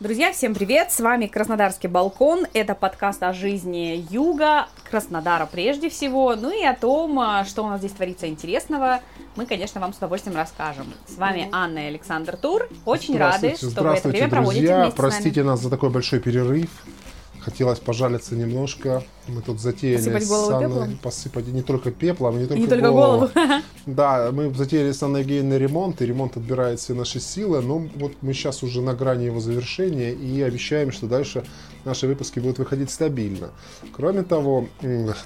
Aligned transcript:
Друзья, 0.00 0.32
всем 0.32 0.56
привет! 0.56 0.90
С 0.90 0.98
вами 0.98 1.28
Краснодарский 1.28 1.88
балкон. 1.88 2.48
Это 2.52 2.74
подкаст 2.74 3.22
о 3.22 3.32
жизни 3.32 4.04
Юга, 4.10 4.66
Краснодара 4.90 5.46
прежде 5.46 5.88
всего, 5.88 6.34
ну 6.34 6.50
и 6.50 6.64
о 6.64 6.74
том, 6.74 7.16
а, 7.20 7.44
что 7.44 7.62
у 7.62 7.68
нас 7.68 7.78
здесь 7.78 7.92
творится 7.92 8.26
интересного. 8.26 9.00
Мы, 9.36 9.46
конечно, 9.46 9.80
вам 9.80 9.94
с 9.94 9.98
удовольствием 9.98 10.36
расскажем. 10.36 10.92
С 11.06 11.16
вами 11.16 11.48
Анна 11.52 11.78
и 11.78 11.86
Александр 11.86 12.36
Тур. 12.36 12.68
Очень 12.84 13.16
рады, 13.16 13.54
что 13.56 13.84
вы 13.84 13.90
это 13.90 14.08
время 14.08 14.28
проводите 14.28 14.66
друзья. 14.66 14.82
вместе 14.82 14.96
Простите 14.96 15.34
с 15.34 15.36
нами. 15.36 15.46
нас 15.46 15.60
за 15.60 15.70
такой 15.70 15.90
большой 15.90 16.18
перерыв. 16.18 16.70
Хотелось 17.38 17.78
пожалиться 17.78 18.34
немножко. 18.34 19.04
Мы 19.26 19.40
тут 19.40 19.58
затеяли 19.60 19.96
Посыпать 19.96 20.28
голову 20.28 20.52
Анной- 20.52 20.68
пеплом? 20.68 20.98
посыпать 21.02 21.46
не 21.48 21.62
только 21.62 21.90
пеплом, 21.90 22.38
не 22.38 22.46
только, 22.46 22.60
Не 22.60 22.66
только 22.66 22.90
голову. 22.90 23.30
Да, 23.86 24.30
мы 24.32 24.52
затеяли 24.54 24.92
с 24.92 25.02
Анной 25.02 25.20
Евгеньевной 25.20 25.58
ремонт, 25.58 26.00
и 26.00 26.06
ремонт 26.06 26.36
отбирает 26.38 26.80
все 26.80 26.94
наши 26.94 27.20
силы, 27.20 27.60
но 27.60 27.86
вот 27.96 28.12
мы 28.22 28.32
сейчас 28.32 28.62
уже 28.62 28.80
на 28.80 28.94
грани 28.94 29.24
его 29.26 29.40
завершения 29.40 30.12
и 30.12 30.40
обещаем, 30.40 30.90
что 30.90 31.06
дальше 31.06 31.44
наши 31.84 32.06
выпуски 32.06 32.38
будут 32.40 32.58
выходить 32.58 32.90
стабильно. 32.90 33.50
Кроме 33.92 34.22
того, 34.22 34.68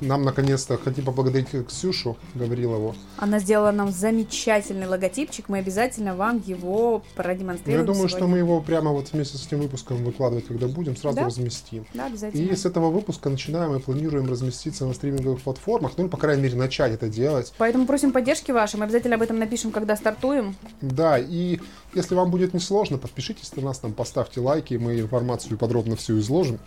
нам 0.00 0.24
наконец-то 0.24 0.76
хотим 0.76 1.04
поблагодарить 1.04 1.48
Ксюшу 1.68 2.16
Гаврилову. 2.34 2.96
Она 3.16 3.38
сделала 3.38 3.70
нам 3.70 3.92
замечательный 3.92 4.88
логотипчик. 4.88 5.48
Мы 5.48 5.58
обязательно 5.58 6.16
вам 6.16 6.42
его 6.44 6.78
Ну, 6.98 7.02
продемонстрируем 7.22 7.86
Я 7.86 7.86
думаю, 7.92 8.08
что 8.08 8.18
сегодня. 8.18 8.32
мы 8.34 8.38
его 8.38 8.60
прямо 8.60 8.90
вот 8.90 9.12
вместе 9.12 9.38
с 9.38 9.46
этим 9.46 9.60
выпуском 9.60 10.02
выкладывать, 10.04 10.46
когда 10.48 10.66
будем, 10.66 10.96
сразу 10.96 11.16
Да? 11.18 11.26
разместим. 11.26 11.86
Да, 11.94 12.06
И 12.06 12.10
обязательно. 12.10 12.56
с 12.56 12.64
этого 12.66 12.90
выпуска 12.90 13.30
начинаем 13.30 13.76
и 13.76 13.78
планируем 13.88 14.28
разместиться 14.28 14.84
на 14.84 14.92
стриминговых 14.92 15.40
платформах, 15.40 15.92
ну, 15.96 16.04
или, 16.04 16.10
по 16.10 16.18
крайней 16.18 16.42
мере, 16.42 16.56
начать 16.56 16.92
это 16.92 17.08
делать. 17.08 17.54
Поэтому 17.56 17.86
просим 17.86 18.12
поддержки 18.12 18.50
вашей. 18.50 18.76
Мы 18.76 18.84
обязательно 18.84 19.14
об 19.14 19.22
этом 19.22 19.38
напишем, 19.38 19.70
когда 19.70 19.96
стартуем. 19.96 20.56
Да, 20.82 21.18
и 21.18 21.58
если 21.94 22.14
вам 22.14 22.30
будет 22.30 22.52
несложно, 22.52 22.98
подпишитесь 22.98 23.56
на 23.56 23.62
нас, 23.62 23.78
там, 23.78 23.94
поставьте 23.94 24.40
лайки, 24.40 24.74
мы 24.74 25.00
информацию 25.00 25.56
подробно 25.56 25.96
всю 25.96 26.18
изложим. 26.18 26.58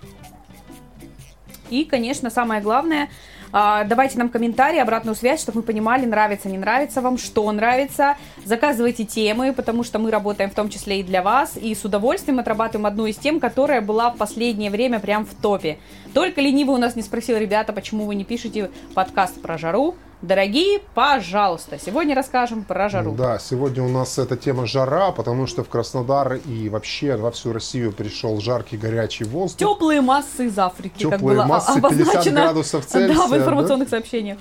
И, 1.70 1.86
конечно, 1.86 2.32
самое 2.32 2.60
главное, 2.60 3.08
давайте 3.52 4.18
нам 4.18 4.30
комментарии, 4.30 4.80
обратную 4.80 5.16
связь, 5.16 5.42
чтобы 5.42 5.58
мы 5.60 5.64
понимали, 5.64 6.06
нравится, 6.06 6.50
не 6.50 6.58
нравится 6.58 7.02
вам, 7.02 7.18
что 7.18 7.52
нравится. 7.52 8.18
Заказывайте 8.46 9.04
темы, 9.04 9.54
потому 9.54 9.84
что 9.84 10.00
мы 10.00 10.12
работаем 10.12 10.50
в 10.50 10.56
том 10.56 10.70
числе 10.70 11.02
и 11.02 11.04
для 11.04 11.22
вас. 11.22 11.58
И 11.58 11.74
с 11.76 11.84
удовольствием 11.84 12.40
отрабатываем 12.40 12.86
одну 12.86 13.06
из 13.06 13.18
тем, 13.18 13.40
которая 13.40 13.82
была 13.82 14.10
в 14.12 14.18
последнее 14.18 14.72
время 14.72 15.00
прям 15.00 15.26
в 15.26 15.34
топе. 15.36 15.78
Только 16.14 16.42
ленивый 16.42 16.76
у 16.76 16.80
нас 16.80 16.96
не 16.96 17.02
спросил, 17.02 17.38
ребята, 17.38 17.74
почему 17.74 18.06
вы 18.06 18.16
не 18.16 18.24
пишете 18.24 18.72
подкаст 18.94 19.42
про 19.42 19.58
жару. 19.58 19.96
Дорогие, 20.22 20.82
пожалуйста, 20.94 21.80
сегодня 21.84 22.14
расскажем 22.16 22.64
про 22.64 22.90
жару. 22.90 23.14
Да, 23.14 23.40
сегодня 23.40 23.82
у 23.82 23.90
нас 23.90 24.20
эта 24.20 24.38
тема 24.38 24.68
жара, 24.68 25.12
потому 25.12 25.48
что 25.48 25.64
в 25.64 25.70
Краснодар 25.70 26.36
и 26.36 26.70
вообще 26.70 27.16
во 27.16 27.32
всю 27.32 27.54
Россию 27.54 27.92
пришел 27.92 28.40
жаркий 28.40 28.78
горячий 28.78 29.24
воздух. 29.24 29.58
Теплые 29.58 30.02
массы 30.02 30.46
из 30.46 30.60
Африки, 30.60 31.04
как 31.06 31.14
Теплые 31.18 31.38
было 31.38 31.46
массы, 31.46 31.72
а- 31.72 31.82
50 31.82 32.02
обозначено 32.02 32.42
градусов 32.42 32.84
да, 32.86 32.90
Цельсия, 32.92 33.26
в 33.26 33.30
да? 33.32 33.38
информационных 33.38 33.90
сообщениях. 33.90 34.38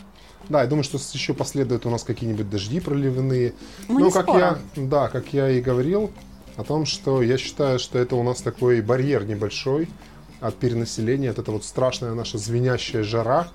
Да, 0.50 0.61
я 0.61 0.67
думаю, 0.67 0.84
что 0.84 0.98
еще 0.98 1.33
последуют 1.33 1.87
у 1.87 1.91
нас 1.91 2.05
какие-нибудь 2.05 2.50
дожди 2.50 2.81
проливные. 2.81 3.55
Ну, 3.89 4.11
как 4.11 4.25
скоро. 4.25 4.39
я, 4.39 4.59
да, 4.77 5.09
как 5.09 5.33
я 5.33 5.48
и 5.48 5.62
говорил 5.62 6.11
о 6.56 6.65
том, 6.65 6.84
что 6.84 7.22
я 7.22 7.39
считаю, 7.39 7.78
что 7.78 7.98
это 7.98 8.17
у 8.17 8.22
нас 8.22 8.42
такой 8.42 8.83
барьер 8.83 9.25
небольшой 9.25 9.89
от 10.41 10.56
перенаселения, 10.56 11.31
от 11.31 11.39
эта 11.39 11.53
вот 11.53 11.65
страшная 11.65 12.12
наша 12.12 12.37
звенящая 12.37 13.03
жара, 13.03 13.48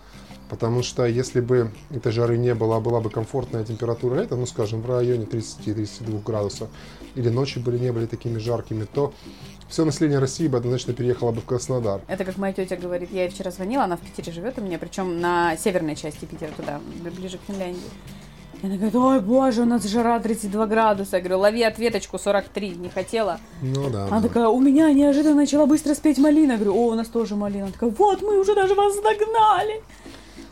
потому 0.50 0.84
что 0.84 1.06
если 1.06 1.40
бы 1.42 1.72
этой 1.92 2.12
жары 2.12 2.38
не 2.38 2.54
было, 2.54 2.78
а 2.78 2.80
была 2.80 3.00
бы 3.00 3.10
комфортная 3.10 3.64
температура 3.64 4.16
лета, 4.16 4.36
ну, 4.36 4.46
скажем, 4.46 4.82
в 4.82 4.90
районе 4.90 5.26
30-32 5.26 6.24
градусов, 6.24 6.70
или 7.16 7.30
ночи 7.30 7.60
были, 7.60 7.78
не 7.78 7.92
были 7.92 8.06
такими 8.06 8.38
жаркими, 8.38 8.86
то 8.86 9.14
все 9.68 9.86
население 9.86 10.20
России 10.20 10.48
бы 10.48 10.58
однозначно 10.58 10.94
переехало 10.94 11.32
бы 11.32 11.42
в 11.42 11.46
Краснодар. 11.46 12.02
Это 12.08 12.24
как 12.24 12.38
моя 12.38 12.54
тетя 12.54 12.76
говорит, 12.76 13.12
я 13.12 13.24
ей 13.24 13.30
вчера 13.30 13.52
звонила, 13.52 13.84
она 13.86 13.98
в 13.98 14.02
Питере 14.02 14.32
живет 14.32 14.60
у 14.60 14.62
меня, 14.62 14.78
причем 14.78 15.20
на 15.20 15.58
северной 15.58 15.96
части 15.96 16.26
Питера, 16.26 16.52
туда, 16.52 16.80
бли- 17.02 17.12
ближе 17.12 17.38
к 17.38 17.42
Финляндии. 17.48 17.82
И 18.62 18.68
она 18.68 18.76
говорит, 18.76 18.96
ой, 18.96 19.20
боже, 19.20 19.64
у 19.64 19.66
нас 19.66 19.84
жара 19.86 20.20
32 20.20 20.66
градуса. 20.68 21.18
Я 21.18 21.22
говорю, 21.22 21.40
лови 21.40 21.64
ответочку 21.64 22.18
43, 22.18 22.70
не 22.76 22.90
хотела. 22.90 23.40
Ну 23.62 23.90
да. 23.90 24.06
Она 24.06 24.22
да. 24.22 24.28
такая, 24.28 24.48
у 24.48 24.60
меня 24.62 24.92
неожиданно 24.94 25.36
начала 25.36 25.66
быстро 25.66 25.94
спеть 25.94 26.18
малина. 26.18 26.54
Я 26.54 26.58
говорю, 26.58 26.76
о, 26.76 26.88
у 26.92 26.96
нас 26.96 27.08
тоже 27.08 27.36
малина. 27.36 27.66
Она 27.66 27.74
такая, 27.74 27.90
вот, 27.90 28.22
мы 28.22 28.40
уже 28.40 28.56
даже 28.56 28.74
вас 28.76 28.96
догнали. 28.96 29.84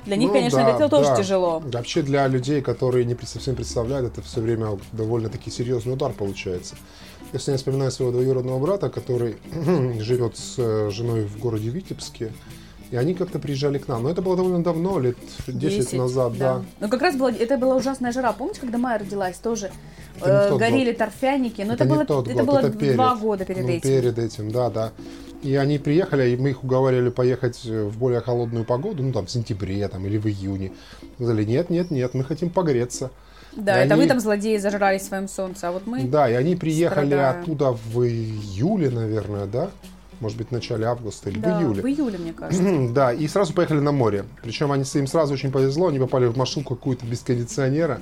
Для 0.06 0.16
них, 0.18 0.28
Ну 0.30 0.34
конечно, 0.34 0.59
да, 0.59 0.69
это 0.75 0.90
тоже 0.90 1.09
да. 1.09 1.16
тяжело. 1.16 1.62
Вообще 1.66 2.02
для 2.02 2.28
людей, 2.28 2.62
которые 2.62 3.06
не 3.06 3.16
совсем 3.25 3.56
представляют, 3.56 4.08
это 4.12 4.22
все 4.22 4.41
время 4.41 4.78
довольно-таки 4.91 5.50
серьезный 5.50 5.94
удар 5.94 6.12
получается. 6.12 6.75
Если 7.31 7.52
я 7.52 7.58
вспоминаю 7.58 7.90
своего 7.91 8.12
двоюродного 8.12 8.59
брата, 8.59 8.90
который 8.90 9.38
живет 10.00 10.38
с 10.38 10.56
э, 10.58 10.90
женой 10.92 11.24
в 11.25 11.40
городе 11.40 11.69
Витебске, 11.69 12.31
и 12.92 12.96
они 12.96 13.16
как-то 13.16 13.40
приезжали 13.40 13.80
к 13.80 13.88
нам. 13.88 14.03
Но 14.03 14.09
это 14.12 14.22
было 14.22 14.36
довольно 14.36 14.63
давно, 14.63 15.00
лет 15.00 15.18
10, 15.47 15.94
назад, 15.94 16.38
да. 16.38 16.62
Ну, 16.80 16.90
как 16.90 17.02
раз 17.02 17.16
была, 17.16 17.31
это 17.31 17.58
была 17.58 17.75
ужасная 17.75 18.12
жара. 18.12 18.34
Помните, 18.34 18.59
когда 18.62 18.78
Майя 18.78 19.00
родилась, 19.00 19.38
тоже 19.38 19.72
Это 20.22 20.50
э, 20.53 20.58
горели 20.58 20.90
год. 20.92 20.97
торфяники. 21.00 21.62
Но 21.63 21.74
Это 21.74 21.86
это, 21.86 21.94
не 21.96 22.03
было, 22.03 22.03
это 22.03 22.13
год, 22.13 22.46
было 22.46 22.59
это 22.59 22.69
два 22.69 23.09
перед. 23.09 23.19
года 23.22 23.46
перед 23.46 23.62
Ну, 23.63 23.69
этим. 23.69 23.81
перед 23.81 24.19
этим, 24.19 24.52
да, 24.52 24.69
да. 24.69 24.92
И 25.44 25.56
они 25.56 25.78
приехали, 25.78 26.30
и 26.30 26.38
мы 26.38 26.52
их 26.52 26.64
уговаривали 26.64 27.09
поехать 27.09 27.62
э, 27.66 27.84
в 27.84 27.98
более 27.98 28.22
холодную 28.22 28.64
погоду, 28.66 29.04
ну 29.04 29.12
там 29.12 29.26
в 29.26 29.31
сентябре 29.31 29.88
там, 29.90 30.06
или 30.06 30.18
в 30.18 30.26
июне. 30.28 30.72
Сказали, 31.16 31.44
нет, 31.44 31.70
нет, 31.70 31.92
нет, 31.92 32.14
мы 32.14 32.24
хотим 32.24 32.50
погреться. 32.50 33.12
Да, 33.56 33.81
И 33.81 33.86
это 33.86 33.94
они- 33.94 34.04
вы 34.04 34.08
там 34.09 34.20
злодеи 34.20 34.58
зажрались 34.58 35.02
в 35.02 35.06
своем 35.06 35.28
солнце, 35.28 35.68
а 35.68 35.72
вот 35.72 35.86
мы... 35.86 36.04
Да, 36.06 36.30
и 36.30 36.34
они 36.34 36.56
приехали 36.56 37.08
страдаем. 37.08 37.42
оттуда 37.42 37.72
в 37.72 38.02
июле, 38.04 38.90
наверное, 38.90 39.46
да? 39.46 39.70
Может 40.20 40.38
быть, 40.38 40.48
в 40.48 40.52
начале 40.52 40.86
августа 40.86 41.30
или 41.30 41.40
Да, 41.40 41.60
в 41.60 41.62
июле. 41.62 41.81
в 41.81 41.86
июле, 41.86 42.18
мне 42.18 42.31
кажется. 42.34 42.64
Да, 42.94 43.12
и 43.12 43.28
сразу 43.28 43.54
поехали 43.54 43.80
на 43.80 43.92
море. 43.92 44.24
Причем 44.42 44.72
они, 44.72 44.86
им 44.94 45.08
сразу 45.08 45.34
очень 45.34 45.52
повезло, 45.52 45.88
они 45.88 46.00
попали 46.00 46.25
в 46.28 46.38
маршрутку 46.38 46.75
какую-то 46.75 47.06
без 47.06 47.20
кондиционера. 47.20 48.00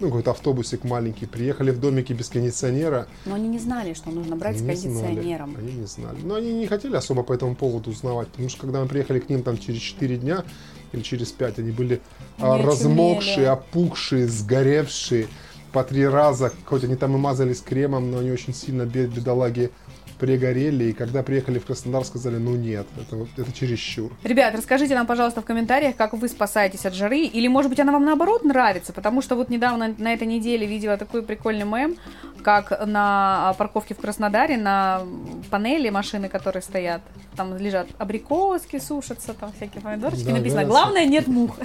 Ну, 0.00 0.08
какой-то 0.08 0.30
автобусик 0.30 0.84
маленький. 0.84 1.26
Приехали 1.26 1.72
в 1.72 1.80
домике 1.80 2.14
без 2.14 2.28
кондиционера. 2.28 3.08
Но 3.26 3.34
они 3.34 3.48
не 3.48 3.58
знали, 3.58 3.94
что 3.94 4.10
нужно 4.10 4.36
брать 4.36 4.58
с 4.58 4.62
Они 4.62 4.74
знали. 4.76 4.94
кондиционером. 5.06 5.56
Они 5.58 5.72
не 5.72 5.86
знали. 5.86 6.18
Но 6.22 6.36
они 6.36 6.52
не 6.52 6.66
хотели 6.68 6.94
особо 6.94 7.24
по 7.24 7.32
этому 7.32 7.56
поводу 7.56 7.90
узнавать. 7.90 8.28
Потому 8.28 8.48
что 8.48 8.60
когда 8.60 8.80
мы 8.80 8.86
приехали 8.86 9.18
к 9.18 9.28
ним 9.28 9.42
там 9.42 9.58
через 9.58 9.80
4 9.80 10.16
дня 10.18 10.44
или 10.92 11.02
через 11.02 11.32
5, 11.32 11.58
они 11.58 11.72
были 11.72 12.00
а, 12.38 12.54
Они 12.54 12.64
размокшие, 12.64 13.32
очумели. 13.32 13.46
опухшие, 13.48 14.28
сгоревшие 14.28 15.26
по 15.72 15.82
три 15.82 16.06
раза. 16.06 16.52
Хоть 16.64 16.84
они 16.84 16.94
там 16.94 17.14
и 17.16 17.18
мазались 17.18 17.60
кремом, 17.60 18.12
но 18.12 18.18
они 18.18 18.30
очень 18.30 18.54
сильно, 18.54 18.82
бед- 18.84 19.10
бедолаги, 19.10 19.70
пригорели. 20.18 20.84
И 20.84 20.92
когда 20.92 21.22
приехали 21.22 21.58
в 21.58 21.64
Краснодар, 21.66 22.04
сказали, 22.04 22.36
ну 22.36 22.56
нет, 22.56 22.86
это, 23.00 23.16
вот- 23.16 23.28
это 23.36 23.52
чересчур. 23.52 24.12
Ребят, 24.24 24.54
расскажите 24.54 24.94
нам, 24.94 25.06
пожалуйста, 25.06 25.40
в 25.40 25.44
комментариях, 25.44 25.96
как 25.96 26.12
вы 26.12 26.28
спасаетесь 26.28 26.84
от 26.86 26.94
жары, 26.94 27.20
или, 27.20 27.48
может 27.48 27.70
быть, 27.70 27.80
она 27.80 27.92
вам 27.92 28.04
наоборот 28.04 28.44
нравится, 28.44 28.92
потому 28.92 29.22
что 29.22 29.36
вот 29.36 29.48
недавно 29.48 29.94
на 29.98 30.12
этой 30.12 30.26
неделе 30.26 30.66
видела 30.66 30.96
такой 30.96 31.22
прикольный 31.22 31.64
мем, 31.64 31.96
как 32.42 32.86
на 32.86 33.50
а, 33.50 33.54
парковке 33.54 33.94
в 33.94 33.98
Краснодаре, 33.98 34.56
на 34.56 35.02
панели 35.50 35.90
машины, 35.90 36.28
которые 36.28 36.62
стоят, 36.62 37.02
там 37.36 37.56
лежат 37.56 37.88
абрикоски, 37.98 38.78
сушатся, 38.78 39.34
там 39.34 39.52
всякие 39.52 39.82
помидорчики, 39.82 40.24
Да, 40.26 40.32
написано, 40.32 40.64
главное, 40.64 41.04
нет 41.06 41.26
мух. 41.26 41.56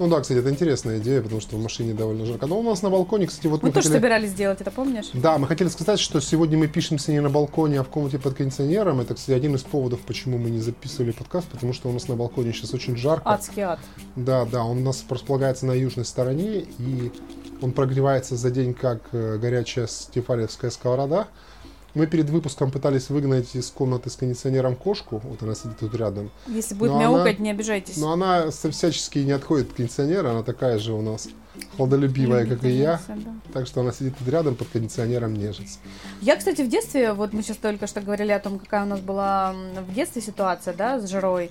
Ну 0.00 0.08
да, 0.08 0.18
кстати, 0.22 0.38
это 0.38 0.48
интересная 0.48 0.98
идея, 0.98 1.20
потому 1.20 1.42
что 1.42 1.56
в 1.56 1.62
машине 1.62 1.92
довольно 1.92 2.24
жарко. 2.24 2.46
Но 2.46 2.58
у 2.58 2.62
нас 2.62 2.80
на 2.80 2.88
балконе, 2.88 3.26
кстати, 3.26 3.48
вот 3.48 3.62
Мы 3.62 3.68
мы 3.68 3.74
тоже 3.74 3.88
хотели- 3.88 4.00
собирались 4.00 4.30
сделать 4.30 4.58
это, 4.62 4.70
помнишь? 4.70 5.10
Да, 5.12 5.36
мы 5.36 5.46
хотели 5.46 5.68
сказать, 5.68 6.00
что 6.00 6.20
сегодня 6.20 6.56
мы 6.56 6.68
пишемся 6.68 7.12
не 7.12 7.20
на 7.20 7.28
балконе, 7.28 7.80
а 7.80 7.84
в 7.84 7.88
комнате 7.88 8.18
под 8.18 8.32
кондиционером. 8.32 9.00
Это, 9.02 9.14
кстати, 9.14 9.36
один 9.36 9.56
из 9.56 9.62
поводов, 9.62 10.00
почему 10.00 10.38
мы 10.38 10.48
не 10.48 10.58
записывали 10.58 11.10
подкаст, 11.10 11.48
потому 11.48 11.74
что 11.74 11.90
у 11.90 11.92
нас 11.92 12.08
на 12.08 12.16
балконе 12.16 12.54
сейчас 12.54 12.72
очень 12.72 12.96
жарко. 12.96 13.28
Адский 13.28 13.60
ад. 13.60 13.78
Да, 14.16 14.46
да, 14.46 14.64
он 14.64 14.78
у 14.78 14.84
нас 14.84 15.04
располагается 15.06 15.66
на 15.66 15.72
южной 15.72 16.06
стороне, 16.06 16.64
и 16.78 17.12
он 17.60 17.72
прогревается 17.72 18.36
за 18.36 18.50
день, 18.50 18.72
как 18.72 19.02
э, 19.12 19.36
горячая 19.36 19.86
стефалевская 19.86 20.70
сковорода. 20.70 21.28
Мы 21.94 22.06
перед 22.06 22.30
выпуском 22.30 22.70
пытались 22.70 23.10
выгнать 23.10 23.54
из 23.54 23.68
комнаты 23.70 24.10
с 24.10 24.16
кондиционером 24.16 24.76
кошку, 24.76 25.20
вот 25.24 25.42
она 25.42 25.54
сидит 25.54 25.78
тут 25.78 25.94
рядом. 25.94 26.30
Если 26.46 26.74
будет 26.74 26.92
Но 26.92 27.00
мяукать, 27.00 27.36
она- 27.36 27.44
не 27.44 27.50
обижайтесь. 27.50 27.96
Но 27.96 28.12
она 28.12 28.50
со- 28.52 28.70
всячески 28.70 29.18
не 29.18 29.32
отходит 29.32 29.70
от 29.70 29.76
кондиционера, 29.76 30.30
она 30.30 30.42
такая 30.42 30.78
же 30.78 30.92
у 30.92 31.02
нас 31.02 31.28
хладолюбивая, 31.76 32.46
как 32.46 32.64
и 32.64 32.70
я. 32.70 33.00
Да. 33.08 33.16
Так 33.52 33.66
что 33.66 33.80
она 33.80 33.92
сидит 33.92 34.16
тут 34.16 34.28
рядом 34.28 34.54
под 34.54 34.68
кондиционером 34.68 35.34
нежится. 35.34 35.78
Я, 36.20 36.36
кстати, 36.36 36.62
в 36.62 36.68
детстве, 36.68 37.12
вот 37.12 37.32
мы 37.32 37.42
сейчас 37.42 37.56
только 37.56 37.86
что 37.88 38.00
говорили 38.00 38.30
о 38.30 38.38
том, 38.38 38.58
какая 38.60 38.84
у 38.84 38.88
нас 38.88 39.00
была 39.00 39.52
в 39.88 39.92
детстве 39.92 40.22
ситуация, 40.22 40.74
да, 40.74 41.00
с 41.00 41.08
жарой. 41.08 41.50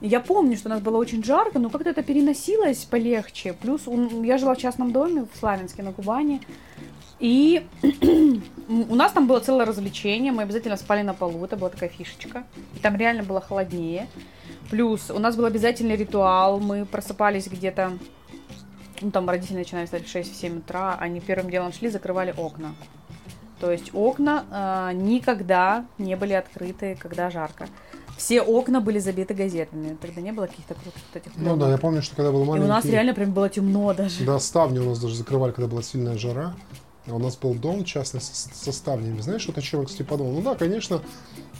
Я 0.00 0.20
помню, 0.20 0.56
что 0.56 0.68
у 0.68 0.72
нас 0.72 0.82
было 0.82 0.96
очень 0.98 1.24
жарко, 1.24 1.58
но 1.58 1.70
как-то 1.70 1.88
это 1.90 2.02
переносилось 2.02 2.78
полегче. 2.84 3.54
Плюс 3.54 3.82
я 4.24 4.36
жила 4.36 4.54
в 4.54 4.58
частном 4.58 4.92
доме 4.92 5.26
в 5.32 5.38
Славянске 5.38 5.82
на 5.82 5.92
Кубани. 5.92 6.42
И 7.18 7.64
у 8.68 8.94
нас 8.94 9.12
там 9.12 9.26
было 9.26 9.40
целое 9.40 9.64
развлечение. 9.64 10.32
Мы 10.32 10.42
обязательно 10.42 10.76
спали 10.76 11.02
на 11.02 11.14
полу. 11.14 11.44
Это 11.44 11.56
была 11.56 11.70
такая 11.70 11.88
фишечка. 11.88 12.44
И 12.74 12.78
там 12.78 12.96
реально 12.96 13.22
было 13.22 13.40
холоднее. 13.40 14.08
Плюс 14.70 15.10
у 15.10 15.18
нас 15.18 15.36
был 15.36 15.44
обязательный 15.44 15.96
ритуал. 15.96 16.60
Мы 16.60 16.84
просыпались 16.84 17.46
где-то 17.48 17.92
ну, 19.00 19.10
там 19.10 19.28
родители 19.28 19.58
начинали 19.58 19.84
встать 19.84 20.06
в 20.06 20.14
6-7 20.14 20.58
утра, 20.58 20.96
они 20.98 21.20
первым 21.20 21.50
делом 21.50 21.72
шли, 21.72 21.88
закрывали 21.88 22.34
окна. 22.36 22.74
То 23.60 23.70
есть 23.70 23.90
окна 23.94 24.44
э, 24.50 24.96
никогда 24.96 25.86
не 25.98 26.14
были 26.16 26.34
открыты, 26.34 26.96
когда 27.00 27.30
жарко. 27.30 27.68
Все 28.18 28.40
окна 28.40 28.80
были 28.80 28.98
забиты 28.98 29.34
газетами. 29.34 29.96
Тогда 30.00 30.20
не 30.20 30.32
было 30.32 30.46
каких-то 30.46 30.74
крутых 30.74 31.02
вот 31.12 31.22
этих 31.22 31.32
Ну 31.36 31.56
да, 31.56 31.70
я 31.70 31.78
помню, 31.78 32.02
что 32.02 32.16
когда 32.16 32.32
был 32.32 32.44
И 32.44 32.46
маленький... 32.46 32.66
у 32.66 32.72
нас 32.72 32.84
реально 32.84 33.14
прям 33.14 33.32
было 33.32 33.48
темно 33.48 33.92
даже. 33.94 34.24
Да, 34.24 34.38
ставни 34.38 34.78
у 34.78 34.88
нас 34.88 34.98
даже 34.98 35.14
закрывали, 35.14 35.52
когда 35.52 35.68
была 35.68 35.82
сильная 35.82 36.16
жара. 36.18 36.54
У 37.06 37.18
нас 37.18 37.36
был 37.36 37.54
дом 37.54 37.84
частный 37.84 38.20
со, 38.20 38.32
со 38.32 38.72
ставнями. 38.72 39.20
Знаешь, 39.20 39.46
вот 39.46 39.56
о 39.58 39.62
чем 39.62 39.80
я, 39.80 39.86
кстати, 39.86 40.02
подумал? 40.06 40.32
Ну 40.32 40.42
да, 40.42 40.54
конечно, 40.54 41.02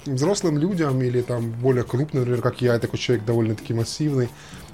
взрослым 0.04 0.58
людям 0.58 1.00
или 1.02 1.22
там 1.22 1.52
более 1.52 1.84
крупным, 1.84 2.22
например, 2.22 2.42
как 2.42 2.60
я, 2.60 2.78
такой 2.78 2.98
человек 2.98 3.24
довольно-таки 3.24 3.72
массивный, 3.72 4.28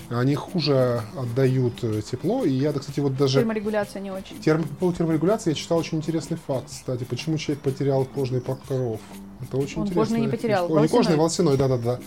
они 0.09 0.35
хуже 0.35 1.03
отдают 1.17 1.83
э, 1.83 2.03
тепло. 2.03 2.45
И 2.45 2.53
я, 2.53 2.73
да, 2.73 2.81
кстати, 2.81 3.01
вот 3.01 3.17
даже... 3.17 3.41
Терморегуляция 3.41 4.03
не 4.03 4.11
очень. 4.11 4.39
Терм... 4.41 4.63
По 4.63 4.75
поводу 4.75 4.99
терморегуляции 4.99 5.51
я 5.51 5.57
читал 5.57 5.79
очень 5.79 5.99
интересный 5.99 6.37
факт, 6.37 6.67
кстати. 6.69 7.05
Почему 7.05 7.39
человек 7.39 7.63
потерял 7.63 8.05
кожный 8.05 8.41
покров? 8.41 9.01
Это 9.41 9.57
очень 9.57 9.79
Он 9.79 9.87
интересно. 9.87 9.95
кожный 9.95 10.21
не 10.21 10.29
потерял, 10.29 10.73
Ой, 10.73 10.83
не 10.83 10.89
кожный, 10.89 11.17
волосяной, 11.17 11.57
да-да-да. 11.57 11.99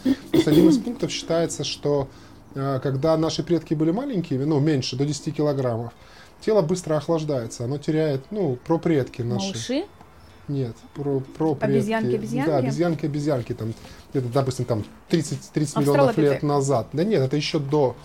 Одним 0.46 0.70
из 0.70 0.78
пунктов 0.78 1.12
считается, 1.12 1.64
что 1.64 2.08
э, 2.54 2.80
когда 2.82 3.18
наши 3.18 3.44
предки 3.44 3.74
были 3.74 3.92
маленькими, 3.92 4.44
ну, 4.44 4.60
меньше, 4.60 4.96
до 4.96 5.06
10 5.06 5.36
килограммов, 5.36 5.94
тело 6.42 6.62
быстро 6.62 6.98
охлаждается, 6.98 7.66
оно 7.66 7.78
теряет, 7.78 8.26
ну, 8.32 8.58
про 8.66 8.78
предки 8.78 9.22
наши. 9.22 9.48
Малыши. 9.48 9.84
Нет, 10.48 10.76
про, 10.94 11.22
про 11.22 11.56
предки. 11.56 11.76
Обезьянки, 11.76 12.16
обезьянки? 12.16 12.50
Да, 12.50 12.58
обезьянки, 12.58 13.06
обезьянки, 13.06 13.54
там, 13.54 13.74
где-то, 14.12 14.28
допустим, 14.30 14.66
там 14.66 14.86
30, 15.10 15.40
30 15.54 15.78
миллионов 15.78 16.18
лет 16.18 16.44
назад. 16.44 16.88
Да 16.94 17.04
нет, 17.04 17.22
это 17.22 17.36
еще 17.36 17.58
до, 17.58 17.96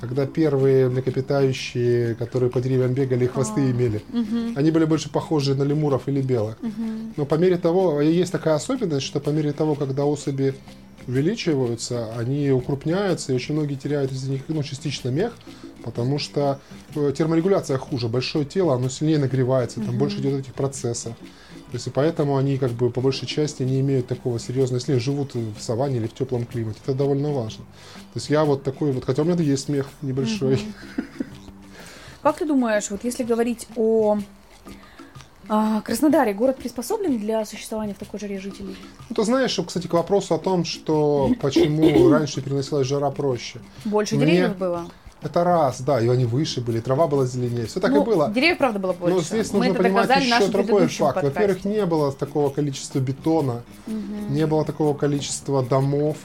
когда 0.00 0.26
первые 0.26 0.88
млекопитающие, 0.88 2.14
которые 2.14 2.50
по 2.50 2.60
деревьям 2.60 2.94
бегали, 2.94 3.26
и 3.26 3.28
хвосты 3.28 3.60
А. 3.60 3.70
имели. 3.70 4.02
Мгм. 4.08 4.54
Они 4.56 4.70
были 4.70 4.86
больше 4.86 5.10
похожи 5.10 5.54
на 5.54 5.64
лемуров 5.64 6.08
или 6.08 6.22
белок. 6.22 6.56
Мгм. 6.62 7.14
Но 7.16 7.26
по 7.26 7.34
мере 7.34 7.58
того, 7.58 8.00
есть 8.00 8.32
такая 8.32 8.54
особенность, 8.54 9.04
что 9.04 9.20
по 9.20 9.30
мере 9.30 9.52
того, 9.52 9.74
когда 9.74 10.04
особи 10.06 10.54
увеличиваются, 11.06 12.14
они 12.16 12.50
укрупняются, 12.50 13.32
и 13.32 13.34
очень 13.34 13.54
многие 13.54 13.74
теряют 13.74 14.12
из 14.12 14.24
них 14.28 14.42
ну, 14.48 14.62
частично 14.62 15.10
мех, 15.10 15.34
потому 15.84 16.18
что 16.18 16.60
э, 16.94 17.12
терморегуляция 17.16 17.78
хуже. 17.78 18.08
Большое 18.08 18.44
тело, 18.44 18.74
оно 18.74 18.88
сильнее 18.88 19.18
нагревается, 19.18 19.76
там 19.80 19.90
Мгм. 19.90 19.98
больше 19.98 20.18
идет 20.18 20.40
этих 20.40 20.54
процессов. 20.54 21.14
То 21.16 21.76
есть 21.76 21.86
и 21.86 21.90
поэтому 21.90 22.36
они 22.36 22.58
как 22.58 22.72
бы 22.72 22.90
по 22.90 23.00
большей 23.00 23.26
части 23.26 23.62
не 23.62 23.80
имеют 23.80 24.06
такого 24.06 24.38
серьезного, 24.38 24.78
если 24.78 24.98
живут 24.98 25.34
в 25.34 25.58
саванне 25.58 25.96
или 25.96 26.06
в 26.06 26.12
теплом 26.14 26.44
климате. 26.44 26.78
Это 26.84 26.94
довольно 26.94 27.32
важно. 27.32 27.64
То 28.12 28.16
есть 28.18 28.28
я 28.28 28.44
вот 28.44 28.62
такой 28.62 28.92
вот, 28.92 29.04
хотя 29.06 29.22
у 29.22 29.24
меня 29.24 29.36
есть 29.42 29.64
смех 29.64 29.88
небольшой. 30.02 30.60
Как 32.22 32.36
ты 32.38 32.44
думаешь, 32.46 32.90
вот 32.90 33.02
если 33.04 33.24
говорить 33.24 33.66
о 33.74 34.18
а, 35.48 35.80
Краснодаре, 35.80 36.34
город 36.34 36.58
приспособлен 36.58 37.18
для 37.18 37.44
существования 37.44 37.94
в 37.94 37.98
такой 37.98 38.20
жаре 38.20 38.38
жителей? 38.38 38.76
Ну, 39.08 39.16
ты 39.16 39.24
знаешь, 39.24 39.58
кстати, 39.66 39.86
к 39.86 39.92
вопросу 39.92 40.34
о 40.34 40.38
том, 40.38 40.64
что 40.64 41.32
почему 41.40 42.10
раньше 42.10 42.40
переносилась 42.42 42.86
жара 42.86 43.10
проще. 43.10 43.60
Больше 43.84 44.16
Мне- 44.16 44.26
деревьев 44.26 44.56
было? 44.56 44.90
Это 45.22 45.44
раз, 45.44 45.80
да, 45.80 46.00
и 46.00 46.08
они 46.08 46.24
выше 46.24 46.60
были, 46.60 46.80
трава 46.80 47.06
была 47.06 47.26
зеленее, 47.26 47.66
все 47.66 47.78
так 47.80 47.92
Ну, 47.92 48.02
и 48.02 48.04
было. 48.04 48.30
Деревьев, 48.34 48.58
правда, 48.58 48.78
было 48.80 48.92
больше. 48.92 49.16
Но 49.16 49.22
здесь 49.22 49.52
Мы 49.52 49.58
нужно 49.58 49.72
это 49.74 49.82
понимать 49.82 50.24
еще 50.24 50.48
другой 50.48 50.86
факт. 50.88 51.22
Во-первых, 51.22 51.64
не 51.64 51.86
было 51.86 52.12
такого 52.12 52.50
количества 52.50 52.98
бетона, 52.98 53.62
Мгм. 53.86 54.34
не 54.34 54.46
было 54.46 54.64
такого 54.64 54.96
количества 54.96 55.62
домов, 55.62 56.16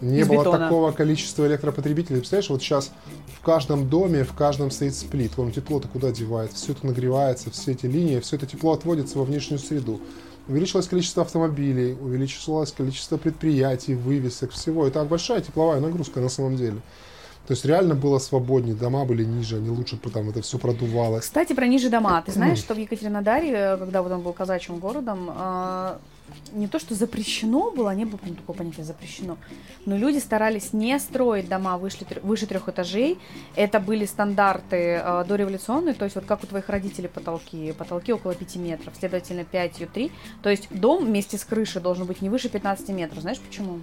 не 0.00 0.20
Из 0.20 0.28
было 0.28 0.40
бетона. 0.42 0.58
такого 0.58 0.92
количества 0.92 1.46
электропотребителей. 1.48 2.18
Представляешь, 2.18 2.50
вот 2.50 2.62
сейчас 2.62 2.92
в 3.36 3.44
каждом 3.44 3.88
доме, 3.88 4.22
в 4.22 4.32
каждом 4.34 4.70
стоит 4.70 4.94
сплит. 4.94 5.36
Вон 5.36 5.50
тепло-то 5.50 5.88
куда 5.88 6.12
девает? 6.12 6.52
Все 6.52 6.72
это 6.72 6.86
нагревается, 6.86 7.50
все 7.50 7.72
эти 7.72 7.86
линии, 7.86 8.20
все 8.20 8.36
это 8.36 8.46
тепло 8.46 8.72
отводится 8.72 9.18
во 9.18 9.24
внешнюю 9.24 9.58
среду. 9.58 10.00
Увеличилось 10.46 10.86
количество 10.86 11.24
автомобилей, 11.24 11.94
увеличилось 12.00 12.72
количество 12.72 13.16
предприятий, 13.18 13.94
вывесок, 13.94 14.52
всего. 14.52 14.86
Это 14.86 15.04
большая 15.04 15.40
тепловая 15.40 15.80
нагрузка 15.80 16.20
на 16.20 16.28
самом 16.28 16.56
деле. 16.56 16.76
То 17.48 17.52
есть 17.52 17.64
реально 17.64 17.94
было 17.94 18.18
свободнее, 18.18 18.74
дома 18.74 19.06
были 19.06 19.24
ниже, 19.24 19.56
они 19.56 19.70
лучше 19.70 19.96
там 19.96 20.28
это 20.28 20.42
все 20.42 20.58
продувалось. 20.58 21.24
Кстати, 21.24 21.54
про 21.54 21.66
ниже 21.66 21.88
дома. 21.88 22.20
Ты 22.20 22.32
знаешь, 22.32 22.58
что 22.58 22.74
в 22.74 22.78
Екатеринодаре, 22.78 23.52
э, 23.52 23.76
когда 23.78 24.02
вот 24.02 24.12
он 24.12 24.20
был 24.20 24.34
казачьим 24.34 24.78
городом, 24.78 25.30
э, 25.34 25.96
не 26.52 26.68
то, 26.68 26.78
что 26.78 26.94
запрещено 26.94 27.70
было, 27.70 27.94
не 27.94 28.04
было 28.04 28.20
такого 28.36 28.54
понятия 28.54 28.84
запрещено, 28.84 29.38
но 29.86 29.96
люди 29.96 30.18
старались 30.18 30.74
не 30.74 30.98
строить 30.98 31.48
дома 31.48 31.78
выше, 31.78 32.04
выше 32.22 32.44
трех 32.46 32.68
этажей. 32.68 33.18
Это 33.56 33.80
были 33.80 34.04
стандарты 34.04 35.00
э, 35.02 35.24
дореволюционные, 35.26 35.94
то 35.94 36.04
есть 36.04 36.16
вот 36.16 36.26
как 36.26 36.44
у 36.44 36.46
твоих 36.46 36.68
родителей 36.68 37.08
потолки, 37.08 37.72
потолки 37.72 38.12
около 38.12 38.34
5 38.34 38.56
метров, 38.56 38.92
следовательно 39.00 39.46
5,3. 39.50 40.12
То 40.42 40.50
есть 40.50 40.68
дом 40.70 41.06
вместе 41.06 41.38
с 41.38 41.44
крышей 41.44 41.80
должен 41.80 42.04
быть 42.04 42.20
не 42.20 42.28
выше 42.28 42.50
15 42.50 42.90
метров. 42.90 43.22
Знаешь 43.22 43.40
почему? 43.40 43.80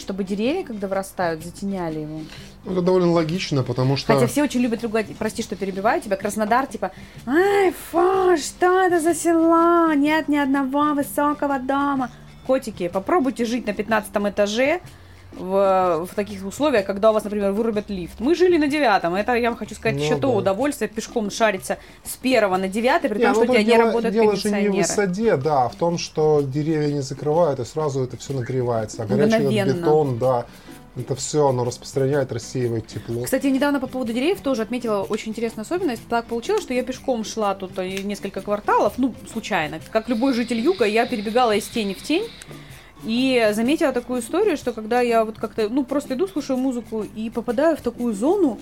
Чтобы 0.00 0.24
деревья, 0.24 0.64
когда 0.64 0.88
вырастают, 0.88 1.44
затеняли 1.44 2.00
его. 2.00 2.20
Ну, 2.64 2.72
Это 2.72 2.82
довольно 2.82 3.12
логично, 3.12 3.62
потому 3.62 3.96
что... 3.96 4.12
Хотя 4.12 4.26
все 4.26 4.42
очень 4.42 4.60
любят 4.60 4.82
ругать, 4.82 5.06
прости, 5.18 5.42
что 5.42 5.56
перебиваю 5.56 6.00
тебя, 6.00 6.16
Краснодар, 6.16 6.66
типа, 6.66 6.92
ай, 7.26 7.72
фу, 7.72 8.36
что 8.36 8.80
это 8.80 9.00
за 9.00 9.14
села, 9.14 9.94
нет 9.94 10.28
ни 10.28 10.36
одного 10.36 10.94
высокого 10.94 11.58
дома. 11.58 12.10
Котики, 12.46 12.88
попробуйте 12.88 13.44
жить 13.44 13.66
на 13.66 13.74
15 13.74 14.10
этаже 14.16 14.80
в, 15.32 16.06
в 16.10 16.14
таких 16.14 16.44
условиях, 16.44 16.84
когда 16.86 17.10
у 17.10 17.14
вас, 17.14 17.24
например, 17.24 17.52
вырубят 17.52 17.88
лифт. 17.88 18.18
Мы 18.20 18.34
жили 18.34 18.58
на 18.58 18.66
девятом, 18.68 19.14
это, 19.14 19.34
я 19.34 19.50
вам 19.50 19.58
хочу 19.58 19.74
сказать, 19.74 19.96
Ну 19.96 20.04
еще 20.04 20.14
то 20.16 20.22
да. 20.22 20.28
удовольствие 20.28 20.88
пешком 20.88 21.30
шариться 21.30 21.78
с 22.04 22.16
первого 22.16 22.56
на 22.56 22.68
девятый, 22.68 23.08
при 23.10 23.20
том, 23.22 23.34
что 23.34 23.44
ну 23.44 23.52
у 23.52 23.54
тебя 23.54 23.58
тут 23.58 23.66
не 23.66 23.72
дело- 23.72 23.84
работают 23.86 24.14
Дело 24.14 24.36
же 24.36 24.48
не 24.50 24.54
в 24.68 24.72
кондиционеры. 24.72 24.76
высоте, 24.76 25.36
да, 25.36 25.64
а 25.64 25.68
в 25.68 25.74
том, 25.76 25.98
что 25.98 26.42
деревья 26.42 26.92
не 26.92 27.00
закрывают, 27.02 27.60
и 27.60 27.64
сразу 27.64 28.02
это 28.04 28.16
все 28.16 28.32
нагревается. 28.32 29.02
А 29.02 29.06
горячий 29.06 29.64
бетон, 29.64 30.18
да, 30.18 30.46
это 30.96 31.14
все, 31.14 31.48
оно 31.48 31.64
распространяет, 31.64 32.32
рассеивает 32.32 32.88
тепло. 32.88 33.22
Кстати, 33.22 33.46
недавно 33.46 33.78
по 33.78 33.86
поводу 33.86 34.12
деревьев 34.12 34.40
тоже 34.40 34.62
отметила 34.62 35.02
очень 35.02 35.30
интересную 35.30 35.62
особенность. 35.62 36.02
Так 36.08 36.26
получилось, 36.26 36.62
что 36.64 36.74
я 36.74 36.82
пешком 36.82 37.24
шла 37.24 37.54
тут 37.54 37.78
э, 37.78 38.02
несколько 38.02 38.40
кварталов, 38.40 38.94
ну, 38.96 39.14
случайно. 39.32 39.78
Как 39.92 40.08
любой 40.08 40.34
житель 40.34 40.58
юга, 40.58 40.84
я 40.86 41.06
перебегала 41.06 41.54
из 41.54 41.66
тени 41.68 41.94
в 41.94 42.02
тень. 42.02 42.24
И 43.04 43.50
заметила 43.52 43.92
такую 43.92 44.20
историю, 44.20 44.56
что 44.56 44.72
когда 44.72 45.00
я 45.00 45.24
вот 45.24 45.38
как-то, 45.38 45.68
ну, 45.68 45.84
просто 45.84 46.14
иду, 46.14 46.28
слушаю 46.28 46.58
музыку 46.58 47.02
и 47.02 47.30
попадаю 47.30 47.76
в 47.76 47.80
такую 47.80 48.14
зону, 48.14 48.58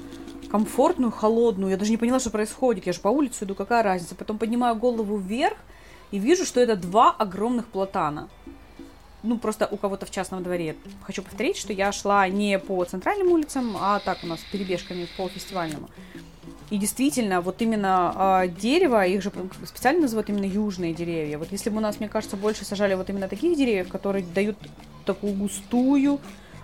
комфортную, 0.51 1.11
холодную, 1.11 1.71
я 1.73 1.77
даже 1.77 1.91
не 1.91 1.97
поняла, 1.97 2.21
что 2.21 2.31
происходит. 2.31 2.87
Я 2.87 2.93
же 2.93 3.01
по 3.01 3.09
улице 3.09 3.45
иду, 3.45 3.55
какая 3.55 3.83
разница. 3.83 4.15
Потом 4.15 4.39
поднимаю 4.39 4.77
голову 4.77 5.17
вверх 5.17 5.57
и 6.11 6.19
вижу, 6.19 6.45
что 6.45 6.61
это 6.61 6.77
два 6.77 7.11
огромных 7.11 7.67
платана 7.67 8.29
ну, 9.23 9.39
просто 9.39 9.69
у 9.71 9.77
кого-то 9.77 10.07
в 10.07 10.11
частном 10.11 10.43
дворе. 10.43 10.77
Хочу 11.03 11.23
повторить, 11.23 11.57
что 11.57 11.73
я 11.73 11.93
шла 11.93 12.29
не 12.29 12.59
по 12.59 12.85
центральным 12.85 13.33
улицам, 13.33 13.77
а 13.79 13.99
так 14.01 14.19
у 14.23 14.27
нас 14.27 14.41
перебежками 14.53 15.09
по 15.17 15.29
фестивальному. 15.29 15.89
И 16.71 16.77
действительно, 16.77 17.41
вот 17.41 17.63
именно 17.63 18.13
а, 18.15 18.47
дерево, 18.47 19.07
их 19.07 19.23
же 19.23 19.33
специально 19.65 20.03
называют 20.03 20.29
именно 20.29 20.45
южные 20.45 20.93
деревья. 20.93 21.39
Вот 21.39 21.49
если 21.51 21.71
бы 21.71 21.79
у 21.79 21.81
нас, 21.81 21.99
мне 21.99 22.09
кажется, 22.09 22.37
больше 22.37 22.65
сажали 22.65 22.95
вот 22.95 23.09
именно 23.09 23.29
таких 23.29 23.57
деревьев, 23.57 23.89
которые 23.89 24.25
дают 24.35 24.57
такую 25.07 25.33
густую 25.33 26.21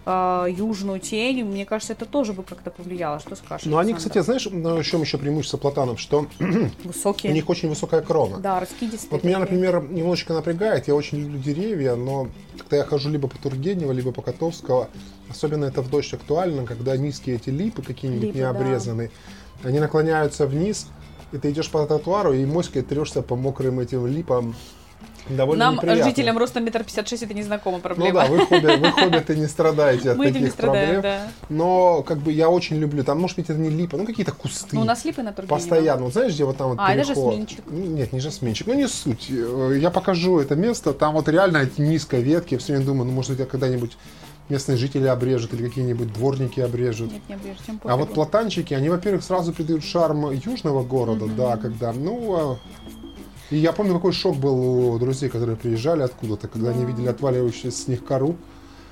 а, 0.06 0.46
южную 0.46 1.00
тень, 1.00 1.44
мне 1.44 1.64
кажется, 1.64 1.94
это 1.94 2.04
тоже 2.04 2.34
бы 2.34 2.42
как-то 2.42 2.70
повлияло. 2.70 3.18
Что 3.18 3.34
скажешь? 3.36 3.64
Но 3.64 3.78
они, 3.78 3.94
кстати, 3.94 4.20
знаешь, 4.20 4.46
на 4.50 4.82
чем 4.84 5.00
еще 5.00 5.16
преимущество 5.16 5.56
платанов, 5.56 5.98
что 5.98 6.26
у 6.40 6.88
высокие. 6.88 7.32
них 7.32 7.48
очень 7.48 7.70
высокая 7.70 8.02
крона. 8.02 8.38
Да, 8.38 8.60
раскидистые. 8.60 9.10
Вот 9.10 9.24
меня, 9.24 9.38
например, 9.38 9.82
немножечко 9.82 10.34
напрягает. 10.34 10.86
Я 10.88 10.94
очень 10.94 11.20
люблю 11.20 11.38
деревья, 11.38 11.94
но 11.94 12.28
когда 12.58 12.76
я 12.76 12.84
хожу 12.84 13.08
либо 13.08 13.28
по 13.28 13.38
Тургенева, 13.38 13.92
либо 13.92 14.12
по 14.12 14.20
Котовского, 14.20 14.90
особенно 15.30 15.64
это 15.64 15.80
в 15.80 15.88
дождь 15.88 16.12
актуально, 16.12 16.66
когда 16.66 16.94
низкие 16.98 17.36
эти 17.36 17.48
липы 17.48 17.80
какие-нибудь 17.80 18.24
Липы, 18.24 18.38
не 18.38 18.44
обрезаны, 18.44 19.10
они 19.64 19.80
наклоняются 19.80 20.46
вниз, 20.46 20.86
и 21.32 21.38
ты 21.38 21.50
идешь 21.50 21.70
по 21.70 21.84
тротуару, 21.86 22.32
и 22.32 22.44
моськой 22.44 22.82
трешься 22.82 23.22
по 23.22 23.36
мокрым 23.36 23.80
этим 23.80 24.06
липам. 24.06 24.54
Довольно 25.26 25.64
Нам, 25.64 25.74
неприятно. 25.76 26.04
жителям 26.04 26.36
ростом 26.36 26.64
метр 26.66 26.84
пятьдесят 26.84 27.08
шесть, 27.08 27.22
это 27.22 27.32
незнакома 27.32 27.78
Ну 27.78 27.82
проблема. 27.82 28.12
да, 28.20 28.26
вы, 28.26 28.44
хобби, 28.44 28.76
вы 28.76 28.92
хоббиты 28.92 29.34
не 29.36 29.46
страдаете 29.46 30.10
от 30.12 30.18
Мы 30.18 30.26
этим 30.26 30.34
не 30.34 30.40
таких 30.40 30.52
страдаем, 30.52 31.00
проблем. 31.00 31.02
да. 31.02 31.28
Но 31.48 32.02
как 32.02 32.18
бы 32.18 32.30
я 32.30 32.50
очень 32.50 32.76
люблю, 32.76 33.02
там, 33.04 33.20
может 33.22 33.38
быть, 33.38 33.48
это 33.48 33.58
не 33.58 33.70
липа, 33.70 33.96
ну 33.96 34.04
какие-то 34.04 34.32
кусты. 34.32 34.76
Ну, 34.76 34.82
у 34.82 34.84
нас 34.84 35.02
липы 35.06 35.22
на 35.22 35.32
Тургенева. 35.32 35.56
Постоянно. 35.58 36.04
Вот 36.04 36.12
знаешь, 36.12 36.34
где 36.34 36.44
вот 36.44 36.58
там 36.58 36.68
вот 36.70 36.78
А, 36.78 36.92
это 36.94 37.06
переход? 37.06 37.32
жасминчик. 37.32 37.64
Ну, 37.66 37.80
Нет, 37.86 38.12
не 38.12 38.20
жасминчик. 38.20 38.66
Ну, 38.66 38.74
не 38.74 38.86
суть. 38.86 39.28
Э, 39.30 39.78
Я 39.80 39.90
покажу 39.90 40.38
это 40.40 40.56
место. 40.56 40.92
Там 40.92 41.14
вот 41.14 41.26
реально 41.26 41.56
эти 41.58 41.80
низкие 41.80 42.20
ветки. 42.20 42.52
Я 42.54 42.58
все 42.60 42.74
время 42.74 42.84
думаю, 42.84 43.06
ну, 43.06 43.12
может 43.12 43.34
быть, 43.34 43.48
когда-нибудь 43.48 43.96
местные 44.48 44.76
жители 44.76 45.06
обрежут 45.06 45.54
или 45.54 45.68
какие-нибудь 45.68 46.12
дворники 46.12 46.60
обрежут. 46.60 47.12
Нет, 47.12 47.22
не 47.28 47.34
обрежь, 47.34 47.56
тем 47.66 47.80
А 47.84 47.96
вот 47.96 48.12
платанчики, 48.12 48.74
они, 48.74 48.88
во-первых, 48.88 49.24
сразу 49.24 49.52
придают 49.52 49.84
шарм 49.84 50.30
южного 50.30 50.82
города, 50.84 51.26
да, 51.26 51.56
когда, 51.56 51.92
ну, 51.92 52.34
а, 52.36 52.58
и 53.50 53.56
я 53.56 53.72
помню, 53.72 53.94
какой 53.94 54.12
шок 54.12 54.36
был 54.36 54.94
у 54.94 54.98
друзей, 54.98 55.28
которые 55.28 55.56
приезжали 55.56 56.02
откуда-то, 56.02 56.48
когда 56.48 56.70
они 56.70 56.82
Да. 56.84 56.90
видели 56.90 57.08
отваливающуюся 57.08 57.76
с 57.76 57.88
них 57.88 58.04
кору. 58.04 58.36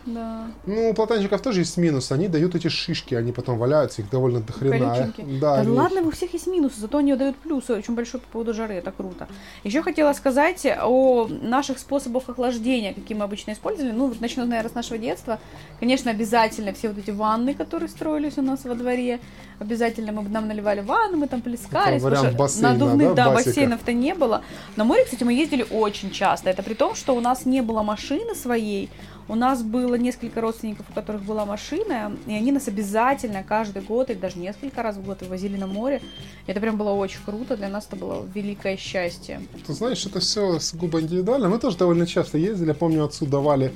Да. 0.07 0.47
Ну, 0.67 0.91
у 0.91 0.95
платанчиков 0.95 1.41
тоже 1.41 1.61
есть 1.61 1.77
минус. 1.77 2.11
Они 2.13 2.29
дают 2.29 2.55
эти 2.55 2.69
шишки, 2.69 3.15
они 3.15 3.33
потом 3.33 3.59
валяются, 3.59 4.03
их 4.03 4.11
довольно 4.11 4.41
дохрена. 4.41 5.13
Да, 5.19 5.57
Да 5.57 5.61
они- 5.61 5.71
ладно, 5.71 6.01
у 6.03 6.11
всех 6.11 6.33
есть 6.33 6.47
минусы, 6.47 6.81
зато 6.81 6.99
они 6.99 7.15
дают 7.15 7.37
плюсы 7.37 7.73
очень 7.75 7.95
большой 7.95 8.21
по 8.21 8.27
поводу 8.29 8.55
жары, 8.55 8.75
это 8.75 8.91
круто. 8.93 9.29
Еще 9.65 9.83
хотела 9.83 10.13
сказать 10.13 10.67
о 10.83 11.29
наших 11.29 11.79
способах 11.79 12.29
охлаждения, 12.29 12.95
какие 12.95 13.17
мы 13.17 13.25
обычно 13.25 13.53
использовали. 13.53 13.93
Ну, 13.93 14.09
вот 14.09 14.21
начну, 14.21 14.45
наверное, 14.45 14.71
с 14.71 14.75
нашего 14.75 14.99
детства. 14.99 15.39
Конечно, 15.81 16.11
обязательно 16.11 16.73
все 16.73 16.89
вот 16.89 16.99
эти 16.99 17.11
ванны, 17.11 17.55
которые 17.55 17.89
строились 17.89 18.39
у 18.39 18.43
нас 18.43 18.65
во 18.65 18.75
дворе. 18.75 19.21
Обязательно 19.59 20.13
мы 20.13 20.29
нам 20.29 20.49
наливали 20.49 20.81
ванну, 20.81 21.19
мы 21.19 21.29
там 21.29 21.41
плескались. 21.41 22.03
Потому 22.03 22.33
бассейна, 22.37 22.71
надувных, 22.73 23.15
да, 23.15 23.27
да, 23.27 23.31
бассейнов-то 23.35 23.93
не 23.93 24.15
было. 24.15 24.43
На 24.77 24.85
море, 24.85 25.05
кстати, 25.05 25.23
мы 25.23 25.33
ездили 25.33 25.65
очень 25.71 26.11
часто. 26.11 26.51
Это 26.51 26.63
при 26.63 26.75
том, 26.75 26.95
что 26.97 27.15
у 27.15 27.21
нас 27.21 27.47
не 27.47 27.61
было 27.63 27.83
машины 27.83 28.35
своей. 28.35 28.91
У 29.29 29.35
нас 29.35 29.63
было 29.63 29.95
несколько 29.95 30.41
родственников, 30.41 30.87
у 30.91 30.93
которых 30.93 31.23
была 31.23 31.47
машина, 31.47 32.17
и 32.27 32.33
они 32.33 32.53
нас 32.53 32.69
обязательно 32.69 33.43
каждый 33.43 33.83
год, 33.83 34.11
или 34.11 34.19
даже 34.19 34.39
несколько 34.39 34.83
раз 34.83 34.97
в 34.97 35.05
год 35.05 35.23
вывозили 35.23 35.57
на 35.57 35.67
море. 35.67 36.03
Это 36.47 36.61
прям 36.61 36.77
было 36.77 36.91
очень 36.91 37.21
круто, 37.25 37.57
для 37.57 37.69
нас 37.69 37.87
это 37.87 37.97
было 37.97 38.27
великое 38.35 38.77
счастье. 38.77 39.41
Ты 39.67 39.73
знаешь, 39.73 40.05
это 40.05 40.21
все 40.21 40.59
сугубо 40.59 41.01
индивидуально. 41.01 41.49
Мы 41.49 41.59
тоже 41.59 41.77
довольно 41.77 42.07
часто 42.07 42.39
ездили. 42.39 42.73
Помню, 42.73 43.05
отцу 43.05 43.27
давали 43.27 43.73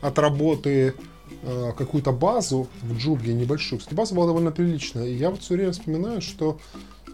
от 0.00 0.18
работы 0.18 0.94
э, 1.42 1.72
какую-то 1.76 2.12
базу 2.12 2.68
в 2.82 2.96
Джубге 2.96 3.32
небольшую. 3.34 3.78
Кстати, 3.78 3.94
база 3.94 4.14
была 4.14 4.26
довольно 4.26 4.50
приличная. 4.50 5.06
И 5.06 5.14
я 5.14 5.30
вот 5.30 5.42
все 5.42 5.54
время 5.54 5.72
вспоминаю, 5.72 6.20
что 6.20 6.58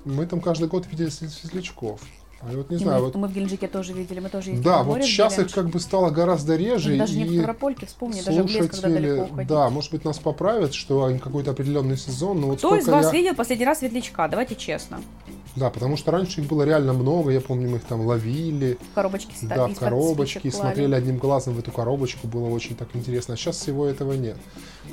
мы 0.05 0.27
там 0.27 0.41
каждый 0.41 0.69
год 0.69 0.87
видели 0.91 1.09
светлячков. 1.09 2.01
А 2.41 2.51
я 2.51 2.59
вот 2.59 2.71
не 2.71 2.77
И 2.77 2.79
знаю, 2.79 2.99
мы, 2.99 3.05
вот... 3.07 3.15
мы 3.15 3.29
в 3.29 3.33
Геленджике 3.33 3.67
тоже 3.67 3.93
видели, 3.95 4.21
мы 4.21 4.29
тоже 4.29 4.51
ездили 4.51 4.65
Да, 4.65 4.83
вот 4.83 5.03
сейчас 5.03 5.39
их 5.39 5.51
как 5.53 5.69
бы 5.71 5.81
стало 5.81 6.11
гораздо 6.11 6.55
реже. 6.57 6.91
Ну, 6.93 6.99
Даже 6.99 7.17
не 7.17 7.25
в 7.25 7.33
и 7.33 7.39
Ставропольке, 7.39 7.87
вспомни, 7.87 8.21
даже 8.21 8.43
в 8.43 8.47
лес, 8.47 8.69
когда 8.71 8.89
далеко 8.89 9.23
уходить. 9.25 9.49
да, 9.49 9.71
может 9.71 9.91
быть, 9.91 10.05
нас 10.05 10.19
поправят, 10.19 10.75
что 10.75 11.05
они 11.05 11.19
какой-то 11.19 11.53
определенный 11.53 11.97
сезон. 11.97 12.41
Но 12.41 12.49
вот 12.49 12.59
Кто 12.59 12.77
из 12.77 12.87
вас 12.87 13.07
я- 13.07 13.13
видел 13.13 13.35
последний 13.35 13.65
раз 13.65 13.79
светлячка? 13.79 14.29
Давайте 14.29 14.55
честно. 14.55 15.01
Да, 15.57 15.71
потому 15.71 15.97
что 15.97 16.11
раньше 16.11 16.43
их 16.43 16.47
было 16.49 16.65
реально 16.65 16.93
много. 16.93 17.31
Я 17.31 17.41
помню, 17.41 17.71
мы 17.71 17.79
их 17.79 17.85
там 17.85 18.03
ловили. 18.07 18.77
В 18.93 18.95
коробочке 18.95 19.35
ста- 19.35 19.47
Да, 19.57 19.67
в 19.69 19.75
коробочке, 19.75 20.41
спичек 20.41 20.59
клали. 20.59 20.67
смотрели 20.75 20.95
одним 20.95 21.17
глазом 21.17 21.55
в 21.55 21.59
эту 21.59 21.73
коробочку, 21.73 22.29
было 22.29 22.49
очень 22.51 22.77
так 22.77 22.89
интересно. 22.93 23.33
А 23.35 23.37
сейчас 23.39 23.57
всего 23.57 23.87
этого 23.87 24.13
нет. 24.13 24.37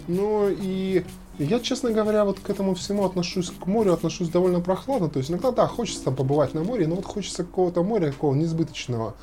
Ну 0.08 0.48
и 0.50 1.04
я, 1.40 1.60
честно 1.60 1.92
говоря, 1.92 2.26
вот 2.26 2.40
к 2.40 2.50
этому 2.50 2.76
всему 2.76 3.06
отношусь, 3.06 3.50
к 3.52 3.66
морю 3.66 3.94
отношусь 3.94 4.30
довольно 4.30 4.60
прохладно. 4.62 5.10
То 5.10 5.20
есть 5.20 5.30
иногда, 5.32 5.52
да, 5.52 5.68
хочется 5.68 6.04
там 6.06 6.16
побывать 6.16 6.54
на 6.54 6.64
море, 6.64 6.88
но 6.88 6.96
вот 6.96 7.06
хочется 7.06 7.44
какого-то 7.44 7.84
моря 7.84 8.08
такого 8.12 8.36
несбыточного, 8.36 9.16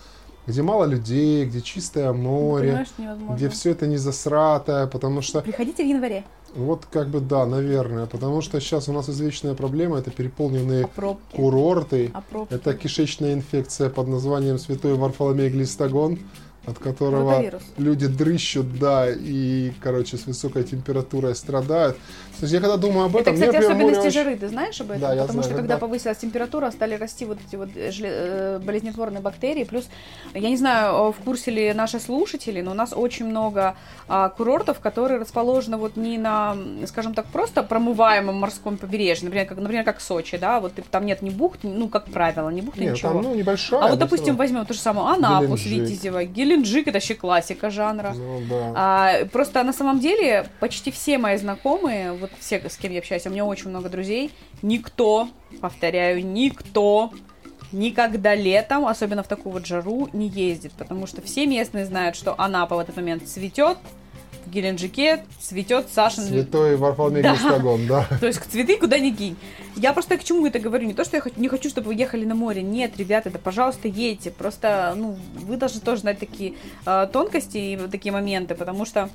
где 0.47 0.63
мало 0.63 0.85
людей, 0.85 1.45
где 1.45 1.61
чистое 1.61 2.13
Ну, 2.13 2.19
море, 2.19 2.87
невозможно. 2.99 3.35
где 3.37 3.49
все 3.49 3.71
это 3.71 3.87
не 3.87 3.97
засратое, 3.99 4.87
потому 4.87 5.23
что 5.23 5.41
Приходите 5.43 5.85
в 5.85 5.87
январе. 5.87 6.25
вот 6.57 6.87
как 6.91 7.09
бы 7.09 7.21
да, 7.21 7.47
наверное, 7.47 8.07
потому 8.07 8.41
что 8.41 8.61
сейчас 8.61 8.89
у 8.89 8.93
нас 8.93 9.09
извечная 9.09 9.55
проблема, 9.55 9.99
это 9.99 10.11
переполненные 10.11 10.87
А 10.97 11.17
курорты, 11.37 12.11
А 12.15 12.21
пробки? 12.23 12.53
это 12.55 12.75
кишечная 12.75 13.35
инфекция 13.35 13.91
под 13.91 14.09
названием 14.09 14.59
святой 14.59 14.95
Варфоломей 14.95 15.51
Глистогон, 15.51 16.19
от 16.67 16.79
которого 16.79 17.33
Ротавирус. 17.33 17.63
люди 17.79 18.07
дрыщут, 18.07 18.79
да, 18.79 19.11
и, 19.11 19.73
короче, 19.81 20.17
с 20.17 20.27
высокой 20.27 20.65
температурой 20.65 21.35
страдают. 21.35 21.97
То 22.41 22.45
есть 22.45 22.55
я 22.55 22.61
когда 22.61 22.77
думаю 22.79 23.05
об 23.07 23.17
Это, 23.17 23.31
этом, 23.31 23.35
кстати, 23.35 23.51
мне 23.57 23.67
особенности 23.67 24.01
очень- 24.07 24.11
жары, 24.11 24.37
ты 24.37 24.49
знаешь 24.49 24.81
об 24.81 24.91
этом? 24.91 25.01
Да, 25.03 25.09
я 25.15 25.23
Потому 25.23 25.43
знаю, 25.43 25.45
что 25.45 25.55
когда 25.55 25.75
когда- 25.75 25.87
повысилась 25.87 26.17
температура, 26.19 26.71
стали 26.71 26.95
расти 26.95 27.27
вот 27.27 27.39
эти 27.47 27.57
вот 27.57 27.69
э, 27.77 28.59
болезнетворные 28.65 29.21
бактерии. 29.21 29.65
Плюс, 29.65 29.89
я 30.35 30.49
не 30.49 30.57
знаю, 30.57 31.13
в 31.13 31.17
курсе 31.25 31.51
ли 31.51 31.73
наши 31.75 32.01
слушатели, 32.01 32.63
но 32.63 32.71
у 32.71 32.75
нас 32.75 32.93
очень 32.97 33.27
много 33.27 33.77
а, 34.09 34.31
курортов, 34.31 34.81
которые 34.81 35.21
расположены 35.21 35.77
вот 35.77 35.97
не 35.97 36.17
на, 36.19 36.57
скажем 36.87 37.13
так, 37.15 37.27
просто 37.27 37.63
промываемом 37.63 38.37
морском 38.37 38.79
побережье, 38.79 39.25
например, 39.27 39.47
как, 39.47 39.59
например, 39.59 39.85
как 39.85 40.01
Сочи, 40.01 40.39
да, 40.39 40.61
вот 40.61 40.73
там 40.91 41.05
нет 41.07 41.21
ни 41.23 41.31
бухт, 41.31 41.61
ну, 41.63 41.89
как 41.89 42.07
правило, 42.07 42.49
ни 42.49 42.63
бухты, 42.63 42.81
Нет, 42.81 42.95
ничего. 42.95 43.13
там, 43.13 43.23
ну, 43.23 43.35
небольшая. 43.35 43.83
а 43.85 43.89
вот, 43.89 43.99
допустим, 43.99 44.37
возьмем 44.37 44.65
то 44.65 44.73
же 44.73 44.81
самое 44.81 45.15
Анапу, 45.15 45.45
Геленджик. 45.57 45.87
Свитязева, 45.87 46.25
Геленджик, 46.25 46.89
это 46.89 46.97
вообще 46.97 47.15
классика 47.15 47.69
жанра. 47.71 48.15
Ну, 48.17 48.41
да. 48.49 48.73
А, 48.75 49.25
просто 49.27 49.63
на 49.63 49.73
самом 49.75 50.01
деле 50.01 50.47
почти 50.59 50.91
все 50.91 51.19
мои 51.19 51.37
знакомые, 51.37 52.13
вот 52.13 52.30
все, 52.39 52.63
с 52.69 52.77
кем 52.77 52.93
я 52.93 52.99
общаюсь, 53.01 53.27
у 53.27 53.31
меня 53.31 53.45
очень 53.45 53.71
много 53.71 53.89
друзей, 53.89 54.31
никто, 54.63 55.29
повторяю, 55.61 56.25
никто 56.25 57.13
никогда 57.73 58.35
летом, 58.35 58.87
особенно 58.87 59.23
в 59.23 59.29
такую 59.29 59.53
вот 59.53 59.67
жару, 59.67 60.09
не 60.13 60.29
ездит, 60.29 60.73
потому 60.73 61.07
что 61.07 61.23
все 61.23 61.47
местные 61.47 61.87
знают, 61.87 62.17
что 62.17 62.35
Анапа 62.39 62.77
в 62.77 62.79
этот 62.81 62.97
момент 62.97 63.27
цветет, 63.29 63.79
в 64.47 64.51
Геленджике 64.51 65.25
цветет 65.39 65.89
Сашин 65.93 66.25
Святой 66.25 66.77
Варфоломей 66.77 67.23
Да. 67.23 67.35
Глистогон, 67.35 67.87
да. 67.87 68.07
то 68.21 68.27
есть 68.27 68.39
к 68.39 68.47
цветы 68.47 68.77
куда 68.79 68.99
ни 68.99 69.11
кинь. 69.11 69.37
Я 69.77 69.93
просто 69.93 70.17
к 70.17 70.25
чему 70.25 70.47
это 70.47 70.59
говорю? 70.59 70.87
Не 70.87 70.95
то, 70.95 71.05
что 71.05 71.17
я 71.17 71.23
не 71.37 71.49
хочу, 71.49 71.69
чтобы 71.69 71.89
вы 71.89 71.95
ехали 71.95 72.25
на 72.25 72.35
море. 72.35 72.63
Нет, 72.63 72.97
ребята, 72.97 73.31
да 73.31 73.39
пожалуйста, 73.39 73.87
едьте. 73.87 74.31
Просто, 74.31 74.95
ну, 74.97 75.17
вы 75.35 75.57
должны 75.57 75.81
тоже 75.81 76.01
знать 76.01 76.19
такие 76.19 76.55
э, 76.87 77.07
тонкости 77.13 77.59
и 77.59 77.77
вот 77.77 77.91
такие 77.91 78.13
моменты, 78.13 78.55
потому 78.55 78.87
что, 78.87 79.11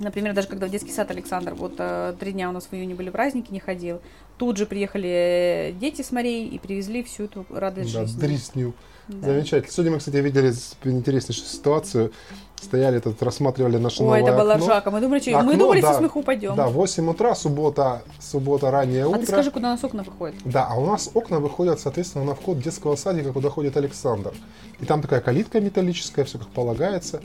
например, 0.00 0.34
даже 0.34 0.48
когда 0.48 0.66
в 0.66 0.70
детский 0.70 0.92
сад 0.92 1.10
Александр, 1.10 1.54
вот 1.54 1.74
э, 1.78 2.14
три 2.18 2.32
дня 2.32 2.48
у 2.48 2.52
нас 2.52 2.66
в 2.70 2.74
июне 2.74 2.94
были 2.94 3.10
праздники, 3.10 3.52
не 3.52 3.60
ходил, 3.60 4.00
тут 4.38 4.56
же 4.56 4.66
приехали 4.66 5.74
дети 5.80 6.02
с 6.02 6.12
морей 6.12 6.46
и 6.46 6.58
привезли 6.58 7.02
всю 7.02 7.24
эту 7.24 7.46
радость 7.50 7.92
Да, 7.92 8.02
жизни. 8.06 8.20
дрисню. 8.20 8.74
Да. 9.08 9.28
Замечательно. 9.28 9.72
Сегодня 9.72 9.92
мы, 9.92 9.98
кстати, 9.98 10.16
видели 10.16 10.52
интереснейшую 10.84 11.46
ситуацию. 11.46 12.12
Стояли 12.60 12.98
тут, 13.00 13.22
рассматривали 13.22 13.76
наше 13.76 14.02
Ой, 14.02 14.06
новое 14.18 14.22
это 14.22 14.32
была 14.32 14.54
окно. 14.54 14.66
ржака. 14.66 14.90
Мы 14.90 15.00
думали, 15.00 15.20
что... 15.20 15.30
мы 15.32 15.38
Окно, 15.40 15.52
думали, 15.52 15.80
да. 15.82 15.94
смеху 15.98 16.20
упадем. 16.20 16.56
Да, 16.56 16.66
8 16.68 17.10
утра, 17.10 17.34
суббота, 17.34 18.02
суббота, 18.18 18.70
раннее 18.70 19.04
а 19.04 19.08
утро. 19.08 19.20
ты 19.20 19.26
скажи, 19.26 19.50
куда 19.50 19.68
у 19.68 19.70
нас 19.72 19.84
окна 19.84 20.02
выходят? 20.02 20.36
Да, 20.44 20.66
а 20.68 20.74
у 20.74 20.86
нас 20.86 21.10
окна 21.12 21.38
выходят, 21.38 21.78
соответственно, 21.78 22.24
на 22.24 22.34
вход 22.34 22.58
детского 22.60 22.96
садика, 22.96 23.32
куда 23.32 23.50
ходит 23.50 23.76
Александр. 23.76 24.32
И 24.80 24.86
там 24.86 25.02
такая 25.02 25.20
калитка 25.20 25.60
металлическая, 25.60 26.24
все 26.24 26.38
как 26.38 26.48
полагается. 26.48 27.20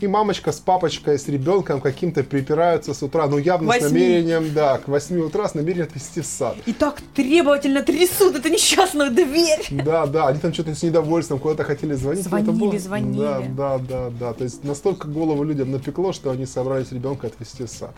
И 0.00 0.08
мамочка 0.08 0.50
с 0.50 0.58
папочкой, 0.58 1.18
с 1.20 1.28
ребенком 1.28 1.80
каким-то 1.80 2.24
припираются 2.24 2.94
с 2.94 3.02
утра, 3.04 3.28
ну 3.28 3.38
явно 3.38 3.72
с 3.72 3.80
Восьми. 3.80 4.00
намерением, 4.00 4.52
да, 4.52 4.78
к 4.78 4.88
8 4.88 5.20
утра 5.20 5.48
с 5.48 5.54
намерением 5.54 5.86
отвезти 5.86 6.20
в 6.20 6.26
сад. 6.26 6.56
И 6.66 6.72
так 6.72 7.00
требовательно 7.14 7.80
трясут 7.82 8.34
эту 8.34 8.48
несчастную 8.48 9.12
дверь. 9.12 9.64
Да, 9.70 10.06
да, 10.06 10.26
они 10.26 10.40
там 10.40 10.52
что-то 10.52 10.74
с 10.74 10.82
недовольством 10.82 11.38
куда-то 11.38 11.62
хотели 11.62 11.94
звонить. 11.94 12.24
Звонили, 12.24 12.50
было- 12.50 12.78
звонили. 12.78 13.16
Да, 13.18 13.40
да, 13.40 13.78
да, 13.78 14.10
да. 14.10 14.32
То 14.32 14.42
есть 14.44 14.64
настолько 14.64 15.06
голову 15.06 15.44
людям 15.44 15.70
напекло, 15.70 16.12
что 16.12 16.30
они 16.30 16.44
собрались 16.44 16.90
ребенка 16.90 17.28
отвезти 17.28 17.62
в 17.62 17.68
сад. 17.68 17.94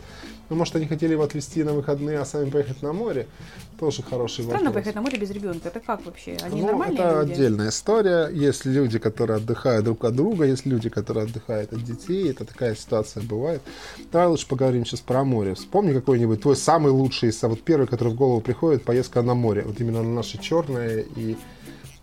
Ну, 0.51 0.57
может, 0.57 0.77
они 0.77 0.87
хотели 0.87 1.13
его 1.13 1.23
отвезти 1.25 1.65
на 1.65 1.73
выходные, 1.73 2.21
а 2.21 2.25
сами 2.27 2.51
поехать 2.51 2.83
на 2.83 2.93
море. 2.93 3.27
Тоже 3.79 4.03
хороший 4.03 4.45
Странно 4.45 4.67
вопрос. 4.67 4.73
поехать 4.75 4.95
на 4.95 5.03
море 5.03 5.19
без 5.19 5.31
ребенка. 5.31 5.69
Это 5.69 5.81
как 5.81 6.05
вообще? 6.07 6.37
Они 6.43 6.61
Ну, 6.63 6.69
нормальные 6.69 6.99
это 6.99 7.21
люди? 7.21 7.33
отдельная 7.33 7.69
история. 7.69 8.29
Есть 8.33 8.65
люди, 8.65 8.99
которые 8.99 9.37
отдыхают 9.37 9.85
друг 9.85 10.05
от 10.05 10.17
друга, 10.17 10.45
есть 10.45 10.65
люди, 10.65 10.89
которые 10.89 11.25
отдыхают 11.25 11.73
от 11.73 11.83
детей. 11.85 12.31
Это 12.31 12.45
такая 12.47 12.75
ситуация 12.75 13.23
бывает. 13.23 13.61
Давай 14.11 14.29
лучше 14.29 14.49
поговорим 14.49 14.87
сейчас 14.87 15.01
про 15.01 15.25
море. 15.25 15.55
Вспомни 15.55 15.93
какой-нибудь 15.93 16.41
твой 16.41 16.57
самый 16.57 16.91
лучший, 16.91 17.33
вот 17.43 17.61
первый, 17.63 17.87
который 17.87 18.13
в 18.13 18.17
голову 18.17 18.41
приходит, 18.41 18.83
поездка 18.85 19.21
на 19.23 19.35
море. 19.35 19.63
Вот 19.67 19.79
именно 19.81 20.03
на 20.03 20.11
наше 20.15 20.39
черное 20.39 21.05
и 21.15 21.37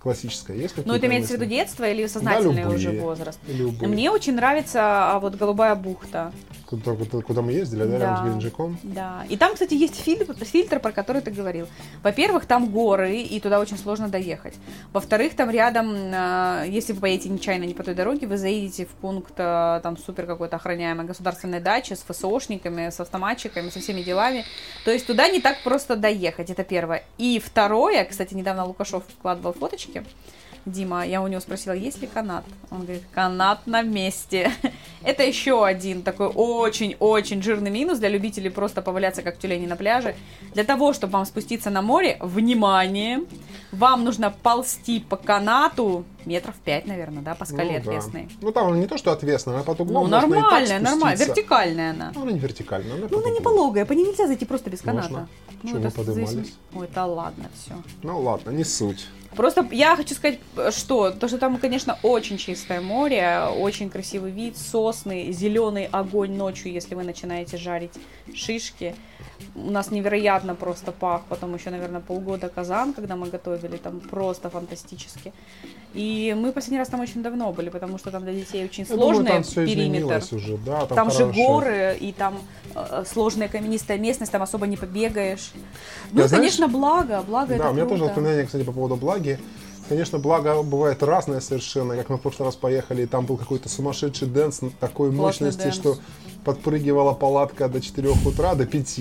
классическое. 0.04 0.58
Есть 0.58 0.76
Ну, 0.86 0.94
это 0.94 1.08
имеется 1.08 1.34
в 1.34 1.36
виду 1.38 1.46
детство 1.46 1.90
или 1.90 2.06
сознательный 2.08 2.64
любые. 2.64 2.76
уже 2.78 2.92
возраст? 3.00 3.40
Любые. 3.48 3.88
Мне 3.90 4.12
очень 4.12 4.36
нравится 4.36 4.80
а, 5.14 5.20
вот 5.20 5.36
Голубая 5.36 5.76
бухта. 5.76 6.32
Куда, 6.66 6.96
куда- 6.96 7.22
куда 7.22 7.42
мы 7.42 7.52
ездили, 7.52 7.84
да, 7.84 7.98
рядом 8.00 8.18
с 8.18 8.22
Геленджиком? 8.22 8.80
Да. 8.84 9.26
И 9.30 9.38
там, 9.38 9.54
кстати, 9.54 9.76
есть 9.76 9.96
фильтр, 9.96 10.34
фильтр, 10.44 10.80
про 10.80 10.92
который 10.92 11.22
ты 11.22 11.30
говорил. 11.30 11.68
Во-первых, 12.02 12.46
там 12.48 12.70
горы, 12.72 13.18
и 13.22 13.40
туда 13.40 13.60
очень 13.60 13.78
сложно 13.78 14.10
доехать. 14.10 14.56
Во-вторых, 14.92 15.36
там 15.36 15.52
рядом, 15.52 15.94
э, 15.94 16.66
если 16.68 16.94
вы 16.94 17.02
поедете 17.02 17.30
нечаянно 17.30 17.66
не 17.66 17.74
по 17.76 17.84
той 17.84 17.94
дороге, 17.94 18.26
вы 18.26 18.38
заедете 18.38 18.86
в 18.86 18.90
пункт 18.90 19.34
э, 19.38 19.80
там 19.84 19.98
супер 19.98 20.26
какой-то 20.26 20.56
охраняемой 20.56 21.06
государственной 21.06 21.60
дачи 21.60 21.94
с 21.94 22.00
ФСОшниками, 22.02 22.90
с 22.90 23.00
автоматчиками, 23.00 23.70
со 23.70 23.80
всеми 23.80 24.02
делами. 24.02 24.44
То 24.84 24.92
есть 24.92 25.06
туда 25.06 25.30
не 25.30 25.40
так 25.42 25.62
просто 25.64 25.96
доехать, 25.96 26.50
это 26.50 26.64
первое. 26.64 27.04
И 27.20 27.40
второе, 27.46 28.04
кстати, 28.06 28.34
недавно 28.34 28.66
Лукашов 28.66 29.04
вкладывал 29.20 29.54
фоточки, 29.54 29.93
Дима, 30.66 31.06
я 31.06 31.22
у 31.22 31.28
него 31.28 31.42
спросила, 31.42 31.74
есть 31.74 32.02
ли 32.02 32.08
канат? 32.08 32.46
Он 32.72 32.84
говорит, 32.84 33.04
канат 33.12 33.68
на 33.68 33.82
месте. 33.82 34.50
Это 35.04 35.24
еще 35.24 35.66
один 35.66 36.04
такой 36.04 36.28
очень-очень 36.28 37.44
жирный 37.44 37.70
минус 37.70 38.00
для 38.00 38.08
любителей 38.08 38.50
просто 38.50 38.82
поваляться 38.82 39.24
как 39.24 39.38
тюлени 39.38 39.68
на 39.68 39.76
пляже. 39.76 40.16
Для 40.54 40.64
того, 40.64 40.94
чтобы 40.94 41.14
вам 41.14 41.26
спуститься 41.26 41.70
на 41.70 41.82
море, 41.82 42.18
внимание, 42.22 43.24
вам 43.74 44.06
нужно 44.06 44.32
ползти 44.32 45.02
по 45.02 45.18
канату 45.18 46.06
метров 46.26 46.56
пять, 46.64 46.86
наверное, 46.86 47.22
да, 47.22 47.36
по 47.36 47.44
скале 47.44 47.80
Ну, 47.80 47.86
да. 47.86 47.98
отвесной. 47.98 48.30
Ну, 48.42 48.52
там 48.54 48.68
она 48.68 48.78
не 48.78 48.88
то, 48.88 48.98
что 48.98 49.12
отвесная, 49.12 49.56
она 49.56 49.64
под 49.64 49.82
углом. 49.82 50.06
Ну, 50.06 50.10
нормальная, 50.10 50.80
нормальная, 50.80 51.26
вертикальная 51.26 51.92
она. 51.92 52.12
Ну, 52.16 52.22
она 52.22 52.32
не 52.32 52.40
вертикальная, 52.40 52.96
она 52.96 53.08
Ну, 53.12 53.20
она 53.20 53.30
не 53.32 53.42
пологая, 53.42 53.86
по 53.86 53.92
ней 53.92 54.08
нельзя 54.08 54.28
зайти 54.28 54.46
просто 54.46 54.70
без 54.70 54.80
каната. 54.80 55.10
Можно. 55.10 55.28
Ну, 55.64 55.70
Чего 55.70 55.80
мы 55.80 55.88
это 55.88 56.04
зависит- 56.14 56.54
Ой, 56.76 56.90
да 56.94 57.06
ладно, 57.06 57.46
все. 57.56 57.74
Ну 58.04 58.20
ладно, 58.20 58.50
не 58.52 58.64
суть. 58.64 59.08
Просто 59.36 59.68
я 59.72 59.96
хочу 59.96 60.14
сказать, 60.14 60.40
что 60.72 61.10
то, 61.12 61.28
что 61.28 61.38
там, 61.40 61.58
конечно, 61.58 61.98
очень 62.04 62.38
чистое 62.38 62.82
море, 62.82 63.46
очень 63.58 63.90
красивый 63.90 64.32
вид, 64.32 64.58
сосны, 64.58 65.32
зеленый 65.32 65.88
огонь 65.92 66.34
ночью, 66.36 66.72
если 66.72 66.94
вы 66.94 67.04
начинаете 67.04 67.58
жарить 67.58 67.94
шишки. 68.36 68.94
У 69.56 69.72
нас 69.72 69.92
невероятно 69.92 70.56
просто 70.56 70.92
пах, 70.92 71.22
потом 71.30 71.56
еще, 71.56 71.70
наверное, 71.70 72.02
полгода 72.02 72.50
казан, 72.50 72.94
когда 72.94 73.16
мы 73.16 73.30
готовили, 73.30 73.78
там 73.78 74.00
просто 74.00 74.50
фантастически. 74.50 75.32
И 75.94 76.36
мы 76.38 76.52
последний 76.52 76.80
раз 76.80 76.88
там 76.90 77.00
очень 77.02 77.22
давно 77.22 77.52
были, 77.52 77.70
потому 77.70 77.98
что 77.98 78.12
там 78.12 78.24
для 78.24 78.34
детей 78.34 78.66
очень 78.66 78.86
Я 78.90 78.96
думаю, 78.96 79.14
сложный 79.16 79.32
там 79.44 79.66
периметр. 79.66 80.24
уже, 80.36 80.58
да. 80.58 80.86
Там, 80.86 80.96
Там 80.96 81.12
же 81.12 81.26
горы, 81.28 81.98
и 82.00 82.12
там 82.12 82.40
э, 82.76 83.04
сложная 83.06 83.48
каменистая 83.48 83.98
местность, 84.00 84.32
там 84.32 84.42
особо 84.42 84.66
не 84.68 84.78
побегаешь. 84.78 85.52
Ну, 86.12 86.20
Я, 86.20 86.26
и, 86.26 86.28
знаешь- 86.28 86.42
конечно, 86.42 86.68
благо, 86.68 87.24
благо 87.28 87.54
это 87.54 87.64
Да, 87.64 87.70
у 87.70 87.74
меня 87.74 87.84
тоже 87.84 87.96
круто. 88.00 88.06
воспоминания, 88.06 88.46
кстати, 88.46 88.64
по 88.64 88.72
поводу 88.72 88.96
благи. 88.96 89.38
Конечно, 89.90 90.18
благо 90.18 90.62
бывает 90.64 91.04
разное 91.04 91.40
совершенно. 91.42 91.96
Как 91.96 92.10
мы 92.10 92.18
в 92.18 92.22
прошлый 92.22 92.48
раз 92.48 92.56
поехали, 92.56 93.04
и 93.04 93.06
там 93.06 93.26
был 93.26 93.38
какой-то 93.38 93.70
сумасшедший 93.70 94.28
дэнс 94.28 94.62
такой 94.80 95.10
Классный 95.12 95.48
мощности, 95.48 95.64
дэнс. 95.64 95.76
что 95.76 95.98
подпрыгивала 96.46 97.14
палатка 97.14 97.68
до 97.68 97.82
4 97.82 98.10
утра, 98.26 98.56
до 98.56 98.66
5. 98.66 99.00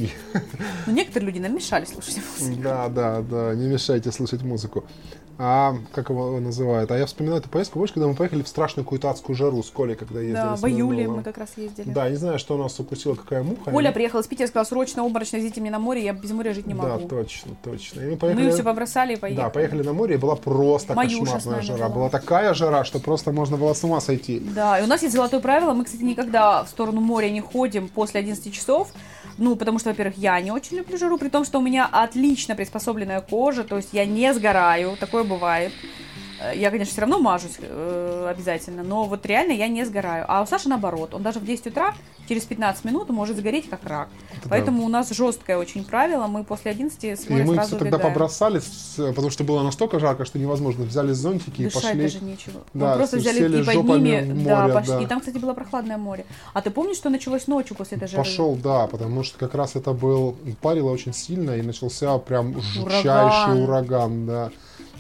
Ну, 0.87 0.93
некоторые 0.93 1.27
люди 1.31 1.39
нам 1.39 1.55
мешали 1.55 1.85
слушать 1.85 2.19
музыку. 2.41 2.61
Да, 2.63 2.89
да, 2.89 3.21
да, 3.23 3.55
не 3.55 3.67
мешайте 3.67 4.11
слушать 4.13 4.43
музыку. 4.43 4.85
А 5.45 5.75
как 5.93 6.09
его 6.11 6.39
называют? 6.39 6.93
А 6.93 6.97
я 6.99 7.05
вспоминаю 7.05 7.41
эту 7.41 7.49
поездку, 7.49 7.75
помнишь, 7.75 7.91
когда 7.91 8.07
мы 8.07 8.15
поехали 8.15 8.43
в 8.45 8.49
страшную 8.49 8.85
какую-то 8.85 9.11
адскую 9.11 9.35
жару 9.35 9.61
с 9.61 9.71
Колей, 9.71 9.97
когда 9.97 10.21
ездили 10.21 10.37
Да, 10.37 10.55
в 10.55 10.65
июле 10.69 11.09
мы 11.09 11.25
как 11.25 11.37
раз 11.37 11.51
ездили. 11.57 11.91
Да, 11.91 12.09
не 12.09 12.15
знаю, 12.15 12.39
что 12.39 12.55
у 12.55 12.59
нас 12.59 12.79
укусила, 12.79 13.17
какая 13.17 13.43
муха. 13.43 13.73
Коля 13.73 13.91
И- 13.91 13.93
приехал 13.93 14.21
из 14.21 14.29
Питера, 14.29 14.47
сказал, 14.47 14.67
срочно 14.67 15.03
обморочно 15.05 15.39
везите 15.39 15.61
меня 15.61 15.73
на 15.73 15.79
море, 15.81 16.05
я 16.05 16.13
без 16.13 16.31
моря 16.31 16.55
жить 16.55 16.69
не 16.69 16.75
Да, 16.75 16.83
могу. 16.83 17.09
точно, 17.09 17.57
точно. 17.65 18.03
И 18.03 18.05
мы 18.05 18.11
мы 18.13 18.17
поехали... 18.19 18.51
все 18.53 18.63
побросали 18.63 19.15
и 19.15 19.17
поехали. 19.17 19.43
Да, 19.45 19.51
поехали 19.51 19.83
на 19.83 19.93
море, 19.93 20.15
и 20.15 20.19
была 20.19 20.37
просто 20.37 20.95
Маюша 20.95 21.19
кошмарная 21.33 21.63
жара. 21.63 21.79
была. 21.89 21.89
Была 21.89 22.09
такая 22.09 22.55
жара, 22.55 22.85
что 22.85 23.01
просто 23.01 23.33
можно 23.33 23.57
было 23.57 23.75
с 23.75 23.83
ума 23.83 24.01
сойти. 24.01 24.39
Да, 24.39 24.79
и 24.79 24.85
у 24.85 24.87
нас 24.87 25.03
есть 25.03 25.13
золотое 25.13 25.41
правило, 25.41 25.73
мы, 25.75 25.85
кстати, 25.85 26.03
никогда 26.03 26.63
в 26.63 26.69
сторону 26.69 27.01
моря 27.01 27.29
не 27.31 27.41
ходим 27.41 27.89
после 27.89 28.21
11 28.21 28.55
часов, 28.55 28.93
ну, 29.43 29.57
потому 29.57 29.81
что, 29.81 29.91
во-первых, 29.91 30.17
я 30.19 30.41
не 30.41 30.53
очень 30.53 30.77
люблю 30.77 30.97
жару, 30.97 31.19
при 31.19 31.29
том, 31.29 31.45
что 31.45 31.59
у 31.59 31.63
меня 31.63 31.89
отлично 31.91 32.55
приспособленная 32.55 33.21
кожа, 33.21 33.65
то 33.65 33.77
есть 33.77 33.89
я 33.93 34.07
не 34.07 34.33
сгораю, 34.33 34.97
такое 34.97 35.25
бывает. 35.25 35.73
Э, 36.43 36.57
Я, 36.57 36.71
конечно, 36.71 36.93
все 36.93 37.01
равно 37.03 37.19
мажусь 37.19 37.57
э, 37.61 38.27
обязательно, 38.31 38.83
но 38.83 39.05
вот 39.05 39.25
реально 39.27 39.53
я 39.53 39.69
не 39.69 39.85
сгораю. 39.85 40.25
А 40.29 40.43
у 40.43 40.47
Саши 40.47 40.69
наоборот, 40.69 41.15
он 41.15 41.23
даже 41.23 41.39
в 41.39 41.45
10 41.45 41.69
утра 41.69 41.95
через 42.29 42.45
15 42.45 42.85
минут 42.85 43.09
может 43.11 43.37
сгореть 43.37 43.69
как 43.69 43.85
рак. 43.85 44.09
Это 44.39 44.49
Поэтому 44.49 44.85
у 44.85 44.89
нас 44.89 45.11
жесткое 45.11 45.59
очень 45.59 45.85
правило, 45.85 46.27
мы 46.27 46.45
после 46.45 46.71
11 46.71 47.05
с 47.05 47.27
И 47.29 47.33
мы 47.33 47.55
сразу 47.55 47.69
все 47.71 47.79
тогда 47.79 47.97
убегаем. 47.97 48.15
побросали, 48.15 48.61
потому 48.97 49.31
что 49.31 49.45
было 49.45 49.63
настолько 49.63 49.99
жарко, 49.99 50.25
что 50.25 50.39
невозможно. 50.39 50.85
Взяли 50.85 51.13
зонтики 51.13 51.63
и 51.63 51.65
Дышать 51.65 51.83
пошли. 51.83 52.03
даже 52.03 52.21
нечего. 52.25 52.61
Да, 52.75 52.91
Мы 52.93 52.97
просто 52.97 53.17
взяли 53.19 53.39
сели 53.39 53.61
и 53.63 53.65
под 53.65 53.85
ними, 54.03 54.33
в 54.33 54.45
да, 54.45 54.61
море, 54.63 54.73
пошли. 54.75 54.93
да. 54.95 55.03
И 55.03 55.07
там, 55.07 55.21
кстати, 55.21 55.39
было 55.39 55.53
прохладное 55.55 55.99
море. 55.99 56.25
А 56.55 56.63
ты 56.63 56.71
помнишь, 56.71 56.97
что 56.97 57.11
началось 57.11 57.47
ночью 57.49 57.77
после 57.77 57.97
этой 57.97 58.09
жары? 58.09 58.23
Пошел, 58.23 58.55
да, 58.57 58.87
потому 58.87 59.23
что 59.25 59.39
как 59.39 59.55
раз 59.55 59.77
это 59.77 59.93
был, 59.93 60.37
парило 60.61 60.91
очень 60.91 61.13
сильно, 61.13 61.53
и 61.53 61.63
начался 61.63 62.17
прям 62.19 62.61
жутчайший 62.61 63.63
Ураган. 63.63 63.63
ураган, 63.63 64.27
да. 64.27 64.51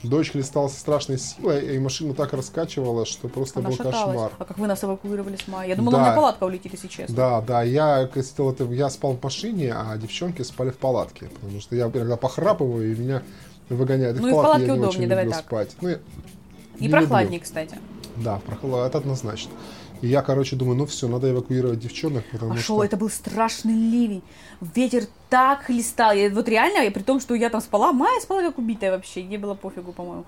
Дождь 0.02 0.30
хлестал 0.32 0.68
со 0.68 0.78
страшной 0.80 1.18
силой, 1.18 1.76
и 1.76 1.78
машину 1.78 2.14
так 2.14 2.32
раскачивала, 2.32 3.06
что 3.06 3.28
просто 3.28 3.61
Она 3.61 3.68
был 3.68 3.76
шаталась. 3.76 4.04
кошмар. 4.06 4.32
А 4.38 4.44
как 4.44 4.59
вы 4.59 4.66
нас 4.66 4.82
эвакуировали 4.82 5.37
с 5.37 5.47
мая? 5.47 5.68
Я 5.68 5.76
думала, 5.76 5.92
Да. 5.92 5.99
у 5.99 6.00
меня 6.06 6.14
палатка 6.16 6.44
улетит, 6.44 6.73
если 6.73 6.88
честно. 6.88 7.14
Да, 7.14 7.40
да, 7.40 7.62
я, 7.62 8.02
это, 8.02 8.64
я 8.64 8.90
спал 8.90 9.12
в 9.16 9.23
машине, 9.23 9.73
а 9.75 9.97
девчонки 9.97 10.42
спали 10.42 10.71
в 10.71 10.76
палатке, 10.78 11.26
потому 11.40 11.61
что 11.61 11.76
я 11.76 11.85
иногда 11.87 12.16
похрапываю, 12.16 12.92
и 12.92 12.97
меня 12.97 13.23
выгоняют. 13.68 14.18
Ну 14.21 14.28
и 14.28 14.32
в 14.32 14.35
палатке 14.35 14.66
я 14.66 14.73
не 14.73 14.78
удобнее, 14.80 14.88
очень 14.99 15.09
давай 15.09 15.25
люблю 15.25 15.37
так. 15.37 15.47
спать. 15.47 15.76
Ну, 15.80 15.88
я 15.90 15.94
И 16.78 16.82
не 16.82 16.88
прохладнее, 16.88 17.35
люблю. 17.38 17.44
кстати. 17.44 17.78
Да, 18.16 18.40
прохладно, 18.44 18.87
это 18.87 18.99
однозначно. 18.99 19.52
И 20.02 20.09
я, 20.09 20.21
короче, 20.23 20.56
думаю, 20.56 20.76
ну 20.76 20.85
все, 20.87 21.09
надо 21.09 21.30
эвакуировать 21.30 21.78
девчонок, 21.78 22.25
потому 22.32 22.52
А 22.52 22.56
что... 22.56 22.85
это 22.85 22.97
был 22.97 23.09
страшный 23.09 23.73
ливень. 23.75 24.23
Ветер 24.61 25.04
так 25.30 25.62
хлестал. 25.62 26.12
Я, 26.12 26.28
вот 26.30 26.49
реально, 26.49 26.82
я, 26.82 26.90
при 26.90 27.02
том, 27.02 27.21
что 27.21 27.35
я 27.35 27.49
там 27.50 27.61
спала, 27.61 27.92
Майя 27.92 28.21
спала 28.21 28.42
как 28.42 28.59
убитая 28.59 28.90
вообще. 28.90 29.21
Ей 29.23 29.38
было 29.38 29.54
пофигу, 29.54 29.92
по-моему. 29.92 30.25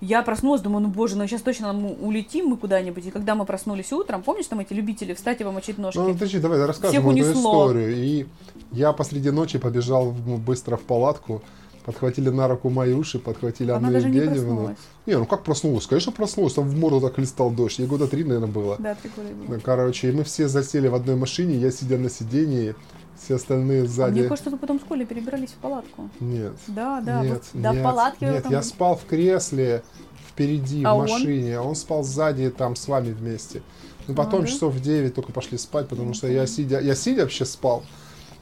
Я 0.00 0.22
проснулась, 0.22 0.60
думаю, 0.60 0.82
ну 0.82 0.88
боже, 0.88 1.16
ну 1.16 1.26
сейчас 1.26 1.40
точно 1.42 1.72
мы 1.72 1.94
улетим 1.94 2.46
мы 2.46 2.56
куда-нибудь. 2.56 3.06
И 3.06 3.10
когда 3.10 3.34
мы 3.34 3.44
проснулись 3.46 3.92
утром, 3.92 4.22
помнишь 4.22 4.46
там 4.46 4.60
эти 4.60 4.74
любители 4.74 5.14
встать 5.14 5.40
и 5.40 5.44
помочить 5.44 5.78
ножки? 5.78 5.98
Ну, 5.98 6.12
подожди, 6.12 6.38
давай, 6.38 6.64
рассказывай 6.64 7.18
эту 7.20 7.32
историю. 7.32 7.96
И 7.96 8.26
я 8.72 8.92
посреди 8.92 9.30
ночи 9.30 9.58
побежал 9.58 10.10
в- 10.10 10.38
быстро 10.38 10.76
в 10.76 10.82
палатку, 10.82 11.42
подхватили 11.86 12.28
на 12.30 12.48
руку 12.48 12.68
Маюши, 12.68 13.18
подхватили 13.20 13.70
Она 13.70 13.78
Анну 13.88 13.92
даже 13.92 14.10
не 14.10 14.16
Евгеньевну. 14.18 14.46
проснулась. 14.56 14.78
Не, 15.06 15.18
ну 15.18 15.24
как 15.24 15.44
проснулась? 15.44 15.86
Конечно, 15.86 16.10
проснулась. 16.12 16.54
Там 16.54 16.68
в 16.68 16.76
морду 16.76 17.00
так 17.00 17.16
листал 17.18 17.50
дождь. 17.50 17.78
Ей 17.78 17.86
года 17.86 18.08
три, 18.08 18.24
наверное, 18.24 18.48
было. 18.48 18.76
Да, 18.78 18.94
три 18.96 19.10
года 19.16 19.28
было. 19.28 19.54
Ну, 19.54 19.60
Короче, 19.62 20.08
и 20.08 20.12
мы 20.12 20.24
все 20.24 20.48
засели 20.48 20.88
в 20.88 20.94
одной 20.96 21.14
машине, 21.16 21.54
я 21.56 21.70
сидя 21.70 21.96
на 21.96 22.10
сидении, 22.10 22.74
все 23.18 23.36
остальные 23.36 23.84
А 23.84 23.86
сзади. 23.86 24.18
Мне 24.20 24.28
кажется, 24.28 24.50
вы 24.50 24.58
потом 24.58 24.80
с 24.80 24.82
Колей 24.82 25.06
перебрались 25.06 25.50
в 25.50 25.54
палатку. 25.54 26.10
Нет. 26.20 26.52
Да, 26.66 27.00
да, 27.00 27.22
нет, 27.22 27.42
вот 27.54 27.62
до 27.62 27.72
нет, 27.72 27.82
палатки 27.84 28.24
вы 28.24 28.30
Нет, 28.32 28.42
там- 28.42 28.52
я 28.52 28.62
спал 28.62 28.96
в 28.96 29.04
кресле 29.04 29.82
впереди, 30.28 30.82
А 30.84 30.92
в 30.94 30.98
он? 30.98 31.08
машине, 31.08 31.56
а 31.56 31.62
он 31.62 31.76
спал 31.76 32.02
сзади 32.02 32.50
там 32.50 32.74
с 32.76 32.88
вами 32.88 33.12
вместе. 33.12 33.62
Ну, 34.08 34.14
потом 34.14 34.40
А, 34.40 34.42
да? 34.42 34.48
часов 34.48 34.74
в 34.74 34.80
9 34.80 35.14
только 35.14 35.32
пошли 35.32 35.56
спать, 35.56 35.88
потому 35.88 36.14
что 36.14 36.26
я 36.26 36.46
сидя, 36.46 36.80
я 36.80 36.94
сидя 36.94 37.22
вообще 37.22 37.44
спал. 37.44 37.84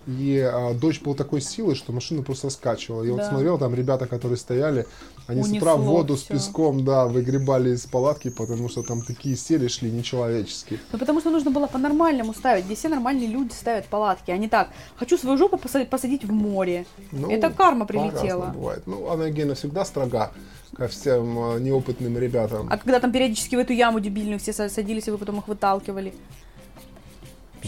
И 0.06 0.38
а, 0.38 0.74
дождь 0.74 1.02
был 1.02 1.14
такой 1.14 1.40
силы, 1.40 1.74
что 1.74 1.92
машину 1.92 2.22
просто 2.22 2.48
раскачивала. 2.48 3.02
Я 3.04 3.12
вот 3.12 3.20
Да. 3.20 3.28
смотрел, 3.30 3.58
там 3.58 3.74
ребята, 3.74 4.06
которые 4.06 4.36
стояли, 4.36 4.86
они 5.26 5.42
с 5.42 5.48
утра 5.48 5.74
Унесло 5.74 5.92
воду 5.92 6.16
с 6.16 6.22
всё. 6.24 6.34
песком, 6.34 6.84
да, 6.84 7.06
выгребали 7.06 7.70
из 7.70 7.86
палатки, 7.86 8.28
потому 8.28 8.68
что 8.68 8.82
там 8.82 9.00
такие 9.02 9.34
сели 9.36 9.66
шли 9.68 9.90
нечеловеческие. 9.90 10.78
Ну, 10.92 10.98
потому 10.98 11.20
что 11.20 11.30
нужно 11.30 11.50
было 11.50 11.66
по-нормальному 11.66 12.34
ставить, 12.34 12.66
где 12.66 12.74
все 12.74 12.88
нормальные 12.90 13.28
люди 13.28 13.52
ставят 13.52 13.86
палатки, 13.86 14.30
а 14.30 14.36
не 14.36 14.48
так. 14.48 14.68
Хочу 14.96 15.16
свою 15.16 15.38
жопу 15.38 15.56
посадить, 15.56 15.88
посадить 15.88 16.24
в 16.24 16.32
море. 16.32 16.84
Ну, 17.10 17.30
Это 17.30 17.48
карма 17.50 17.86
прилетела. 17.86 18.52
бывает. 18.54 18.82
Ну, 18.86 19.08
Анна 19.08 19.22
Евгеньевна 19.24 19.54
всегда 19.54 19.84
строга 19.86 20.32
ко 20.76 20.88
всем 20.88 21.38
а, 21.38 21.58
неопытным 21.58 22.18
ребятам. 22.18 22.68
А 22.70 22.76
когда 22.76 23.00
там 23.00 23.10
периодически 23.12 23.54
в 23.56 23.58
эту 23.60 23.72
яму 23.72 24.00
дебильную 24.00 24.38
все 24.38 24.50
са- 24.50 24.68
садились, 24.68 25.08
и 25.08 25.10
вы 25.10 25.16
потом 25.18 25.38
их 25.38 25.48
выталкивали. 25.48 26.12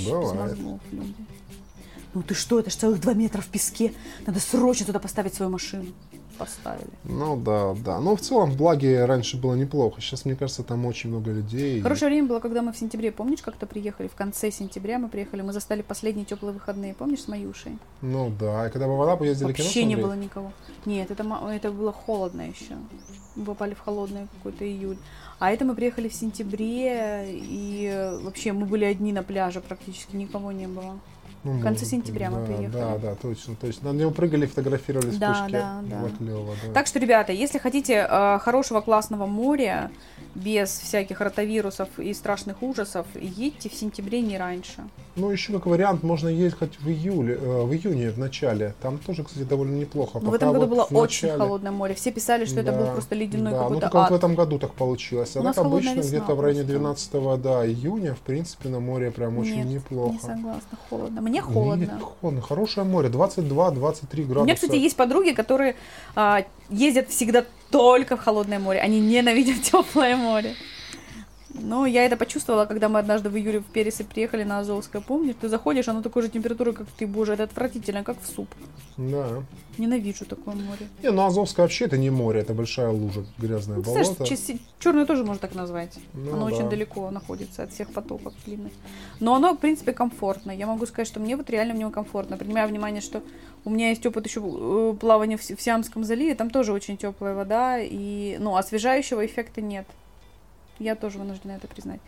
Бывает. 0.06 0.56
люди. 0.58 1.14
Ну 2.16 2.22
ты 2.22 2.32
что, 2.32 2.58
это 2.58 2.70
ж 2.70 2.74
целых 2.76 2.98
два 3.02 3.12
метра 3.12 3.42
в 3.42 3.46
песке. 3.48 3.92
Надо 4.26 4.40
срочно 4.40 4.86
туда 4.86 4.98
поставить 4.98 5.34
свою 5.34 5.50
машину. 5.50 5.84
Поставили. 6.38 6.88
Ну 7.04 7.36
да, 7.36 7.74
да. 7.74 8.00
Но 8.00 8.16
в 8.16 8.22
целом 8.22 8.52
в 8.52 8.56
Благе 8.56 9.04
раньше 9.04 9.36
было 9.36 9.54
неплохо. 9.54 10.00
Сейчас, 10.00 10.24
мне 10.24 10.34
кажется, 10.34 10.62
там 10.62 10.86
очень 10.86 11.10
много 11.10 11.30
людей. 11.30 11.82
Хорошее 11.82 12.10
время 12.10 12.26
было, 12.26 12.40
когда 12.40 12.62
мы 12.62 12.72
в 12.72 12.78
сентябре, 12.78 13.12
помнишь, 13.12 13.42
как-то 13.42 13.66
приехали? 13.66 14.08
В 14.08 14.14
конце 14.14 14.50
сентября 14.50 14.98
мы 14.98 15.10
приехали, 15.10 15.42
мы 15.42 15.52
застали 15.52 15.82
последние 15.82 16.24
теплые 16.24 16.54
выходные, 16.54 16.94
помнишь, 16.94 17.20
с 17.20 17.28
Маюшей? 17.28 17.76
Ну 18.00 18.32
да. 18.40 18.66
И 18.66 18.70
когда 18.70 18.86
мы 18.86 18.96
в 18.96 19.02
Анапу 19.02 19.24
ездили 19.24 19.52
кино 19.52 19.64
Вообще 19.64 19.84
не 19.84 19.94
смотреть, 19.94 20.06
было 20.06 20.16
никого. 20.24 20.52
Нет, 20.86 21.10
это, 21.10 21.22
это 21.52 21.70
было 21.70 21.92
холодно 21.92 22.48
еще. 22.48 22.76
Мы 23.34 23.44
попали 23.44 23.74
в 23.74 23.80
холодный 23.80 24.26
какой-то 24.38 24.64
июль. 24.66 24.96
А 25.38 25.52
это 25.52 25.66
мы 25.66 25.74
приехали 25.74 26.08
в 26.08 26.14
сентябре, 26.14 27.26
и 27.28 28.18
вообще 28.22 28.52
мы 28.52 28.64
были 28.64 28.86
одни 28.86 29.12
на 29.12 29.22
пляже, 29.22 29.60
практически 29.60 30.16
никого 30.16 30.50
не 30.50 30.66
было. 30.66 30.98
Ну, 31.52 31.58
в 31.60 31.62
конце 31.62 31.84
сентября 31.84 32.30
мы 32.30 32.40
да, 32.40 32.46
приехали. 32.46 32.80
Да, 32.80 32.98
да, 32.98 33.14
точно, 33.14 33.54
точно. 33.56 33.92
На 33.92 33.96
него 33.96 34.10
прыгали, 34.10 34.46
фотографировались 34.46 35.16
Да, 35.16 35.32
в 35.32 35.42
пушке. 35.42 35.58
да, 35.58 35.82
да. 35.82 36.00
Было 36.00 36.10
клево, 36.10 36.54
да. 36.66 36.72
Так 36.72 36.86
что, 36.86 36.98
ребята, 36.98 37.32
если 37.32 37.58
хотите 37.58 38.06
э, 38.08 38.38
хорошего 38.40 38.80
классного 38.80 39.26
моря, 39.26 39.90
без 40.34 40.70
всяких 40.70 41.20
ротавирусов 41.20 41.88
и 41.98 42.12
страшных 42.14 42.62
ужасов, 42.62 43.06
едьте 43.14 43.68
в 43.68 43.74
сентябре 43.74 44.20
не 44.20 44.36
раньше. 44.38 44.84
Ну, 45.16 45.30
еще 45.30 45.54
как 45.54 45.64
вариант, 45.64 46.02
можно 46.02 46.28
ехать 46.28 46.78
в 46.78 46.88
июле, 46.90 47.38
э, 47.40 47.62
в 47.62 47.72
июне 47.72 48.10
в 48.10 48.18
начале. 48.18 48.74
Там 48.82 48.98
тоже, 48.98 49.24
кстати, 49.24 49.44
довольно 49.44 49.74
неплохо. 49.76 50.20
Но 50.20 50.28
в 50.28 50.32
Пока 50.32 50.36
этом 50.36 50.52
году 50.52 50.60
вот 50.66 50.68
было 50.68 50.86
в 50.90 51.02
очень 51.02 51.28
начале- 51.28 51.38
холодное 51.42 51.72
море. 51.72 51.94
Все 51.94 52.10
писали, 52.12 52.44
что 52.44 52.60
это 52.60 52.72
был 52.72 52.84
Да, 52.84 52.92
просто 52.92 53.14
ледяной 53.14 53.52
да, 53.52 53.58
ну 53.58 53.62
какой-то 53.64 53.80
только 53.80 53.96
вот 53.96 54.04
ад. 54.04 54.10
в 54.10 54.14
этом 54.14 54.34
году 54.34 54.58
так 54.58 54.74
получилось. 54.74 55.34
А 55.36 55.40
У 55.40 55.42
так 55.44 55.56
обычно 55.56 56.00
где-то 56.00 56.34
в 56.34 56.40
районе 56.40 56.60
просто. 56.64 56.72
12 56.78 57.36
да, 57.38 57.66
июня, 57.66 58.14
в 58.14 58.18
принципе, 58.18 58.68
на 58.68 58.78
море 58.80 59.10
прям 59.10 59.38
очень 59.38 59.56
Нет, 59.56 59.66
неплохо. 59.66 60.12
не 60.12 60.18
согласна, 60.20 60.78
холодно. 60.90 61.20
Мне 61.22 61.32
Нет, 61.32 61.44
холодно. 61.44 62.00
холодно. 62.20 62.40
Хорошее 62.42 62.86
море, 62.86 63.08
22-23 63.08 64.24
градуса. 64.24 64.40
У 64.40 64.44
меня, 64.44 64.54
кстати, 64.54 64.76
есть 64.76 64.96
подруги, 64.96 65.30
которые 65.30 65.76
а, 66.14 66.44
ездят 66.68 67.08
всегда 67.08 67.44
только 67.70 68.18
в 68.18 68.20
холодное 68.20 68.58
море. 68.58 68.80
Они 68.80 69.00
ненавидят 69.00 69.62
теплое 69.62 70.14
море. 70.16 70.54
Но 71.60 71.86
я 71.86 72.04
это 72.04 72.16
почувствовала, 72.16 72.66
когда 72.66 72.88
мы 72.88 72.98
однажды 72.98 73.28
в 73.28 73.36
июле 73.36 73.60
в 73.60 73.64
Пересыпь 73.64 74.08
приехали 74.08 74.44
на 74.44 74.60
Азовское. 74.60 75.02
Помнишь, 75.02 75.36
ты 75.40 75.48
заходишь, 75.48 75.88
оно 75.88 76.02
такой 76.02 76.22
же 76.22 76.28
температуры, 76.28 76.72
как 76.72 76.86
ты, 76.98 77.06
боже, 77.06 77.32
это 77.32 77.44
отвратительно, 77.44 78.04
как 78.04 78.20
в 78.20 78.26
суп. 78.26 78.48
Да. 78.96 79.42
Ненавижу 79.78 80.24
такое 80.24 80.54
море. 80.54 80.88
Не, 81.02 81.10
ну 81.10 81.26
Азовское 81.26 81.64
вообще 81.64 81.84
это 81.84 81.98
не 81.98 82.10
море, 82.10 82.40
это 82.40 82.54
большая 82.54 82.88
лужа, 82.90 83.24
грязное 83.38 83.76
Ну, 83.76 83.82
болото. 83.82 84.14
представляешь, 84.24 84.60
черное 84.78 85.06
тоже 85.06 85.24
можно 85.24 85.40
так 85.40 85.54
назвать. 85.54 85.98
Ну 86.14 86.32
оно 86.32 86.48
да. 86.48 86.54
очень 86.54 86.68
далеко 86.68 87.10
находится 87.10 87.64
от 87.64 87.72
всех 87.72 87.92
потоков 87.92 88.32
длинных. 88.46 88.72
Но 89.20 89.34
оно, 89.34 89.54
в 89.54 89.58
принципе, 89.58 89.92
комфортно. 89.92 90.50
Я 90.50 90.66
могу 90.66 90.86
сказать, 90.86 91.08
что 91.08 91.20
мне 91.20 91.36
вот 91.36 91.50
реально 91.50 91.74
в 91.74 91.78
нем 91.78 91.90
комфортно. 91.90 92.36
Принимая 92.36 92.66
внимание, 92.66 93.02
что 93.02 93.22
у 93.64 93.70
меня 93.70 93.90
есть 93.90 94.06
опыт 94.06 94.26
еще 94.26 94.40
э, 94.44 94.94
плавания 94.98 95.36
в 95.36 95.42
Сиамском 95.42 96.04
заливе, 96.04 96.34
там 96.34 96.50
тоже 96.50 96.72
очень 96.72 96.96
теплая 96.96 97.34
вода, 97.34 97.78
и, 97.80 98.36
ну, 98.38 98.56
освежающего 98.56 99.26
эффекта 99.26 99.60
нет. 99.60 99.86
Я 100.78 100.94
тоже 100.94 101.18
вынуждена 101.18 101.52
это 101.52 101.66
признать. 101.68 102.00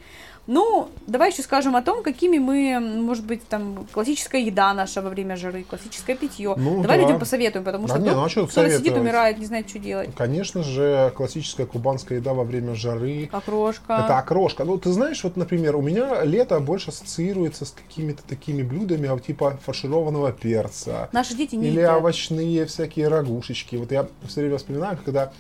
Ну, 0.47 0.89
давай 1.07 1.31
еще 1.31 1.43
скажем 1.43 1.77
о 1.77 1.83
том, 1.83 2.03
какими 2.03 2.39
мы, 2.39 2.79
может 2.81 3.25
быть, 3.25 3.47
там, 3.49 3.87
классическая 3.93 4.41
еда 4.41 4.73
наша 4.75 5.03
во 5.03 5.11
время 5.11 5.37
жары, 5.37 5.63
классическое 5.63 6.17
питье. 6.17 6.55
Ну 6.57 6.83
давай 6.83 6.99
да. 6.99 7.03
людям 7.05 7.19
посоветуем, 7.19 7.65
потому 7.65 7.87
Да 7.87 7.95
что 7.95 8.03
не, 8.03 8.11
ну 8.11 8.25
а 8.25 8.29
что 8.29 8.43
тут 8.43 8.51
кто-то 8.51 8.71
сидит, 8.71 8.97
умирает, 8.97 9.39
не 9.39 9.47
знает, 9.47 9.69
что 9.69 9.79
делать. 9.79 10.11
Конечно 10.17 10.63
же, 10.63 11.13
классическая 11.17 11.67
кубанская 11.67 12.19
еда 12.19 12.33
во 12.35 12.45
время 12.45 12.75
жары. 12.75 13.29
Окрошка. 13.33 14.03
Это 14.05 14.19
окрошка. 14.19 14.65
Ну, 14.65 14.79
ты 14.79 14.91
знаешь, 14.93 15.23
вот, 15.25 15.37
например, 15.37 15.77
у 15.77 15.83
меня 15.83 16.25
лето 16.25 16.59
больше 16.61 16.91
ассоциируется 16.91 17.65
с 17.65 17.73
какими-то 17.73 18.23
такими 18.23 18.63
блюдами, 18.63 19.09
а, 19.09 19.19
типа 19.19 19.59
фаршированного 19.65 20.33
перца. 20.33 21.09
Наши 21.13 21.35
дети 21.35 21.57
не 21.57 21.69
Или 21.69 21.81
едят. 21.81 21.99
овощные 21.99 22.67
всякие 22.67 23.09
рагушечки. 23.09 23.77
Вот 23.77 23.93
я 23.93 24.09
все 24.27 24.41
время 24.41 24.59
вспоминаю, 24.59 24.99
когда 25.03 25.33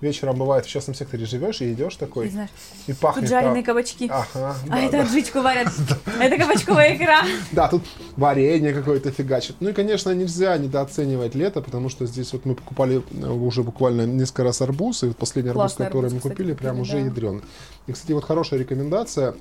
вечером 0.00 0.36
бывает 0.36 0.66
в 0.66 0.68
частном 0.68 0.94
секторе 0.94 1.26
живешь 1.26 1.60
и 1.60 1.72
идешь 1.72 1.96
такой, 1.96 2.28
знаешь, 2.28 2.50
и 2.86 2.92
пахнет 2.92 3.24
тут 3.24 3.30
жареные 3.30 3.62
там- 3.62 3.64
кабачки. 3.64 4.08
Ага, 4.10 4.26
а 4.34 4.56
да, 4.68 4.80
это 4.80 4.92
да. 4.92 5.02
аджичку 5.02 5.40
варят. 5.40 5.68
Это 6.20 6.38
кабачковая 6.38 6.96
икра. 6.96 7.22
Да, 7.52 7.68
тут 7.68 7.82
варенье 8.16 8.72
какое-то 8.72 9.10
фигачит. 9.10 9.56
Ну 9.60 9.70
и, 9.70 9.72
конечно, 9.72 10.10
нельзя 10.14 10.56
недооценивать 10.56 11.34
лето, 11.34 11.62
потому 11.62 11.88
что 11.88 12.06
здесь 12.06 12.32
вот 12.32 12.44
мы 12.44 12.54
покупали 12.54 13.02
э, 13.10 13.26
уже 13.28 13.62
буквально 13.62 14.06
несколько 14.06 14.44
раз 14.44 14.62
арбуз, 14.62 15.02
и 15.02 15.10
последний 15.10 15.50
арбуз, 15.50 15.74
который 15.74 16.10
мы 16.10 16.20
купили, 16.20 16.52
прям 16.54 16.80
уже 16.80 16.98
ядреный. 16.98 17.42
И, 17.86 17.92
кстати, 17.92 18.12
вот 18.12 18.24
хорошая 18.24 18.60
рекомендация. 18.60 19.34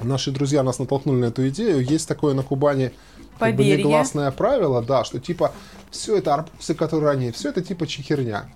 Наши 0.00 0.30
друзья 0.30 0.62
нас 0.62 0.78
натолкнули 0.78 1.20
на 1.20 1.24
эту 1.26 1.48
идею. 1.48 1.82
Есть 1.82 2.06
такое 2.06 2.34
на 2.34 2.42
Кубани 2.42 2.92
как 3.38 3.54
бы 3.54 3.64
негласное 3.64 4.30
правило, 4.30 4.82
да, 4.82 5.04
что 5.04 5.18
типа 5.18 5.52
все 5.90 6.16
это 6.18 6.34
арбузы, 6.34 6.74
которые 6.74 7.12
ранее, 7.12 7.32
все 7.32 7.48
это 7.48 7.62
типа 7.62 7.86
чехерня. 7.86 8.46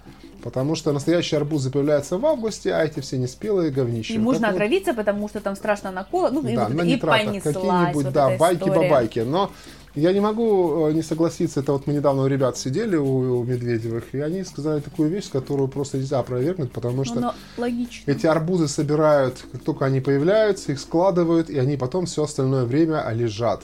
Потому 0.42 0.74
что 0.74 0.92
настоящие 0.92 1.38
арбузы 1.38 1.70
появляются 1.70 2.18
в 2.18 2.26
августе, 2.26 2.72
а 2.74 2.85
эти 2.85 3.00
все 3.00 3.18
неспелые 3.18 3.70
говнища. 3.70 4.14
И 4.14 4.18
можно 4.18 4.48
Поэтому- 4.48 4.57
отравиться, 4.57 4.94
потому 4.94 5.29
что 5.29 5.40
там 5.40 5.57
страшно 5.57 5.90
накола. 5.90 6.31
Ну, 6.31 6.46
и, 6.46 6.55
да, 6.57 6.66
вот 6.66 6.74
на 6.74 6.83
и 6.83 6.96
понеслась 6.96 7.42
какие-нибудь, 7.55 8.05
вот 8.05 8.12
да, 8.12 8.31
эта 8.31 8.38
байки 8.40 8.68
история. 8.68 8.90
байки 8.90 9.18
Но 9.20 9.50
я 9.94 10.12
не 10.12 10.20
могу 10.20 10.88
э, 10.88 10.92
не 10.92 11.03
согласиться. 11.03 11.61
Это 11.61 11.72
вот 11.72 11.87
мы 11.87 11.92
недавно 11.92 12.22
у 12.22 12.26
ребят 12.26 12.57
сидели 12.57 12.96
у, 12.96 13.40
у 13.40 13.44
Медведевых, 13.44 14.14
и 14.14 14.20
они 14.20 14.44
сказали 14.44 14.81
такую 14.81 15.09
вещь, 15.11 15.31
которую 15.31 15.68
просто 15.68 15.98
нельзя 15.98 16.18
опровергнуть, 16.20 16.72
потому 16.72 16.98
Ну, 16.98 17.05
что 17.05 17.20
но 17.20 17.35
логично. 17.59 18.11
эти 18.11 18.26
арбузы 18.26 18.68
собирают, 18.68 19.44
как 19.53 19.62
только 19.62 19.85
они 19.87 20.00
появляются, 20.00 20.72
их 20.72 20.81
складывают, 20.81 21.50
и 21.50 21.59
они 21.59 21.76
потом 21.76 22.07
все 22.07 22.22
остальное 22.24 22.64
время 22.64 23.05
лежат. 23.12 23.62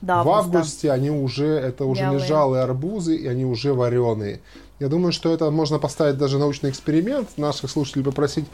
Да, 0.00 0.22
в 0.22 0.28
августе 0.28 0.90
они 0.90 1.10
уже, 1.10 1.46
это 1.46 1.86
уже 1.86 2.02
Вялые. 2.02 2.20
лежалые 2.20 2.62
арбузы, 2.62 3.16
и 3.16 3.26
они 3.26 3.46
уже 3.46 3.72
вареные. 3.72 4.40
Я 4.80 4.88
думаю, 4.88 5.12
что 5.12 5.32
это 5.32 5.50
можно 5.50 5.78
поставить 5.78 6.18
даже 6.18 6.38
научный 6.38 6.70
эксперимент, 6.70 7.28
наших 7.38 7.70
слушателей 7.70 8.04
попросить, 8.04 8.44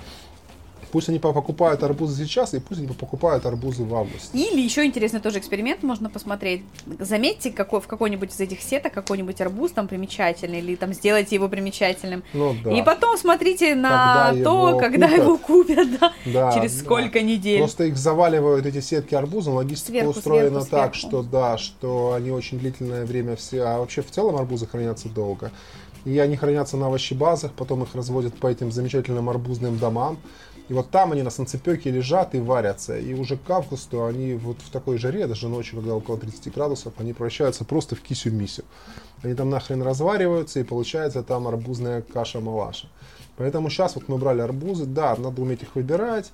пусть 0.93 1.09
они 1.09 1.19
покупают 1.19 1.83
арбузы 1.83 2.25
сейчас, 2.25 2.53
и 2.53 2.59
пусть 2.59 2.81
они 2.81 2.89
покупают 2.93 3.47
арбузы 3.47 3.85
в 3.85 3.95
августе. 3.95 4.37
Или 4.37 4.61
еще 4.61 4.85
интересный 4.85 5.21
тоже 5.21 5.39
эксперимент 5.39 5.83
можно 5.83 6.11
посмотреть. 6.11 6.63
Заметьте, 6.99 7.51
какой, 7.53 7.81
в 7.81 7.87
какой-нибудь 7.87 8.33
из 8.33 8.41
этих 8.41 8.61
сеток 8.61 8.93
какой-нибудь 8.93 9.41
арбуз 9.41 9.71
там 9.71 9.89
примечательный, 9.89 10.59
или 10.59 10.75
там 10.77 10.93
сделайте 10.93 11.37
его 11.37 11.49
примечательным. 11.49 12.23
Ну 12.35 12.55
да. 12.65 12.73
И 12.73 12.83
потом 12.83 13.17
смотрите 13.17 13.75
на 13.75 14.27
Когда 14.31 14.45
то, 14.45 14.69
его 14.69 14.79
когда 14.79 15.07
купят. 15.09 15.23
его 15.25 15.39
купят, 15.39 15.89
да, 16.01 16.13
Да, 16.27 16.53
через 16.53 16.75
да. 16.75 16.85
сколько 16.85 17.23
недель. 17.23 17.59
Просто 17.61 17.85
их 17.85 17.97
заваливают 17.97 18.67
эти 18.67 18.81
сетки 18.81 19.15
арбузом, 19.15 19.55
логистика 19.55 19.93
Сверху, 19.93 20.11
устроена 20.11 20.61
сверху, 20.61 20.71
так, 20.71 20.95
сверху. 20.97 21.09
что 21.09 21.23
да, 21.23 21.57
что 21.57 22.13
они 22.13 22.31
очень 22.31 22.59
длительное 22.59 23.07
время 23.07 23.37
все, 23.37 23.63
а 23.63 23.79
вообще 23.79 24.03
в 24.03 24.11
целом 24.11 24.37
арбузы 24.37 24.67
хранятся 24.67 25.09
долго. 25.09 25.51
И 26.05 26.19
они 26.19 26.37
хранятся 26.37 26.77
на 26.77 26.87
овощебазах, 26.87 27.53
потом 27.53 27.83
их 27.83 27.95
разводят 27.95 28.35
по 28.35 28.47
этим 28.47 28.73
замечательным 28.73 29.29
арбузным 29.29 29.79
домам. 29.79 30.19
И 30.69 30.73
вот 30.73 30.91
там 30.91 31.13
они 31.13 31.23
на 31.23 31.31
санцепёке 31.31 31.91
лежат 31.91 32.35
и 32.35 32.41
варятся. 32.41 32.97
И 32.97 33.13
уже 33.15 33.37
к 33.37 33.51
августу 33.51 34.05
они 34.05 34.35
вот 34.35 34.59
в 34.61 34.71
такой 34.71 34.99
жаре, 34.99 35.27
даже 35.27 35.49
ночью, 35.49 35.81
когда 35.81 35.97
около 35.97 36.17
30 36.17 36.55
градусов, 36.55 36.93
они 36.99 37.13
превращаются 37.13 37.65
просто 37.65 37.97
в 37.97 38.01
кисю-мисю. 38.01 38.65
Они 39.23 39.35
там 39.35 39.51
нахрен 39.51 39.83
развариваются, 39.83 40.61
и 40.61 40.63
получается 40.63 41.23
там 41.23 41.49
арбузная 41.49 42.03
каша-малаша. 42.03 42.89
Поэтому 43.37 43.69
сейчас 43.69 43.95
вот 43.95 44.07
мы 44.09 44.17
брали 44.19 44.41
арбузы, 44.43 44.85
да, 44.85 45.17
надо 45.17 45.43
уметь 45.43 45.63
их 45.63 45.75
выбирать, 45.75 46.31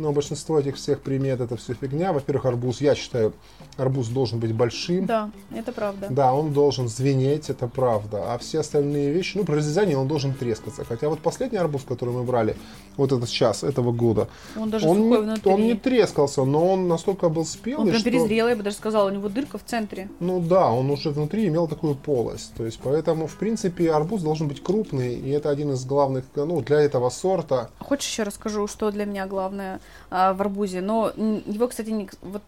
но 0.00 0.12
большинство 0.12 0.58
этих 0.58 0.76
всех 0.76 1.00
примет 1.00 1.40
это 1.40 1.56
все 1.56 1.74
фигня. 1.74 2.12
Во-первых, 2.12 2.46
арбуз, 2.46 2.80
я 2.80 2.94
считаю, 2.94 3.34
арбуз 3.76 4.08
должен 4.08 4.40
быть 4.40 4.52
большим. 4.52 5.04
Да, 5.06 5.30
это 5.54 5.72
правда. 5.72 6.08
Да, 6.10 6.32
он 6.32 6.52
должен 6.52 6.88
звенеть, 6.88 7.50
это 7.50 7.68
правда. 7.68 8.32
А 8.32 8.38
все 8.38 8.60
остальные 8.60 9.12
вещи, 9.12 9.36
ну, 9.36 9.44
при 9.44 9.56
разрезании 9.56 9.94
он 9.94 10.08
должен 10.08 10.32
трескаться. 10.32 10.84
Хотя 10.84 11.08
вот 11.08 11.20
последний 11.20 11.58
арбуз, 11.58 11.82
который 11.86 12.14
мы 12.14 12.24
брали, 12.24 12.56
вот 12.96 13.12
этот 13.12 13.28
сейчас, 13.28 13.62
этого 13.62 13.92
года, 13.92 14.28
Он 14.56 14.70
даже 14.70 14.88
он, 14.88 15.10
не, 15.10 15.16
внутри. 15.16 15.52
он 15.52 15.62
не 15.62 15.74
трескался, 15.74 16.44
но 16.44 16.72
он 16.72 16.88
настолько 16.88 17.28
был 17.28 17.42
Он 17.42 17.46
спелый, 17.46 17.88
прям 17.90 18.00
что... 18.00 18.10
перезрел, 18.10 18.48
я 18.48 18.56
бы 18.56 18.62
даже 18.62 18.76
сказала, 18.76 19.08
у 19.08 19.12
него 19.12 19.28
дырка 19.28 19.58
в 19.58 19.64
центре. 19.64 20.08
Ну 20.18 20.40
да, 20.40 20.70
он 20.72 20.90
уже 20.90 21.10
внутри 21.10 21.46
имел 21.48 21.68
такую 21.68 21.94
полость. 21.94 22.54
То 22.56 22.64
есть, 22.64 22.80
поэтому, 22.82 23.26
в 23.26 23.36
принципе, 23.36 23.92
арбуз 23.92 24.22
должен 24.22 24.48
быть 24.48 24.62
крупный, 24.62 25.14
и 25.14 25.28
это 25.30 25.50
один 25.50 25.72
из 25.72 25.84
главных, 25.84 26.24
ну, 26.34 26.62
для 26.62 26.80
этого 26.80 27.10
сорта. 27.10 27.68
Хочешь 27.78 28.08
еще 28.10 28.22
расскажу, 28.22 28.66
что 28.66 28.90
для 28.90 29.04
меня 29.04 29.26
главное 29.26 29.76
а, 29.76 29.80
в 30.10 30.40
арбузе? 30.40 30.80
Но 30.80 31.08
его, 31.16 31.68
кстати, 31.68 31.90
не- 31.90 32.10
вот 32.22 32.42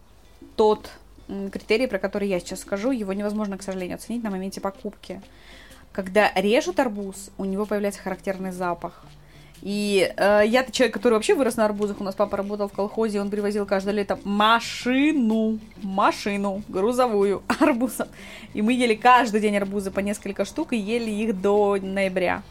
тот 0.55 0.89
критерий, 1.51 1.87
про 1.87 1.99
который 1.99 2.27
я 2.27 2.39
сейчас 2.39 2.61
скажу, 2.61 2.91
его 2.91 3.13
невозможно, 3.13 3.57
к 3.57 3.63
сожалению, 3.63 3.95
оценить 3.95 4.23
на 4.23 4.29
моменте 4.29 4.61
покупки. 4.61 5.21
Когда 5.91 6.31
режут 6.35 6.79
арбуз, 6.79 7.29
у 7.37 7.45
него 7.45 7.65
появляется 7.65 8.01
характерный 8.01 8.51
запах. 8.51 9.05
И 9.61 10.11
э, 10.17 10.41
я-то 10.45 10.73
человек, 10.73 10.93
который 10.93 11.13
вообще 11.13 11.35
вырос 11.35 11.55
на 11.55 11.63
арбузах. 11.63 12.01
У 12.01 12.03
нас 12.03 12.15
папа 12.15 12.35
работал 12.35 12.67
в 12.67 12.73
колхозе, 12.73 13.21
он 13.21 13.29
привозил 13.29 13.65
каждое 13.65 13.93
лето 13.93 14.19
машину, 14.25 15.59
машину 15.81 16.63
грузовую 16.67 17.43
арбузов. 17.59 18.09
И 18.53 18.61
мы 18.61 18.73
ели 18.73 18.93
каждый 18.93 19.39
день 19.39 19.55
арбузы 19.55 19.89
по 19.89 20.01
несколько 20.01 20.43
штук 20.43 20.73
и 20.73 20.77
ели 20.77 21.09
их 21.09 21.39
до 21.39 21.77
ноября. 21.81 22.43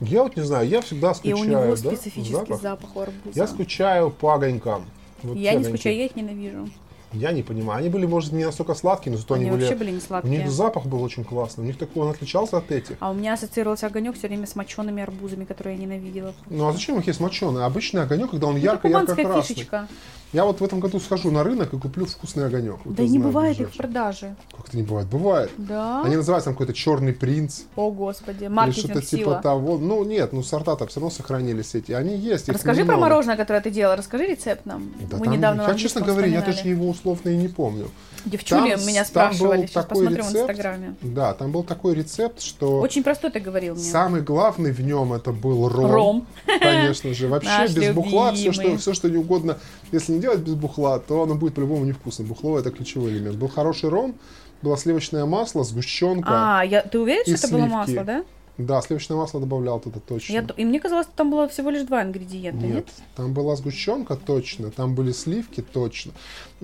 Я 0.00 0.22
вот 0.22 0.36
не 0.36 0.42
знаю, 0.42 0.68
я 0.68 0.80
всегда 0.82 1.12
И 1.12 1.14
скучаю, 1.14 1.38
у 1.38 1.44
него 1.44 1.60
да, 1.70 1.76
специфический 1.76 2.32
запах. 2.32 2.60
запах, 2.60 2.96
у 2.96 3.00
арбуза. 3.00 3.38
Я 3.38 3.46
скучаю 3.46 4.10
по 4.10 4.34
огонькам. 4.34 4.84
Вот 5.22 5.36
Я 5.36 5.52
не 5.52 5.58
огоньки. 5.58 5.68
скучаю, 5.78 5.96
я 5.96 6.04
их 6.06 6.16
ненавижу. 6.16 6.68
Я 7.12 7.32
не 7.32 7.42
понимаю. 7.42 7.78
Они 7.78 7.88
были, 7.88 8.04
может, 8.04 8.32
не 8.32 8.44
настолько 8.44 8.74
сладкие, 8.74 9.12
но 9.12 9.18
зато 9.18 9.34
Они 9.34 9.44
они, 9.44 9.52
были... 9.52 9.60
вообще 9.62 9.76
были 9.76 9.90
не 9.92 9.98
У 9.98 10.00
сладкие. 10.00 10.38
них 10.38 10.50
запах 10.50 10.84
был 10.86 11.02
очень 11.02 11.24
классный. 11.24 11.64
У 11.64 11.66
них 11.66 11.78
такой, 11.78 12.02
он 12.02 12.10
отличался 12.10 12.58
от 12.58 12.70
этих. 12.70 12.96
А 13.00 13.10
у 13.10 13.14
меня 13.14 13.32
ассоциировался 13.34 13.86
огонек 13.86 14.16
все 14.18 14.26
время 14.28 14.46
с 14.46 14.54
мочеными 14.54 15.02
арбузами, 15.02 15.44
которые 15.44 15.76
я 15.76 15.82
ненавидела. 15.82 16.34
Ну 16.50 16.68
а 16.68 16.72
зачем 16.72 16.98
их 16.98 17.06
есть 17.06 17.20
моченый? 17.20 17.64
Обычный 17.64 18.02
огонек, 18.02 18.30
когда 18.32 18.48
он 18.48 18.56
Это 18.56 18.76
кубанская 18.76 19.16
ярко-ярко-красный. 19.24 19.54
фишечка. 19.54 19.88
Я 20.32 20.44
вот 20.44 20.60
в 20.60 20.64
этом 20.64 20.80
году 20.80 20.98
схожу 21.00 21.30
на 21.30 21.44
рынок 21.44 21.72
и 21.72 21.78
куплю 21.78 22.04
вкусный 22.04 22.46
огонек. 22.46 22.76
Вот 22.84 22.94
Да 22.96 23.02
не 23.04 23.10
знаю, 23.10 23.24
бывает 23.24 23.52
их 23.52 23.56
в 23.56 23.60
ближайший. 23.70 23.78
продаже. 23.78 24.36
Как 24.56 24.68
это 24.68 24.76
не 24.76 24.82
бывает? 24.82 25.06
Бывает. 25.08 25.50
Да? 25.56 26.02
Они 26.04 26.16
называются 26.16 26.46
там 26.50 26.54
какой-то 26.54 26.72
черный 26.74 27.12
принц. 27.12 27.60
О, 27.76 27.90
господи, 27.90 28.40
Или 28.40 28.48
маркетинг 28.48 28.90
что-то 28.92 29.06
сила. 29.06 29.18
типа 29.20 29.34
того. 29.42 29.78
Ну 29.78 30.04
нет, 30.04 30.32
ну 30.32 30.42
сорта-то 30.42 30.86
все 30.88 31.00
равно 31.00 31.10
сохранились 31.10 31.74
эти. 31.74 31.92
Они 31.92 32.16
есть. 32.16 32.48
Расскажи 32.48 32.84
про 32.84 32.96
мороженое, 32.96 33.36
которое 33.36 33.60
ты 33.60 33.70
делала. 33.70 33.96
Расскажи 33.96 34.26
рецепт 34.26 34.66
нам. 34.66 34.92
Да 35.10 35.16
Мы 35.18 35.24
там- 35.26 35.32
недавно 35.34 35.62
я, 35.68 35.74
честно 35.74 36.00
говоря, 36.02 36.26
я 36.26 36.42
даже 36.42 36.68
его 36.68 36.88
условно 36.88 37.30
и 37.30 37.36
не 37.36 37.48
помню. 37.48 37.88
Девчули 38.24 38.74
Там- 38.74 38.86
меня 38.86 39.02
там 39.04 39.06
спрашивали. 39.06 39.60
был 39.60 39.68
Сейчас 39.68 39.84
посмотрю 39.84 40.24
в 40.24 40.28
рецепт. 40.28 40.50
инстаграме. 40.50 40.96
Да, 41.02 41.32
там 41.34 41.52
был 41.52 41.62
такой 41.62 41.94
рецепт, 41.94 42.40
что 42.40 42.80
Очень 42.80 43.04
простой 43.04 43.30
ты 43.30 43.38
говорил 43.38 43.74
мне. 43.76 43.84
самый 43.84 44.20
главный 44.22 44.72
в 44.72 44.80
нем 44.80 45.12
это 45.12 45.30
был 45.30 45.68
ром. 45.68 45.90
Ром. 45.92 46.26
Конечно 46.60 47.14
же. 47.14 47.28
Вообще 47.28 47.68
без 47.72 47.94
бухла, 47.94 48.32
все 48.32 48.50
что, 48.52 48.76
все, 48.78 48.92
что 48.94 49.08
не 49.08 49.16
угодно. 49.18 49.58
Если 49.92 50.15
не 50.16 50.22
делать 50.22 50.40
без 50.40 50.54
бухла, 50.54 50.98
то 50.98 51.22
оно 51.22 51.34
будет 51.34 51.54
по-любому 51.54 51.84
невкусным. 51.84 52.28
Бухло 52.28 52.58
это 52.58 52.70
ключевой 52.70 53.12
элемент. 53.12 53.36
Был 53.36 53.48
хороший 53.48 53.88
ром, 53.88 54.14
было 54.62 54.76
сливочное 54.76 55.24
масло, 55.26 55.64
сгущенка. 55.64 56.28
А, 56.30 56.62
я, 56.64 56.82
ты 56.82 56.98
уверен, 56.98 57.22
что 57.22 57.46
это 57.46 57.48
было 57.48 57.60
сливки. 57.60 57.74
масло, 57.74 58.04
да? 58.04 58.24
Да, 58.58 58.80
сливочное 58.80 59.18
масло 59.18 59.38
добавлял 59.38 59.78
туда 59.80 60.00
точно. 60.00 60.32
Я, 60.32 60.46
и 60.56 60.64
мне 60.64 60.80
казалось, 60.80 61.06
там 61.14 61.30
было 61.30 61.46
всего 61.46 61.68
лишь 61.68 61.82
два 61.82 62.02
ингредиента. 62.02 62.64
Нет? 62.64 62.74
Нет, 62.74 62.86
там 63.14 63.34
была 63.34 63.54
сгущенка 63.54 64.16
точно, 64.16 64.70
там 64.70 64.94
были 64.94 65.12
сливки 65.12 65.60
точно. 65.60 66.12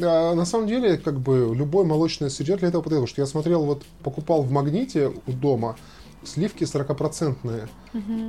А, 0.01 0.35
на 0.35 0.47
самом 0.47 0.69
деле, 0.69 0.97
как 0.97 1.21
бы 1.21 1.53
любой 1.55 1.85
молочное 1.85 2.31
сырье 2.31 2.57
для 2.57 2.69
этого 2.69 2.81
подойдет. 2.81 3.03
Потому 3.03 3.13
что 3.13 3.21
я 3.21 3.27
смотрел, 3.27 3.65
вот 3.65 3.83
покупал 4.03 4.43
в 4.43 4.51
магните 4.51 5.13
у 5.27 5.33
дома, 5.33 5.77
сливки 6.25 6.65
40-процентные. 6.65 7.69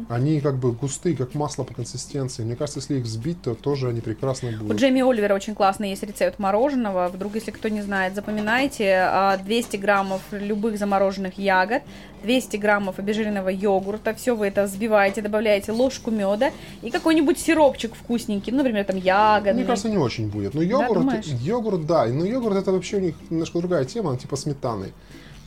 Они 0.10 0.42
как 0.42 0.56
бы 0.56 0.72
густые, 0.72 1.16
как 1.16 1.36
масло 1.36 1.64
по 1.64 1.74
консистенции. 1.74 2.44
Мне 2.44 2.56
кажется, 2.56 2.80
если 2.80 2.96
их 2.96 3.04
взбить, 3.04 3.42
то 3.42 3.56
тоже 3.56 3.90
они 3.90 4.02
прекрасно 4.02 4.50
У 4.50 4.52
будут. 4.54 4.78
Джейми 4.78 5.02
Оливера 5.02 5.34
очень 5.34 5.56
классный 5.56 5.90
есть 5.92 6.04
рецепт 6.04 6.40
мороженого. 6.40 7.10
Вдруг, 7.14 7.36
если 7.36 7.52
кто 7.52 7.70
не 7.70 7.82
знает, 7.82 8.16
запоминайте. 8.16 8.94
а, 9.10 9.38
200 9.38 9.78
граммов 9.78 10.22
любых 10.32 10.78
замороженных 10.78 11.38
ягод, 11.38 11.84
200 12.24 12.58
граммов 12.58 13.00
обезжиренного 13.00 13.50
йогурта. 13.50 14.14
Все 14.14 14.36
вы 14.36 14.48
это 14.48 14.64
взбиваете, 14.64 15.22
добавляете 15.22 15.72
ложку 15.72 16.12
меда 16.12 16.52
и 16.82 16.90
какой-нибудь 16.90 17.40
сиропчик 17.40 17.96
вкусненький. 17.96 18.52
Ну, 18.52 18.60
например, 18.60 18.86
там 18.86 18.98
ягодный. 18.98 19.54
Мне 19.54 19.66
кажется, 19.66 19.90
не 19.90 19.98
очень 19.98 20.30
будет. 20.30 20.54
Но 20.54 20.62
йогурт, 20.62 21.02
думаешь? 21.02 21.26
йогурт, 21.26 21.86
да. 21.86 22.06
Но 22.06 22.26
йогурт 22.26 22.58
это 22.58 22.72
вообще 22.72 22.98
у 22.98 23.02
них 23.02 23.16
немножко 23.30 23.60
другая 23.60 23.86
тема, 23.86 24.10
он 24.10 24.18
типа 24.18 24.36
сметаны. 24.36 24.92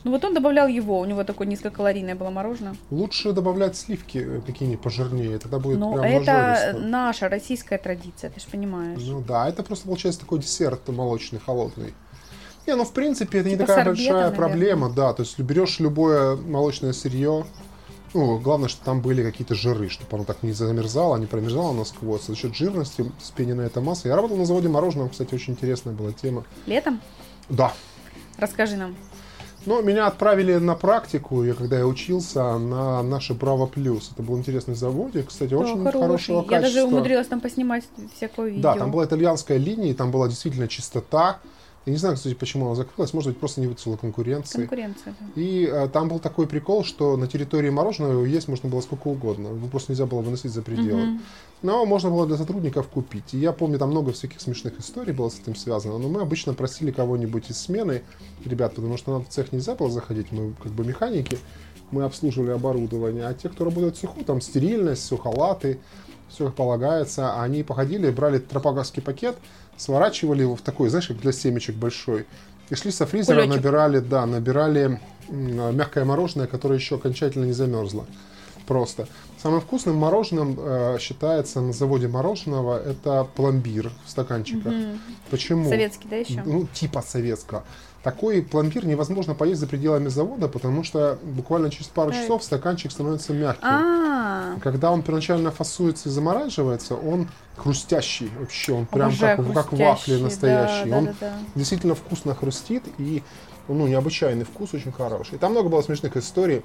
Ну, 0.03 0.11
вот 0.11 0.23
он 0.23 0.33
добавлял 0.33 0.67
его. 0.67 0.99
У 0.99 1.05
него 1.05 1.23
такое 1.23 1.47
низкокалорийное 1.47 2.15
было 2.15 2.29
мороженое. 2.29 2.75
Лучше 2.91 3.33
добавлять 3.33 3.75
сливки 3.75 4.19
э, 4.19 4.41
какие-нибудь 4.45 4.81
пожирнее, 4.81 5.37
тогда 5.37 5.59
будет 5.59 5.79
Но 5.79 5.93
прям 5.93 6.05
это 6.05 6.77
наша 6.79 7.29
российская 7.29 7.77
традиция, 7.77 8.29
ты 8.29 8.39
же 8.39 8.47
понимаешь. 8.47 9.01
Ну 9.01 9.21
да, 9.21 9.49
это 9.49 9.63
просто 9.63 9.85
получается 9.85 10.21
такой 10.21 10.39
десерт 10.39 10.87
молочный, 10.87 11.39
холодный. 11.39 11.93
Не, 12.67 12.75
ну 12.75 12.83
в 12.83 12.91
принципе 12.91 13.39
это 13.39 13.49
не 13.49 13.55
Типа 13.55 13.67
такая 13.67 13.85
сорбета, 13.85 14.03
большая 14.03 14.29
наверное. 14.29 14.37
проблема, 14.37 14.89
да. 14.89 15.13
То 15.13 15.23
есть 15.23 15.39
берешь 15.39 15.79
любое 15.79 16.35
молочное 16.35 16.93
сырье, 16.93 17.45
ну, 18.13 18.39
главное, 18.39 18.69
что 18.69 18.83
там 18.83 19.01
были 19.01 19.23
какие-то 19.23 19.53
жиры, 19.53 19.89
чтобы 19.89 20.15
оно 20.15 20.23
так 20.23 20.41
не 20.41 20.51
замерзало, 20.51 21.17
не 21.17 21.25
промерзало 21.25 21.73
насквозь. 21.73 22.25
За 22.25 22.35
счет 22.35 22.55
жирности 22.55 23.11
спененная 23.21 23.67
эта 23.67 23.81
масса. 23.81 24.07
Я 24.07 24.15
работал 24.15 24.37
на 24.37 24.45
заводе 24.45 24.69
мороженого, 24.69 25.09
кстати, 25.09 25.35
очень 25.35 25.53
интересная 25.53 25.93
была 25.93 26.11
тема. 26.13 26.45
Летом? 26.65 27.01
Да. 27.49 27.73
Расскажи 28.37 28.75
нам. 28.75 28.95
Но 29.67 29.81
меня 29.81 30.07
отправили 30.07 30.55
на 30.55 30.75
практику, 30.75 31.43
я 31.43 31.53
когда 31.53 31.77
я 31.77 31.85
учился, 31.85 32.57
на 32.57 33.03
наше 33.03 33.33
Браво 33.33 33.65
Плюс. 33.65 34.09
Это 34.13 34.23
был 34.23 34.37
интересный 34.37 34.75
заводик, 34.75 35.27
кстати, 35.27 35.49
Да, 35.49 35.57
очень 35.57 35.83
хороший. 35.83 35.99
хорошего 36.01 36.41
Я 36.43 36.61
даже 36.61 36.61
качества. 36.75 36.87
умудрилась 36.87 37.27
там 37.27 37.41
поснимать 37.41 37.83
всякое 38.15 38.47
видео. 38.49 38.61
Да, 38.61 38.75
там 38.75 38.91
была 38.91 39.03
итальянская 39.03 39.57
линия, 39.57 39.91
и 39.91 39.93
там 39.93 40.09
была 40.09 40.29
действительно 40.29 40.69
чистота. 40.69 41.39
Я 41.87 41.93
не 41.93 41.99
знаю, 41.99 42.17
кстати, 42.17 42.33
почему 42.33 42.65
она 42.65 42.75
закрылась. 42.75 43.13
Может 43.13 43.31
быть, 43.31 43.39
просто 43.39 43.61
не 43.61 43.67
выцвела 43.67 43.95
конкуренции. 43.95 44.59
конкуренция. 44.59 45.15
да. 45.17 45.41
И 45.41 45.65
э, 45.65 45.87
там 45.87 46.09
был 46.09 46.19
такой 46.19 46.45
прикол, 46.45 46.83
что 46.83 47.15
на 47.15 47.27
территории 47.27 47.69
мороженого 47.69 48.25
есть 48.25 48.49
можно 48.49 48.67
было 48.67 48.81
сколько 48.81 49.07
угодно. 49.07 49.47
Его 49.47 49.67
просто 49.69 49.93
нельзя 49.93 50.05
было 50.05 50.19
выносить 50.19 50.51
за 50.51 50.61
пределы. 50.61 51.05
Мгм. 51.05 51.21
Но 51.61 51.85
можно 51.85 52.09
было 52.09 52.27
для 52.27 52.35
сотрудников 52.35 52.89
купить. 52.89 53.33
И 53.33 53.37
я 53.37 53.53
помню, 53.53 53.79
там 53.79 53.91
много 53.91 54.11
всяких 54.11 54.41
смешных 54.41 54.77
историй 54.79 55.13
было 55.13 55.29
с 55.29 55.39
этим 55.39 55.55
связано. 55.55 55.97
Но 55.97 56.09
мы 56.09 56.19
обычно 56.19 56.53
просили 56.53 56.91
кого-нибудь 56.91 57.49
из 57.49 57.57
смены, 57.57 58.03
ребят, 58.43 58.75
потому 58.75 58.97
что 58.97 59.13
нам 59.13 59.23
в 59.23 59.29
цех 59.29 59.53
нельзя 59.53 59.73
было 59.73 59.89
заходить, 59.89 60.33
мы 60.33 60.55
как 60.61 60.73
бы 60.73 60.83
механики, 60.83 61.37
мы 61.91 62.03
обслуживали 62.03 62.51
оборудование. 62.51 63.25
А 63.25 63.33
те, 63.33 63.47
кто 63.47 63.63
работает 63.63 63.95
в 63.95 63.99
цеху, 64.01 64.25
там 64.25 64.41
стерильность, 64.41 65.03
все 65.03 65.15
халаты, 65.15 65.79
все 66.27 66.47
как 66.47 66.55
полагается. 66.55 67.41
Они 67.41 67.63
походили, 67.63 68.11
брали 68.11 68.39
тропаговский 68.39 69.01
пакет, 69.01 69.37
сворачивали 69.77 70.41
его 70.41 70.55
в 70.55 70.61
такой, 70.61 70.89
знаешь, 70.89 71.07
как 71.07 71.19
для 71.19 71.31
семечек 71.31 71.75
большой. 71.75 72.25
И 72.69 72.75
шли 72.75 72.91
со 72.91 73.05
фризера, 73.05 73.41
Кулечек. 73.41 73.55
набирали, 73.55 73.99
да, 73.99 74.25
набирали 74.25 74.99
мягкое 75.29 76.03
мороженое, 76.03 76.47
которое 76.47 76.75
еще 76.75 76.95
окончательно 76.95 77.45
не 77.45 77.53
замерзло. 77.53 78.05
Просто. 78.65 79.07
Самым 79.41 79.61
вкусным 79.61 79.95
мороженым 79.95 80.55
э, 80.57 80.97
считается 80.99 81.61
на 81.61 81.71
заводе 81.71 82.07
мороженого 82.07 82.81
это 82.81 83.27
пломбир 83.35 83.91
в 84.05 84.09
стаканчиках. 84.09 84.73
Мгм. 84.73 84.99
Почему? 85.29 85.69
Советский, 85.69 86.07
да, 86.09 86.15
еще? 86.15 86.41
Ну, 86.43 86.67
типа 86.73 87.03
советского. 87.03 87.63
Такой 88.03 88.41
пломбир 88.41 88.85
невозможно 88.85 89.35
поесть 89.35 89.59
за 89.59 89.67
пределами 89.67 90.07
завода, 90.07 90.47
потому 90.47 90.83
что 90.83 91.19
буквально 91.23 91.69
через 91.69 91.87
пару 91.87 92.11
Так. 92.11 92.21
часов 92.21 92.43
стаканчик 92.43 92.91
становится 92.91 93.33
мягким. 93.33 93.67
А, 93.67 94.55
Когда 94.61 94.91
он 94.91 95.01
первоначально 95.01 95.51
фасуется 95.51 96.09
и 96.09 96.11
замораживается, 96.11 96.95
он 96.95 97.27
хрустящий 97.57 98.31
вообще, 98.39 98.73
он 98.73 98.85
прям 98.85 99.09
обожаю 99.09 99.37
как, 99.37 99.53
как 99.53 99.73
вафли 99.73 100.17
настоящий. 100.17 100.89
Да, 100.89 100.97
он 100.97 101.05
да, 101.05 101.15
да, 101.19 101.29
да. 101.29 101.37
действительно 101.55 101.95
вкусно 101.95 102.33
хрустит 102.33 102.83
и 102.97 103.23
ну, 103.67 103.87
необычайный 103.87 104.45
вкус, 104.45 104.73
очень 104.73 104.91
хороший. 104.91 105.35
И 105.35 105.37
там 105.37 105.51
много 105.51 105.69
было 105.69 105.81
смешных 105.81 106.15
историй. 106.15 106.63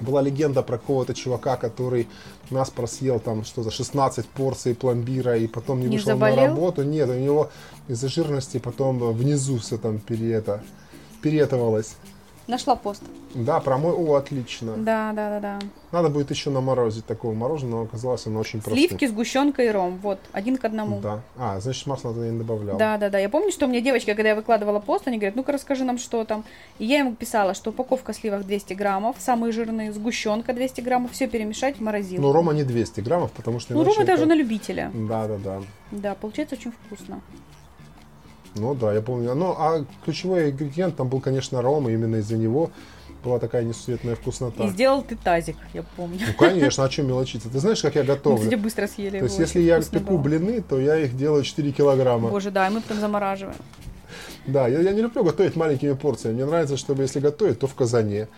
Была 0.00 0.20
легенда 0.22 0.62
про 0.62 0.78
какого-то 0.78 1.14
чувака, 1.14 1.56
который 1.56 2.08
нас 2.50 2.70
просъел 2.70 3.18
там 3.18 3.44
что 3.44 3.62
за 3.62 3.70
16 3.70 4.26
порций 4.26 4.74
пломбира 4.74 5.36
и 5.36 5.46
потом 5.46 5.80
не, 5.80 5.86
Не 5.86 5.96
вышел 5.96 6.12
заболел? 6.12 6.36
на 6.36 6.42
работу. 6.48 6.82
Нет, 6.82 7.08
у 7.08 7.14
него 7.14 7.50
из-за 7.88 8.08
жирности 8.08 8.58
потом 8.58 8.98
внизу 9.12 9.58
все 9.58 9.78
там 9.78 9.98
переето, 9.98 10.62
перетовалось. 11.22 11.96
Нашла 12.46 12.76
пост. 12.76 13.02
Да, 13.34 13.58
про 13.58 13.76
мой, 13.76 13.92
о, 13.92 14.14
отлично. 14.14 14.74
Да, 14.76 15.12
да, 15.12 15.30
да, 15.30 15.40
да. 15.40 15.58
Надо 15.90 16.10
будет 16.10 16.30
еще 16.30 16.50
наморозить 16.50 17.04
такого 17.04 17.34
мороженого, 17.34 17.84
оказалось 17.84 18.26
оно 18.26 18.38
очень 18.38 18.60
простым. 18.60 18.76
Сливки, 18.76 19.06
сгущенка 19.06 19.62
и 19.62 19.68
ром. 19.68 19.98
Вот, 20.00 20.20
один 20.32 20.56
к 20.56 20.64
одному. 20.64 21.00
Да. 21.00 21.22
А, 21.36 21.58
значит, 21.58 21.86
масло 21.86 22.14
туда 22.14 22.28
не 22.28 22.38
добавлял. 22.38 22.78
Да, 22.78 22.98
да, 22.98 23.10
да. 23.10 23.18
Я 23.18 23.28
помню, 23.28 23.50
что 23.50 23.66
у 23.66 23.68
меня 23.68 23.80
девочка, 23.80 24.14
когда 24.14 24.30
я 24.30 24.36
выкладывала 24.36 24.78
пост, 24.78 25.08
они 25.08 25.18
говорят, 25.18 25.34
ну-ка 25.34 25.50
расскажи 25.52 25.84
нам, 25.84 25.98
что 25.98 26.24
там. 26.24 26.44
И 26.78 26.84
я 26.84 26.98
ему 26.98 27.16
писала, 27.16 27.54
что 27.54 27.70
упаковка 27.70 28.12
сливок 28.12 28.46
200 28.46 28.74
граммов, 28.74 29.16
самые 29.18 29.50
жирные, 29.52 29.92
сгущенка 29.92 30.52
200 30.52 30.80
граммов, 30.82 31.12
все 31.12 31.26
перемешать 31.26 31.78
в 31.78 31.80
морозилку. 31.80 32.22
Но 32.22 32.32
рома 32.32 32.52
не 32.52 32.62
200 32.62 33.00
граммов, 33.00 33.32
потому 33.32 33.58
что 33.58 33.74
Ну, 33.74 33.82
иначе 33.82 33.96
ром 33.96 34.04
это 34.04 34.14
уже 34.14 34.26
на 34.26 34.34
любителя. 34.34 34.92
Да, 34.94 35.26
да, 35.26 35.36
да. 35.38 35.62
Да, 35.90 36.14
получается 36.14 36.54
очень 36.54 36.72
вкусно. 36.72 37.20
Ну 38.56 38.74
да, 38.74 38.92
я 38.92 39.00
помню. 39.02 39.34
Ну, 39.34 39.54
а 39.56 39.84
ключевой 40.04 40.50
ингредиент 40.50 40.96
там 40.96 41.08
был, 41.08 41.20
конечно, 41.20 41.62
ром, 41.62 41.88
и 41.88 41.92
именно 41.92 42.16
из-за 42.16 42.36
него 42.36 42.70
была 43.24 43.38
такая 43.38 43.64
несусветная 43.64 44.14
вкуснота. 44.14 44.64
И 44.64 44.68
сделал 44.68 45.02
ты 45.02 45.16
тазик, 45.16 45.56
я 45.74 45.82
помню. 45.96 46.20
Ну, 46.26 46.32
конечно, 46.34 46.84
а 46.84 46.88
чем 46.88 47.08
мелочиться? 47.08 47.50
Ты 47.50 47.58
знаешь, 47.58 47.82
как 47.82 47.94
я 47.96 48.02
Мы, 48.02 48.06
готовлю? 48.06 48.38
кстати, 48.38 48.54
быстро 48.54 48.86
съели 48.86 49.18
То 49.18 49.24
есть, 49.24 49.38
если 49.38 49.60
я 49.60 49.80
пеку 49.80 50.12
было. 50.12 50.18
блины, 50.18 50.62
то 50.62 50.78
я 50.78 50.96
их 50.96 51.16
делаю 51.16 51.42
4 51.42 51.72
килограмма. 51.72 52.30
Боже, 52.30 52.50
да, 52.50 52.66
и 52.68 52.70
мы 52.70 52.80
потом 52.80 53.00
замораживаем. 53.00 53.58
Да, 54.46 54.68
я, 54.68 54.80
я 54.80 54.92
не 54.92 55.02
люблю 55.02 55.24
готовить 55.24 55.56
маленькими 55.56 55.92
порциями. 55.94 56.36
Мне 56.36 56.46
нравится, 56.46 56.76
чтобы 56.76 57.02
если 57.02 57.20
готовить, 57.20 57.58
то 57.58 57.66
в 57.66 57.74
казане. 57.74 58.28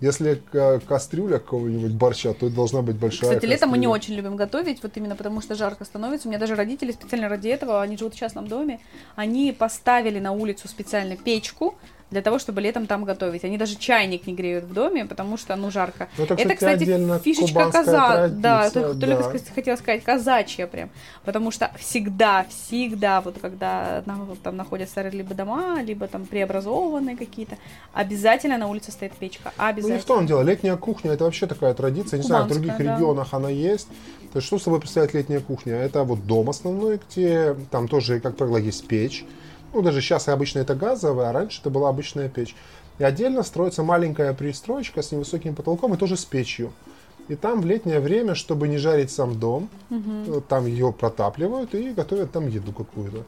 Если 0.00 0.40
ка- 0.52 0.80
кастрюля 0.80 1.38
какого-нибудь 1.38 1.92
борща, 1.92 2.32
то 2.32 2.46
это 2.46 2.54
должна 2.54 2.82
быть 2.82 2.96
большая 2.96 3.30
Кстати, 3.34 3.46
летом 3.50 3.70
мы 3.70 3.78
не 3.78 3.86
кастрюля. 3.86 3.94
очень 4.00 4.14
любим 4.14 4.36
готовить, 4.36 4.82
вот 4.82 4.96
именно 4.96 5.16
потому 5.16 5.40
что 5.40 5.54
жарко 5.56 5.84
становится. 5.84 6.28
У 6.28 6.30
меня 6.30 6.38
даже 6.38 6.54
родители 6.54 6.92
специально 6.92 7.28
ради 7.28 7.48
этого, 7.48 7.82
они 7.82 7.96
живут 7.96 8.14
в 8.14 8.18
частном 8.18 8.46
доме, 8.46 8.80
они 9.16 9.52
поставили 9.52 10.20
на 10.20 10.32
улицу 10.32 10.68
специально 10.68 11.16
печку 11.16 11.74
для 12.10 12.22
того, 12.22 12.38
чтобы 12.38 12.60
летом 12.60 12.86
там 12.86 13.04
готовить. 13.04 13.44
Они 13.44 13.58
даже 13.58 13.76
чайник 13.76 14.26
не 14.26 14.34
греют 14.34 14.64
в 14.64 14.72
доме, 14.72 15.04
потому 15.04 15.36
что, 15.36 15.56
ну, 15.56 15.70
жарко. 15.70 16.08
Ну, 16.16 16.24
это, 16.24 16.34
Это, 16.34 16.42
кстати, 16.42 16.56
кстати, 16.56 16.82
отдельно 16.82 17.18
фишечка 17.18 17.70
каза... 17.70 18.28
Да, 18.28 18.70
только, 18.70 18.94
только 18.94 19.22
да. 19.22 19.30
ска- 19.30 19.54
хотела 19.54 19.76
сказать 19.76 20.04
казачья 20.04 20.66
прям. 20.66 20.90
Потому 21.24 21.50
что 21.50 21.70
всегда, 21.78 22.46
всегда, 22.48 23.20
вот 23.20 23.36
когда 23.40 24.02
вот 24.06 24.40
там 24.40 24.56
находятся 24.56 25.06
либо 25.08 25.34
дома, 25.34 25.82
либо 25.82 26.06
там 26.06 26.24
преобразованные 26.24 27.16
какие-то, 27.16 27.56
обязательно 27.92 28.58
на 28.58 28.68
улице 28.68 28.90
стоит 28.90 29.12
печка. 29.12 29.52
Ну, 29.56 29.64
Обязательно. 29.64 29.96
не 29.96 30.00
в 30.00 30.04
том 30.04 30.26
дело. 30.26 30.42
Летняя 30.42 30.76
кухня 30.76 31.12
это 31.12 31.24
вообще 31.24 31.46
такая 31.46 31.74
традиция. 31.74 32.18
Не 32.18 32.24
знаю, 32.24 32.44
в 32.44 32.48
других 32.48 32.76
да. 32.78 32.82
регионах 32.82 33.34
она 33.34 33.50
есть. 33.50 33.88
То 34.32 34.38
есть, 34.38 34.46
что 34.46 34.58
собой 34.58 34.80
представляет 34.80 35.14
летняя 35.14 35.40
кухня? 35.40 35.74
Это 35.74 36.04
вот 36.04 36.26
дом 36.26 36.50
основной, 36.50 37.00
где 37.08 37.56
там 37.70 37.88
тоже, 37.88 38.20
как 38.20 38.36
правило, 38.36 38.58
есть 38.58 38.86
печь. 38.86 39.24
Ну, 39.72 39.82
даже 39.82 40.00
сейчас 40.00 40.28
обычно 40.28 40.60
это 40.60 40.74
газовая, 40.74 41.30
а 41.30 41.32
раньше 41.32 41.60
это 41.60 41.70
была 41.70 41.88
обычная 41.88 42.28
печь. 42.28 42.54
И 42.98 43.04
отдельно 43.04 43.42
строится 43.42 43.82
маленькая 43.82 44.32
пристроечка 44.34 45.02
с 45.02 45.12
невысоким 45.12 45.54
потолком 45.54 45.94
и 45.94 45.96
тоже 45.96 46.16
с 46.16 46.24
печью. 46.24 46.72
И 47.28 47.34
там 47.36 47.60
в 47.60 47.66
летнее 47.66 48.00
время, 48.00 48.34
чтобы 48.34 48.68
не 48.68 48.78
жарить 48.78 49.10
сам 49.10 49.38
дом, 49.38 49.68
э, 49.90 50.40
там 50.48 50.66
ее 50.66 50.92
протапливают 50.92 51.74
и 51.74 51.90
готовят 51.92 52.32
там 52.32 52.48
еду 52.48 52.72
какую-то. 52.72 53.24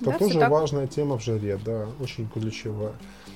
Это 0.00 0.10
Да, 0.10 0.18
тоже 0.18 0.38
так. 0.38 0.50
важная 0.50 0.86
тема 0.86 1.18
в 1.18 1.22
жаре, 1.22 1.58
да, 1.64 1.86
очень 2.00 2.28
ключевая. 2.28 2.92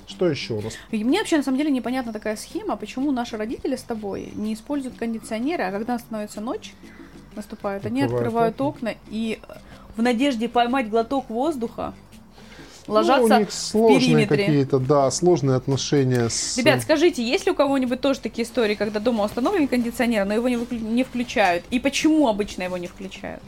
Что 0.07 0.29
еще 0.29 0.55
у 0.55 0.61
нас? 0.61 0.75
И 0.91 1.03
мне 1.03 1.19
вообще 1.19 1.39
на 1.39 1.43
самом 1.43 1.59
деле 1.59 1.71
непонятна 1.71 2.13
такая 2.13 2.37
схема, 2.37 2.77
почему 2.77 3.11
наши 3.11 3.37
родители 3.37 3.77
с 3.77 3.83
тобой 3.83 4.33
не 4.35 4.55
используют 4.55 4.97
кондиционеры, 4.97 5.65
а 5.65 5.71
когда 5.73 5.99
становится 5.99 6.41
ночь, 6.41 6.75
наступает, 7.35 7.87
они 7.87 8.03
Открывают 8.03 8.27
открывают 8.27 8.61
окна 8.61 8.95
и 9.09 9.41
в 9.97 10.03
надежде 10.03 10.49
поймать 10.49 10.91
глоток 10.91 11.31
воздуха 11.31 11.95
Ну, 12.87 12.95
ложатся 12.95 13.37
у 13.37 13.39
них 13.41 13.53
сложные 13.53 14.27
какие-то, 14.27 14.79
да, 14.79 15.11
сложные 15.11 15.57
отношения 15.57 16.29
с... 16.29 16.57
Ребят, 16.57 16.83
скажите, 16.83 17.23
есть 17.23 17.47
ли 17.47 17.53
у 17.53 17.55
кого-нибудь 17.55 18.01
тоже 18.01 18.21
такие 18.21 18.47
истории, 18.47 18.75
когда 18.75 19.01
дома 19.01 19.25
установлен 19.25 19.67
кондиционер, 19.69 20.25
но 20.25 20.35
его 20.35 20.49
не, 20.49 20.57
выклю- 20.57 20.81
не 20.81 21.03
включают? 21.05 21.65
И 21.71 21.81
почему 21.81 22.29
обычно 22.29 22.63
его 22.63 22.77
не 22.77 22.87
включают? 22.87 23.43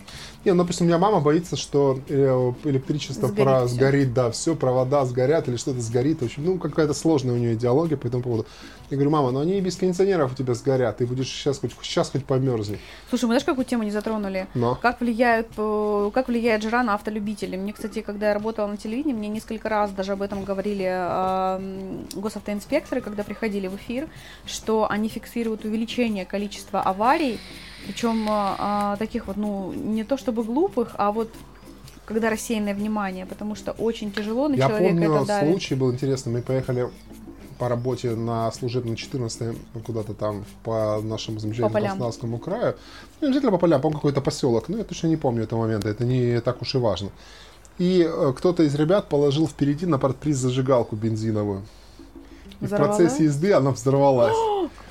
Не, 0.44 0.52
ну, 0.52 0.62
допустим, 0.62 0.86
у 0.86 0.88
меня 0.88 0.98
мама 0.98 1.20
боится, 1.20 1.56
что 1.56 1.98
э, 2.08 2.52
электричество 2.64 3.28
Сгорит 3.28 3.44
про- 3.44 3.66
всё. 3.66 3.74
сгорит, 3.74 4.14
да, 4.14 4.30
все, 4.30 4.54
провода 4.54 5.04
сгорят 5.04 5.48
или 5.48 5.56
что-то 5.56 5.80
сгорит. 5.80 6.20
В 6.20 6.24
общем, 6.24 6.44
ну, 6.44 6.58
какая-то 6.58 6.94
сложная 6.94 7.34
у 7.34 7.38
нее 7.38 7.54
идеология 7.54 7.96
по 7.96 8.06
этому 8.06 8.22
поводу. 8.22 8.46
Я 8.90 8.96
говорю, 8.96 9.10
мама, 9.10 9.30
ну 9.32 9.40
они 9.40 9.58
и 9.58 9.60
без 9.60 9.76
кондиционеров 9.76 10.32
у 10.32 10.34
тебя 10.34 10.54
сгорят, 10.54 10.96
ты 10.96 11.06
будешь 11.06 11.28
сейчас 11.28 11.58
хоть, 11.58 11.72
сейчас 11.82 12.10
хоть 12.10 12.24
померзнуть. 12.24 12.78
Слушай, 13.10 13.24
мы 13.24 13.28
знаешь, 13.32 13.44
какую 13.44 13.64
тему 13.66 13.82
не 13.82 13.90
затронули? 13.90 14.46
Но. 14.54 14.76
Как 14.80 15.00
влияет, 15.00 15.48
э, 15.58 16.10
как 16.14 16.28
влияет 16.28 16.62
жара 16.62 16.82
на 16.82 16.94
автолюбителей? 16.94 17.58
Мне, 17.58 17.72
кстати, 17.74 18.00
когда 18.00 18.28
я 18.28 18.34
работала 18.34 18.66
на 18.68 18.76
телевидении, 18.78 19.12
мне 19.14 19.27
внимание 19.28 19.34
несколько 19.34 19.68
раз, 19.68 19.90
даже 19.90 20.12
об 20.12 20.22
этом 20.22 20.44
говорили 20.44 20.86
э, 20.88 22.20
госавтоинспекторы, 22.20 23.00
когда 23.00 23.22
приходили 23.22 23.68
в 23.68 23.76
эфир, 23.76 24.08
что 24.46 24.86
они 24.90 25.08
фиксируют 25.08 25.64
увеличение 25.64 26.24
количества 26.24 26.80
аварий, 26.80 27.38
причем 27.86 28.26
э, 28.28 28.96
таких 28.98 29.26
вот, 29.26 29.36
ну, 29.36 29.72
не 29.72 30.04
то 30.04 30.16
чтобы 30.16 30.42
глупых, 30.44 30.94
а 30.98 31.10
вот 31.10 31.28
когда 32.06 32.30
рассеянное 32.30 32.74
внимание, 32.74 33.26
потому 33.26 33.54
что 33.54 33.72
очень 33.72 34.10
тяжело 34.10 34.48
на 34.48 34.54
Я 34.54 34.68
человека 34.68 34.94
помню, 34.94 35.14
это 35.14 35.26
давит. 35.26 35.50
случай 35.50 35.76
был 35.76 35.92
интересный. 35.92 36.32
Мы 36.32 36.42
поехали 36.42 36.88
по 37.58 37.68
работе 37.68 38.14
на 38.14 38.50
служебном 38.52 38.96
14 38.96 39.56
куда-то 39.84 40.14
там 40.14 40.44
по 40.62 41.00
нашему 41.02 41.38
замечательному. 41.38 41.74
Краснодарскому 41.74 42.38
краю. 42.38 42.74
Ну, 43.20 43.26
не 43.26 43.26
обязательно 43.26 43.52
по 43.52 43.58
полям, 43.58 43.80
по 43.80 43.90
какой-то 43.90 44.20
поселок. 44.20 44.68
Ну, 44.68 44.78
я 44.78 44.84
точно 44.84 45.08
не 45.08 45.16
помню 45.16 45.42
этого 45.42 45.60
момента, 45.60 45.88
это 45.88 46.04
не 46.04 46.40
так 46.40 46.62
уж 46.62 46.74
и 46.74 46.78
важно. 46.78 47.10
И 47.78 48.06
э, 48.08 48.32
кто-то 48.36 48.62
из 48.64 48.74
ребят 48.74 49.08
положил 49.08 49.46
впереди 49.46 49.86
на 49.86 49.98
партприз 49.98 50.36
зажигалку 50.36 50.96
бензиновую. 50.96 51.62
И 52.60 52.66
в 52.66 52.70
процессе 52.70 53.24
езды 53.24 53.52
она 53.52 53.70
взорвалась. 53.70 54.34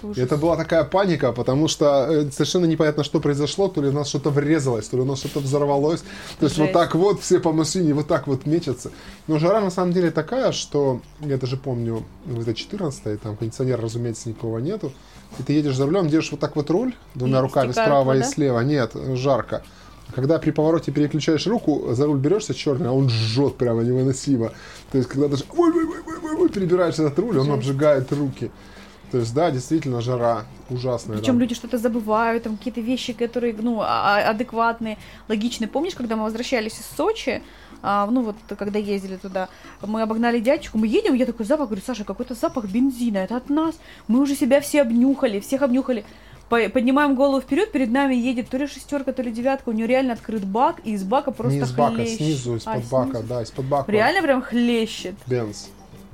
И 0.03 0.05
ужас. 0.05 0.17
это 0.19 0.37
была 0.37 0.55
такая 0.55 0.83
паника, 0.83 1.31
потому 1.31 1.67
что 1.67 2.05
э, 2.07 2.29
совершенно 2.29 2.65
непонятно, 2.65 3.03
что 3.03 3.19
произошло, 3.19 3.67
то 3.67 3.81
ли 3.81 3.89
у 3.89 3.91
нас 3.91 4.07
что-то 4.07 4.29
врезалось, 4.29 4.87
то 4.87 4.95
ли 4.95 5.01
у 5.01 5.05
нас 5.05 5.17
что-то 5.19 5.39
взорвалось. 5.39 6.03
То 6.39 6.45
есть 6.45 6.57
вот 6.59 6.71
так 6.71 6.93
вот 6.93 7.19
все 7.19 7.39
по 7.39 7.51
машине, 7.51 7.95
вот 7.95 8.07
так 8.07 8.27
вот 8.27 8.45
мечутся. 8.45 8.91
Но 9.25 9.39
жара 9.39 9.59
на 9.59 9.71
самом 9.71 9.93
деле 9.93 10.11
такая, 10.11 10.51
что 10.51 11.01
я 11.19 11.37
даже 11.37 11.57
помню, 11.57 12.03
ну, 12.25 12.39
это 12.39 12.53
14 12.53 13.19
там 13.19 13.35
кондиционера, 13.35 13.81
разумеется, 13.81 14.29
никого 14.29 14.59
нету. 14.59 14.93
И 15.39 15.43
ты 15.43 15.53
едешь 15.53 15.75
за 15.75 15.85
рулем, 15.87 16.07
держишь 16.09 16.31
вот 16.31 16.39
так 16.39 16.55
вот 16.55 16.69
руль 16.69 16.93
двумя 17.15 17.39
И 17.39 17.41
руками 17.41 17.71
справа 17.71 18.13
и 18.13 18.19
вода? 18.19 18.29
слева. 18.29 18.59
Нет, 18.59 18.91
жарко. 19.15 19.63
Когда 20.17 20.39
при 20.39 20.49
повороте 20.49 20.91
переключаешь 20.91 21.45
руку, 21.45 21.93
за 21.93 22.07
руль 22.07 22.17
берешься 22.17 22.55
черный, 22.55 22.89
а 22.89 22.91
он 22.91 23.07
жжет 23.07 23.55
прямо 23.55 23.83
невыносимо. 23.83 24.51
То 24.91 24.97
есть, 24.97 25.07
когда 25.07 25.27
даже 25.27 25.43
ой, 25.55 25.71
ой, 25.71 25.85
ой, 25.85 26.35
ой, 26.39 26.49
перебираешь 26.49 26.95
этот 26.95 27.19
руль, 27.19 27.37
он 27.37 27.51
обжигает 27.51 28.11
руки. 28.11 28.49
То 29.11 29.19
есть, 29.19 29.31
да, 29.35 29.51
действительно, 29.51 30.01
жара 30.01 30.45
ужасная. 30.71 31.19
Причем 31.19 31.35
да. 31.35 31.41
люди 31.41 31.53
что-то 31.53 31.77
забывают, 31.77 32.41
там 32.45 32.57
какие-то 32.57 32.81
вещи, 32.81 33.13
которые, 33.13 33.55
ну, 33.61 33.79
а- 33.81 33.85
а- 34.17 34.29
адекватные, 34.31 34.97
логичные. 35.29 35.67
Помнишь, 35.67 35.93
когда 35.93 36.15
мы 36.15 36.23
возвращались 36.23 36.79
из 36.79 36.87
Сочи, 36.97 37.43
а, 37.83 38.07
ну 38.09 38.23
вот, 38.23 38.35
когда 38.57 38.79
ездили 38.79 39.17
туда, 39.17 39.49
мы 39.85 40.01
обогнали 40.01 40.39
дядечку, 40.39 40.79
мы 40.79 40.87
едем, 40.87 41.13
я 41.13 41.27
такой 41.27 41.45
запах, 41.45 41.67
говорю, 41.67 41.83
Саша, 41.85 42.03
какой-то 42.03 42.33
запах 42.33 42.65
бензина, 42.65 43.19
это 43.19 43.37
от 43.37 43.51
нас. 43.51 43.75
Мы 44.07 44.19
уже 44.19 44.35
себя 44.35 44.61
все 44.61 44.81
обнюхали, 44.81 45.39
всех 45.41 45.61
обнюхали. 45.61 46.03
По- 46.49 46.69
Поднимаем 46.69 47.15
голову 47.15 47.41
вперед, 47.41 47.71
перед 47.71 47.91
нами 47.91 48.15
едет 48.15 48.49
то 48.49 48.57
ли 48.57 48.67
шестерка, 48.67 49.11
то 49.11 49.21
ли 49.21 49.31
девятка, 49.31 49.69
у 49.69 49.71
нее 49.73 49.85
реально 49.87 50.13
открыт 50.13 50.45
бак, 50.45 50.77
и 50.85 50.91
из 50.93 51.03
бака 51.03 51.31
просто 51.31 51.57
Не 51.57 51.63
из 51.63 51.71
бака, 51.73 51.95
хлещет. 51.95 52.17
снизу, 52.17 52.55
из-под 52.55 52.75
А, 52.75 52.81
бака, 52.89 53.11
снизу? 53.17 53.27
да, 53.27 53.41
из-под 53.43 53.65
бака. 53.65 53.91
Реально 53.91 54.21
прям 54.21 54.41
хлещет. 54.41 55.15
Бенз. 55.27 55.69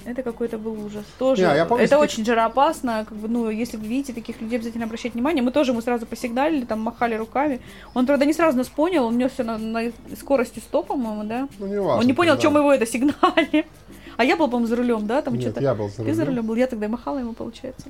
Это 0.06 0.22
какой-то 0.22 0.58
был 0.58 0.74
ужас. 0.86 1.06
Тоже. 1.18 1.44
Не, 1.48 1.56
я 1.56 1.66
помню, 1.66 1.86
это 1.86 1.96
что- 1.96 2.04
очень 2.04 2.26
жароопасно. 2.26 3.06
Как 3.08 3.18
бы, 3.18 3.30
ну, 3.30 3.50
если 3.50 3.78
вы 3.78 3.86
видите 3.86 4.12
таких 4.12 4.42
людей, 4.42 4.58
обязательно 4.58 4.84
обращайте 4.86 5.14
внимание. 5.14 5.42
Мы 5.42 5.52
тоже 5.52 5.72
ему 5.72 5.82
сразу 5.82 6.06
посигналили, 6.06 6.66
там 6.66 6.82
махали 6.82 7.16
руками. 7.16 7.62
Он, 7.94 8.06
правда, 8.06 8.26
не 8.26 8.34
сразу 8.34 8.58
нас 8.58 8.68
понял, 8.68 9.06
он 9.06 9.18
несся 9.18 9.46
на, 9.46 9.58
на 9.58 9.92
скорости 10.20 10.60
100, 10.60 10.84
по-моему, 10.84 11.24
да? 11.24 11.48
Ну, 11.58 11.68
не 11.68 11.80
важно. 11.80 12.02
он 12.02 12.06
не 12.06 12.12
понял, 12.14 12.32
тогда. 12.34 12.42
чем 12.42 12.54
мы 12.54 12.60
его 12.60 12.74
это 12.74 12.86
сигнали. 12.86 13.66
А 14.18 14.24
я 14.26 14.36
был, 14.36 14.46
по-моему, 14.48 14.68
за 14.68 14.76
рулем, 14.76 15.08
да? 15.08 15.22
Там 15.24 15.34
Нет, 15.34 15.42
что-то. 15.44 15.62
я 15.62 15.74
был 15.74 15.90
за 15.90 16.04
Ты 16.04 16.14
за 16.14 16.22
рулем. 16.26 16.36
рулем 16.40 16.46
был, 16.48 16.56
я 16.56 16.68
тогда 16.68 16.88
махала 16.88 17.18
ему, 17.20 17.34
получается. 17.34 17.88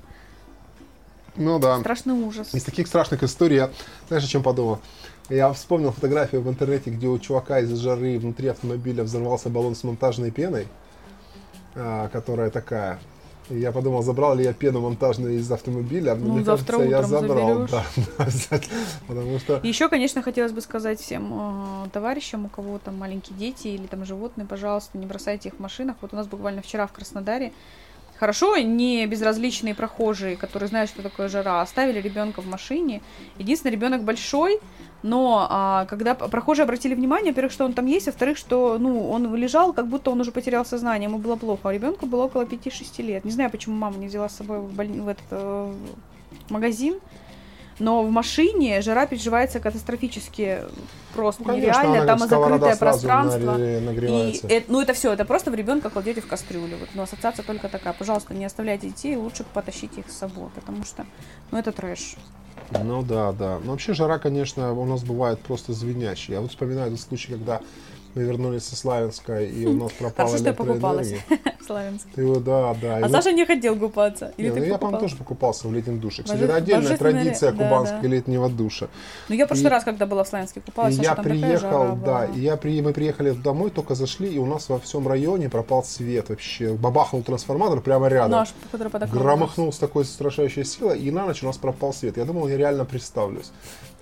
Ну 1.36 1.60
да. 1.60 1.80
Страшный 1.80 2.14
ужас. 2.14 2.54
Из 2.54 2.64
таких 2.64 2.88
страшных 2.88 3.24
историй 3.24 3.58
я, 3.58 3.72
знаешь, 4.08 4.24
о 4.24 4.28
чем 4.28 4.44
подумал? 4.44 4.80
Я 5.30 5.52
вспомнил 5.54 5.92
фотографию 5.92 6.42
в 6.42 6.50
интернете, 6.50 6.92
где 6.92 7.08
у 7.08 7.18
чувака 7.18 7.60
из-за 7.60 7.76
жары 7.78 8.20
внутри 8.20 8.50
автомобиля 8.50 9.04
взорвался 9.04 9.50
баллон 9.50 9.76
с 9.76 9.84
монтажной 9.84 10.32
пеной, 10.32 10.68
а, 11.76 12.10
которая 12.10 12.50
такая. 12.50 13.00
И 13.50 13.60
я 13.60 13.72
подумал, 13.72 14.04
забрал 14.04 14.36
ли 14.36 14.44
я 14.44 14.54
пену 14.54 14.82
монтажную 14.82 15.38
из 15.38 15.52
автомобиля. 15.52 16.16
Ну, 16.16 16.34
Мне 16.34 16.44
завтра 16.44 16.78
кажется, 16.78 16.92
я 16.92 17.04
забрал. 17.04 17.68
Да. 17.68 17.84
Потому 19.08 19.40
что 19.40 19.60
Еще, 19.64 19.90
конечно, 19.90 20.22
хотелось 20.22 20.54
бы 20.54 20.62
сказать 20.62 21.00
всем 21.02 21.84
э, 21.86 21.90
товарищам, 21.92 22.46
у 22.46 22.50
кого 22.50 22.80
там 22.80 22.98
маленькие 22.98 23.38
дети 23.38 23.68
или 23.68 23.86
там 23.88 24.06
животные, 24.06 24.48
пожалуйста, 24.48 24.98
не 24.98 25.06
бросайте 25.06 25.50
их 25.50 25.56
в 25.56 25.60
машинах. 25.60 25.98
Вот 26.02 26.14
у 26.14 26.16
нас 26.16 26.28
буквально 26.28 26.62
вчера 26.62 26.88
в 26.88 26.94
Краснодаре 26.94 27.52
Хорошо, 28.20 28.56
не 28.58 29.06
безразличные 29.06 29.76
прохожие, 29.76 30.38
которые 30.38 30.70
знают, 30.70 30.90
что 30.90 31.02
такое 31.02 31.28
жара, 31.28 31.62
оставили 31.62 32.00
ребенка 32.00 32.42
в 32.42 32.48
машине. 32.48 33.02
Единственный 33.38 33.72
ребенок 33.72 34.04
большой, 34.04 34.60
но 35.02 35.48
а, 35.50 35.86
когда 35.86 36.16
прохожие 36.16 36.64
обратили 36.64 36.96
внимание, 36.96 37.32
во-первых, 37.32 37.52
что 37.52 37.66
он 37.66 37.74
там 37.74 37.86
есть, 37.86 38.06
во-вторых, 38.06 38.38
что 38.38 38.78
ну, 38.80 39.10
он 39.10 39.36
лежал, 39.36 39.74
как 39.74 39.88
будто 39.88 40.12
он 40.12 40.22
уже 40.22 40.32
потерял 40.32 40.66
сознание, 40.66 41.10
ему 41.10 41.18
было 41.20 41.36
плохо. 41.36 41.70
А 41.70 41.74
ребенку 41.74 42.06
было 42.06 42.24
около 42.24 42.44
5-6 42.44 43.02
лет. 43.02 43.26
Не 43.26 43.32
знаю, 43.32 43.50
почему 43.50 43.76
мама 43.76 43.98
не 43.98 44.08
взяла 44.08 44.30
с 44.30 44.38
собой 44.38 44.60
в, 44.60 44.74
больни- 44.74 45.02
в 45.02 45.08
этот 45.10 45.26
э, 45.32 45.74
магазин. 46.50 47.00
Но 47.80 48.04
в 48.04 48.10
машине 48.12 48.82
жара 48.82 49.06
переживается 49.06 49.60
катастрофически 49.60 50.60
просто 51.14 51.42
Ну, 51.44 51.50
конечно, 51.50 51.82
нереально. 51.82 52.06
Там 52.08 52.20
закрытое 52.20 52.76
пространство. 52.76 53.58
И 53.60 54.54
это- 54.54 54.72
ну 54.72 54.82
это 54.82 54.94
все, 54.94 55.14
это 55.14 55.26
просто 55.26 55.52
в 55.52 55.56
ребенка 55.56 55.90
кладете 55.90 56.22
в 56.22 56.28
кастрюлю. 56.28 56.78
Вот, 56.78 56.90
но 56.94 57.04
ассоциация 57.04 57.44
только 57.44 57.70
такая. 57.70 57.94
Пожалуйста, 57.94 58.34
не 58.34 58.46
оставляйте 58.46 58.88
детей, 58.88 59.16
лучше 59.16 59.44
потащите 59.54 60.02
их 60.02 60.10
с 60.10 60.18
собой, 60.18 60.50
потому 60.56 60.84
что 60.86 61.06
ну 61.52 61.58
это 61.58 61.72
трэш. 61.72 62.16
Ну 62.72 63.04
да, 63.04 63.32
да. 63.34 63.60
Но 63.64 63.72
вообще 63.72 63.94
жара, 63.94 64.18
конечно, 64.20 64.74
у 64.74 64.86
нас 64.86 65.04
бывает 65.04 65.40
просто 65.40 65.74
звенящая. 65.74 66.38
Я 66.38 66.42
вот 66.42 66.52
вспоминаю 66.52 66.88
этот 66.94 67.02
случай, 67.02 67.32
когда 67.34 67.60
мы 68.16 68.24
вернулись 68.24 68.64
со 68.64 68.76
Славянска, 68.76 69.42
и 69.42 69.66
у 69.66 69.74
нас 69.74 69.92
пропала 70.00 70.30
Хорошо, 70.30 70.38
что 70.38 70.48
я 70.48 70.54
покупалась 70.54 71.14
в 71.60 71.66
Славянске. 71.66 72.10
Ты 72.16 72.40
да, 72.40 72.76
да. 72.82 72.98
А 72.98 73.10
Саша 73.10 73.32
не 73.32 73.46
хотел 73.46 73.76
купаться. 73.78 74.34
Или 74.38 74.50
ты 74.50 74.60
ну 74.60 74.66
я, 74.66 74.78
по-моему, 74.78 75.00
тоже 75.00 75.16
покупался 75.16 75.68
в 75.68 75.74
летнем 75.74 76.00
душе. 76.00 76.24
Кстати, 76.24 76.42
это 76.42 76.56
отдельная 76.56 76.98
традиция 76.98 77.52
кубанского 77.52 78.06
летнего 78.06 78.50
душа. 78.50 78.88
Ну 79.30 79.36
я 79.36 79.46
в 79.46 79.48
прошлый 79.48 79.70
раз, 79.70 79.84
когда 79.84 80.06
была 80.06 80.24
в 80.24 80.28
Славянске, 80.28 80.62
купалась, 80.62 80.96
я 80.96 81.16
приехал, 81.16 81.96
да, 81.96 82.26
и 82.26 82.40
я 82.40 82.58
при... 82.58 82.82
мы 82.82 82.94
приехали 82.94 83.32
домой, 83.32 83.70
только 83.70 83.96
зашли, 83.96 84.34
и 84.34 84.38
у 84.38 84.46
нас 84.46 84.70
во 84.70 84.80
всем 84.80 85.08
районе 85.08 85.50
пропал 85.50 85.84
свет 85.84 86.30
вообще. 86.30 86.74
Бабахнул 86.74 87.24
трансформатор 87.24 87.82
прямо 87.82 88.08
рядом. 88.08 88.32
Наш, 88.32 88.50
который 88.72 88.90
под 88.90 89.10
Громыхнул 89.10 89.72
с 89.72 89.78
такой 89.78 90.06
страшающей 90.06 90.64
силой, 90.64 91.00
и 91.00 91.12
на 91.12 91.26
ночь 91.26 91.44
у 91.44 91.46
нас 91.46 91.58
пропал 91.58 91.94
свет. 91.94 92.18
Я 92.18 92.26
думал, 92.26 92.48
я 92.48 92.58
реально 92.58 92.86
представлюсь. 92.86 93.52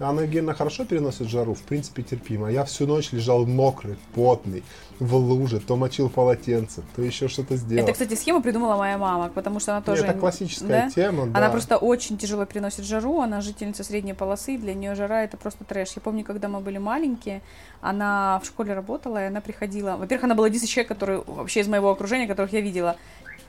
Анна 0.02 0.22
Евгеньевна 0.22 0.54
хорошо 0.54 0.86
переносит 0.86 1.28
жару, 1.28 1.54
в 1.54 1.62
принципе, 1.62 2.04
терпимо. 2.04 2.52
Я 2.52 2.64
всю 2.66 2.88
ночь 2.88 3.12
лежал 3.12 3.46
мокрый, 3.46 3.98
потный, 4.14 4.64
в 5.00 5.16
луже, 5.16 5.60
то 5.60 5.76
мочил 5.76 6.10
полотенце, 6.10 6.84
то 6.96 7.02
еще 7.02 7.28
что-то 7.28 7.56
сделал. 7.56 7.84
Это, 7.84 7.94
кстати, 7.94 8.14
схему 8.16 8.42
придумала 8.42 8.78
моя 8.78 8.98
мама, 8.98 9.30
потому 9.30 9.60
что 9.60 9.74
она 9.74 9.82
тоже... 9.82 10.06
Это 10.06 10.20
классическая 10.20 10.68
да? 10.68 10.90
тема, 10.90 11.26
да. 11.26 11.40
Она 11.40 11.50
просто 11.50 11.78
очень 11.78 12.18
тяжело 12.18 12.46
переносит 12.46 12.86
жару, 12.86 13.20
она 13.22 13.42
жительница 13.42 13.84
средней 13.84 14.14
полосы, 14.14 14.58
для 14.58 14.74
нее 14.74 14.94
жара 14.96 15.24
это 15.24 15.38
просто 15.38 15.64
трэш. 15.64 15.94
Я 15.96 16.02
помню, 16.02 16.24
когда 16.24 16.48
мы 16.48 16.60
были 16.60 16.78
маленькие, 16.78 17.42
она 17.82 18.40
в 18.44 18.46
школе 18.46 18.74
работала, 18.74 19.24
и 19.24 19.28
она 19.28 19.42
приходила... 19.42 19.96
Во-первых, 19.98 20.26
она 20.26 20.36
была 20.36 20.48
единственный 20.48 20.72
человек, 20.72 20.90
который 20.90 21.22
вообще 21.26 21.62
из 21.62 21.68
моего 21.68 21.90
окружения, 21.90 22.28
которых 22.28 22.54
я 22.54 22.62
видела, 22.62 22.96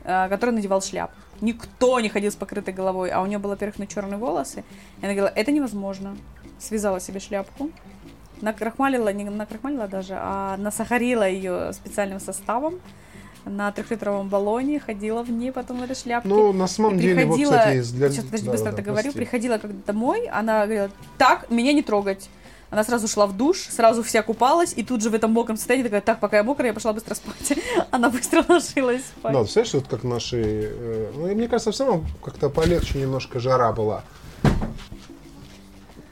э, 0.04 0.28
который 0.30 0.50
надевал 0.50 0.80
шляп. 0.80 1.10
Никто 1.42 2.00
не 2.00 2.08
ходил 2.08 2.30
с 2.30 2.36
покрытой 2.36 2.72
головой, 2.72 3.10
а 3.10 3.20
у 3.20 3.26
нее 3.26 3.38
было, 3.38 3.50
во-первых, 3.50 3.78
на 3.78 3.86
черные 3.86 4.16
волосы. 4.16 4.64
И 5.00 5.04
она 5.04 5.12
говорила, 5.12 5.32
это 5.34 5.52
невозможно. 5.52 6.16
Связала 6.62 7.00
себе 7.00 7.18
шляпку, 7.18 7.70
накрахмалила, 8.40 9.12
не 9.12 9.24
накрахмалила 9.24 9.88
даже, 9.88 10.14
а 10.16 10.56
насахарила 10.58 11.28
ее 11.28 11.72
специальным 11.72 12.20
составом 12.20 12.78
на 13.44 13.72
трехлитровом 13.72 14.28
баллоне, 14.28 14.78
ходила 14.78 15.24
в 15.24 15.30
ней 15.30 15.50
потом 15.50 15.80
в 15.80 15.82
этой 15.82 15.96
шляпке. 15.96 16.28
Ну, 16.28 16.52
на 16.52 16.68
самом 16.68 16.98
И 16.98 17.00
деле, 17.00 17.26
вот, 17.26 17.36
приходила, 17.36 17.58
кстати, 17.58 17.76
из- 17.78 17.90
для... 17.90 18.10
сейчас 18.10 18.24
подожди, 18.26 18.46
да, 18.46 18.52
быстро 18.52 18.70
да, 18.70 18.76
договорю, 18.76 19.02
прости. 19.02 19.18
приходила 19.18 19.58
когда 19.58 19.82
домой, 19.86 20.28
она 20.28 20.64
говорила, 20.64 20.90
так, 21.18 21.50
меня 21.50 21.72
не 21.72 21.82
трогать. 21.82 22.30
Она 22.70 22.84
сразу 22.84 23.06
шла 23.08 23.26
в 23.26 23.36
душ, 23.36 23.58
сразу 23.58 24.02
вся 24.02 24.22
купалась, 24.22 24.72
и 24.74 24.82
тут 24.84 25.02
же 25.02 25.10
в 25.10 25.14
этом 25.14 25.32
мокром 25.32 25.56
состоянии 25.56 25.84
такая, 25.84 26.00
так, 26.00 26.20
пока 26.20 26.38
я 26.38 26.42
мокрая, 26.44 26.68
я 26.68 26.72
пошла 26.74 26.92
быстро 26.92 27.14
спать. 27.14 27.58
Она 27.90 28.08
быстро 28.08 28.44
ложилась 28.48 29.02
спать. 29.02 29.32
Да, 29.32 29.40
ты 29.40 29.44
представляешь, 29.44 29.74
вот 29.74 29.88
как 29.88 30.04
наши... 30.04 30.40
э, 30.72 31.10
ну, 31.14 31.26
мне 31.34 31.48
кажется, 31.48 31.72
все 31.72 31.84
равно 31.84 32.04
как-то 32.24 32.48
полегче 32.48 32.98
немножко 32.98 33.40
жара 33.40 33.72
была. 33.72 34.04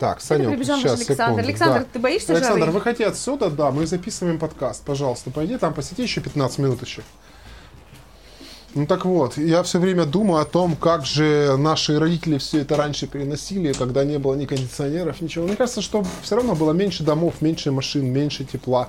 Так, 0.00 0.22
Санек, 0.22 0.48
прибежал 0.48 0.76
наш 0.76 0.82
сейчас, 0.82 0.98
Александр. 0.98 1.22
секунду. 1.22 1.48
Александр, 1.48 1.78
да. 1.80 1.86
ты 1.92 1.98
боишься 1.98 2.32
Александр, 2.32 2.60
жары? 2.60 2.72
выходи 2.72 3.04
отсюда, 3.04 3.50
да, 3.50 3.70
мы 3.70 3.86
записываем 3.86 4.38
подкаст, 4.38 4.82
пожалуйста, 4.82 5.30
пойди 5.30 5.58
там 5.58 5.74
посиди 5.74 6.02
еще 6.02 6.22
15 6.22 6.58
минуточек. 6.58 7.04
Ну 8.74 8.86
так 8.86 9.04
вот, 9.04 9.36
я 9.36 9.62
все 9.62 9.78
время 9.78 10.06
думаю 10.06 10.40
о 10.40 10.46
том, 10.46 10.74
как 10.74 11.04
же 11.04 11.56
наши 11.58 11.98
родители 11.98 12.38
все 12.38 12.60
это 12.60 12.76
раньше 12.76 13.08
переносили, 13.08 13.74
когда 13.74 14.02
не 14.04 14.18
было 14.18 14.34
ни 14.36 14.46
кондиционеров, 14.46 15.20
ничего. 15.20 15.44
Мне 15.46 15.56
кажется, 15.56 15.82
что 15.82 16.02
все 16.22 16.36
равно 16.36 16.54
было 16.54 16.72
меньше 16.72 17.04
домов, 17.04 17.42
меньше 17.42 17.70
машин, 17.70 18.10
меньше 18.10 18.44
тепла. 18.44 18.88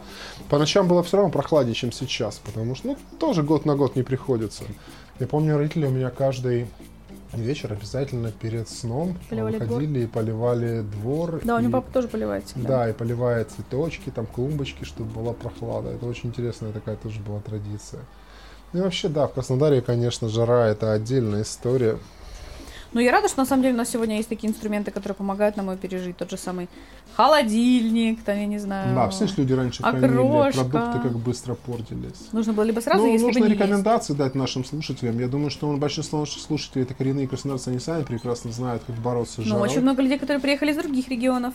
По 0.50 0.60
ночам 0.60 0.88
было 0.88 1.04
все 1.04 1.18
равно 1.18 1.30
прохладнее, 1.30 1.76
чем 1.76 1.92
сейчас, 1.92 2.40
потому 2.46 2.74
что, 2.76 2.88
ну, 2.88 2.98
тоже 3.20 3.44
год 3.44 3.66
на 3.66 3.76
год 3.76 3.98
не 3.98 4.04
приходится. 4.04 4.64
Я 5.20 5.28
помню, 5.28 5.58
родители 5.58 5.88
у 5.88 5.92
меня 5.92 6.10
каждый 6.10 6.68
вечер 7.34 7.74
обязательно 7.74 8.32
перед 8.32 8.68
сном 8.70 9.18
Поливали 9.30 9.58
выходили 9.58 10.00
и 10.02 10.08
поливали 10.08 10.82
двор. 10.82 11.42
Да, 11.44 11.56
у 11.56 11.60
и, 11.60 11.64
него 11.64 11.74
папа 11.74 11.92
тоже 11.94 12.08
поливает 12.08 12.46
всегда. 12.46 12.68
Да, 12.68 12.90
и 12.90 12.94
поливая 12.94 13.46
цветочки, 13.46 14.10
там 14.10 14.26
клумбочки, 14.26 14.84
чтобы 14.84 15.12
была 15.12 15.34
прохлада. 15.34 15.90
Это 15.90 16.06
очень 16.06 16.30
интересная 16.30 16.72
такая 16.72 16.96
тоже 16.96 17.20
была 17.22 17.40
традиция. 17.40 18.02
Ну 18.74 18.80
и 18.80 18.84
вообще, 18.84 19.10
да, 19.10 19.28
в 19.28 19.34
Краснодаре, 19.34 19.82
конечно, 19.82 20.30
жара 20.30 20.68
это 20.68 20.94
отдельная 20.94 21.44
история. 21.44 21.98
Но 22.94 23.00
я 23.00 23.12
рада, 23.12 23.30
что 23.30 23.40
на 23.40 23.46
самом 23.46 23.64
деле 23.64 23.74
у 23.74 23.78
нас 23.78 23.90
сегодня 23.90 24.18
есть 24.18 24.28
такие 24.30 24.50
инструменты, 24.50 24.92
которые 24.92 25.16
помогают 25.16 25.56
нам 25.58 25.70
ее 25.72 25.78
пережить. 25.78 26.18
Тот 26.18 26.30
же 26.30 26.38
самый 26.38 26.68
холодильник, 27.16 28.22
там, 28.24 28.38
я 28.38 28.46
не 28.46 28.60
знаю. 28.60 28.96
Да, 28.96 29.10
все 29.10 29.28
люди 29.38 29.54
раньше 29.54 29.82
окрошка. 29.84 30.08
хранили 30.10 30.52
продукты, 30.52 31.00
как 31.00 31.18
быстро 31.20 31.56
портились. 31.56 32.30
Нужно 32.32 32.54
было 32.54 32.64
либо 32.66 32.80
сразу, 32.82 33.04
ну, 33.04 33.12
если 33.12 33.26
нужно 33.26 33.42
бы 33.42 33.48
не 33.48 33.54
есть. 33.54 33.62
рекомендации 33.62 34.14
дать 34.14 34.36
нашим 34.36 34.66
слушателям. 34.66 35.20
Я 35.20 35.28
думаю, 35.28 35.50
что 35.52 35.72
большинство 35.78 36.20
наших 36.20 36.42
слушателей 36.42 36.84
это 36.84 36.94
коренные 36.94 37.28
краснодарцы, 37.28 37.70
они 37.70 37.80
сами 37.80 38.04
прекрасно 38.04 38.52
знают, 38.52 38.84
как 38.86 38.96
бороться 38.98 39.36
с 39.36 39.38
Ну, 39.38 39.44
жарой. 39.46 39.70
очень 39.70 39.82
много 39.82 40.02
людей, 40.02 40.20
которые 40.20 40.42
приехали 40.42 40.72
из 40.72 40.78
других 40.78 41.08
регионов. 41.10 41.54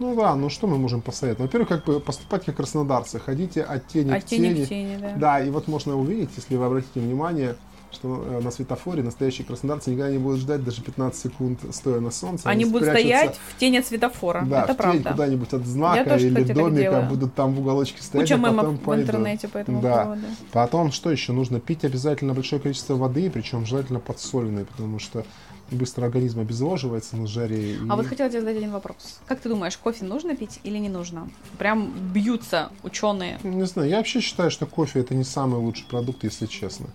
Ну 0.00 0.16
да, 0.16 0.34
ну 0.34 0.48
что 0.48 0.66
мы 0.66 0.78
можем 0.78 1.02
посоветовать? 1.02 1.52
Во-первых, 1.52 1.68
как 1.68 1.84
бы 1.84 2.00
поступать 2.00 2.44
как 2.46 2.56
краснодарцы. 2.56 3.20
Ходите 3.20 3.62
от 3.62 3.86
тени 3.86 4.10
От 4.12 4.24
к 4.24 4.26
тени 4.26 4.54
тени. 4.54 4.64
к 4.64 4.68
тени, 4.68 4.96
да. 5.00 5.12
Да, 5.16 5.40
и 5.40 5.50
вот 5.50 5.68
можно 5.68 5.94
увидеть, 5.96 6.30
если 6.36 6.56
вы 6.56 6.64
обратите 6.64 7.00
внимание, 7.00 7.54
что 7.92 8.24
э, 8.26 8.40
на 8.40 8.50
светофоре 8.50 9.02
настоящие 9.02 9.44
краснодарцы 9.46 9.90
никогда 9.90 10.10
не 10.10 10.18
будут 10.18 10.40
ждать 10.40 10.64
даже 10.64 10.80
15 10.80 11.20
секунд, 11.20 11.60
стоя 11.72 12.00
на 12.00 12.10
солнце. 12.12 12.48
Они 12.48 12.64
будут 12.64 12.88
спрячутся, 12.88 13.08
стоять 13.10 13.40
в 13.48 13.58
тени 13.58 13.76
от 13.78 13.86
светофора. 13.86 14.46
да, 14.48 14.62
Это 14.64 14.72
в 14.72 14.76
тень 14.76 14.82
правда. 15.02 15.10
куда-нибудь 15.10 15.52
от 15.52 15.66
знака 15.66 16.10
тоже, 16.10 16.26
или 16.28 16.34
кстати, 16.42 16.56
домика, 16.56 17.06
будут 17.10 17.34
там 17.34 17.52
в 17.52 17.60
уголочке 17.60 18.00
стоять, 18.02 18.26
Куча 18.28 18.40
а 18.40 18.52
потом 18.54 18.76
в 18.76 18.80
пойдут. 18.80 19.06
интернете 19.06 19.48
по 19.48 19.58
этому 19.58 19.82
Да. 19.82 20.04
поводу. 20.04 20.22
Потом, 20.52 20.92
что 20.92 21.10
еще? 21.10 21.32
Нужно 21.32 21.60
пить 21.60 21.84
обязательно 21.84 22.32
большое 22.32 22.62
количество 22.62 22.94
воды, 22.94 23.28
причем 23.28 23.66
желательно 23.66 23.98
подсоленной, 24.00 24.64
потому 24.64 24.98
что 24.98 25.24
быстро 25.70 26.04
организм 26.04 26.40
обезвоживается 26.40 27.16
на 27.16 27.26
жаре. 27.26 27.76
А 27.88 27.94
и- 27.94 27.96
вот 27.96 28.06
хотела 28.06 28.28
тебе 28.30 28.40
задать 28.40 28.56
один 28.56 28.70
вопрос. 28.72 29.20
Как 29.26 29.40
ты 29.40 29.48
думаешь, 29.48 29.76
кофе 29.76 30.04
нужно 30.04 30.34
пить 30.36 30.60
или 30.64 30.78
не 30.78 30.88
нужно? 30.88 31.28
Прям 31.58 31.92
бьются 32.12 32.70
ученые. 32.82 33.38
Не 33.42 33.64
знаю, 33.66 33.88
я 33.88 33.96
вообще 33.98 34.20
считаю, 34.20 34.50
что 34.50 34.66
кофе 34.66 35.00
это 35.00 35.14
не 35.14 35.24
самый 35.24 35.60
лучший 35.60 35.86
продукт, 35.88 36.24
если 36.24 36.46
честно, 36.46 36.86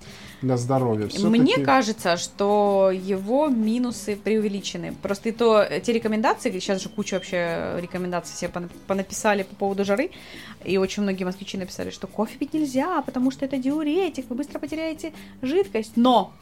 для 0.42 0.58
здоровья. 0.58 1.06
Мне 1.06 1.46
Всё-таки- 1.46 1.64
кажется, 1.64 2.18
что 2.18 2.92
его 2.94 3.48
минусы 3.48 4.16
преувеличены. 4.16 4.94
Просто 5.02 5.30
и 5.30 5.32
то, 5.32 5.62
э, 5.62 5.80
те 5.82 5.94
рекомендации, 5.94 6.52
сейчас 6.52 6.82
же 6.82 6.90
куча 6.90 7.16
вообще 7.16 7.80
рекомендаций 7.82 8.36
все 8.36 8.48
пона- 8.48 8.70
понаписали 8.88 9.44
по 9.44 9.56
поводу 9.56 9.86
жары, 9.86 10.12
и 10.64 10.78
очень 10.78 11.04
многие 11.04 11.24
москвичи 11.24 11.58
написали, 11.58 11.90
что 11.90 12.08
кофе 12.08 12.38
пить 12.38 12.54
нельзя, 12.54 13.02
потому 13.02 13.32
что 13.32 13.46
это 13.46 13.58
диуретик, 13.58 14.26
вы 14.30 14.36
быстро 14.36 14.60
потеряете 14.60 15.14
жидкость. 15.42 15.94
Но 15.96 16.34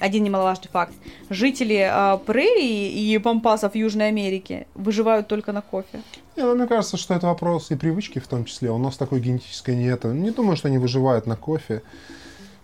один 0.00 0.24
немаловажный 0.24 0.68
факт. 0.72 0.94
Жители 1.30 1.88
э, 1.90 2.18
прерий 2.26 2.88
и 2.90 3.18
пампасов 3.18 3.74
Южной 3.74 4.08
Америки 4.08 4.66
выживают 4.74 5.28
только 5.28 5.52
на 5.52 5.62
кофе. 5.62 6.02
Не, 6.36 6.44
ну, 6.44 6.54
мне 6.54 6.66
кажется, 6.66 6.96
что 6.96 7.14
это 7.14 7.26
вопрос 7.26 7.70
и 7.70 7.76
привычки 7.76 8.18
в 8.18 8.26
том 8.26 8.44
числе. 8.44 8.70
У 8.70 8.78
нас 8.78 8.96
такой 8.96 9.20
генетической 9.20 9.74
нет. 9.76 10.04
Не 10.04 10.30
думаю, 10.30 10.56
что 10.56 10.68
они 10.68 10.78
выживают 10.78 11.26
на 11.26 11.36
кофе. 11.36 11.82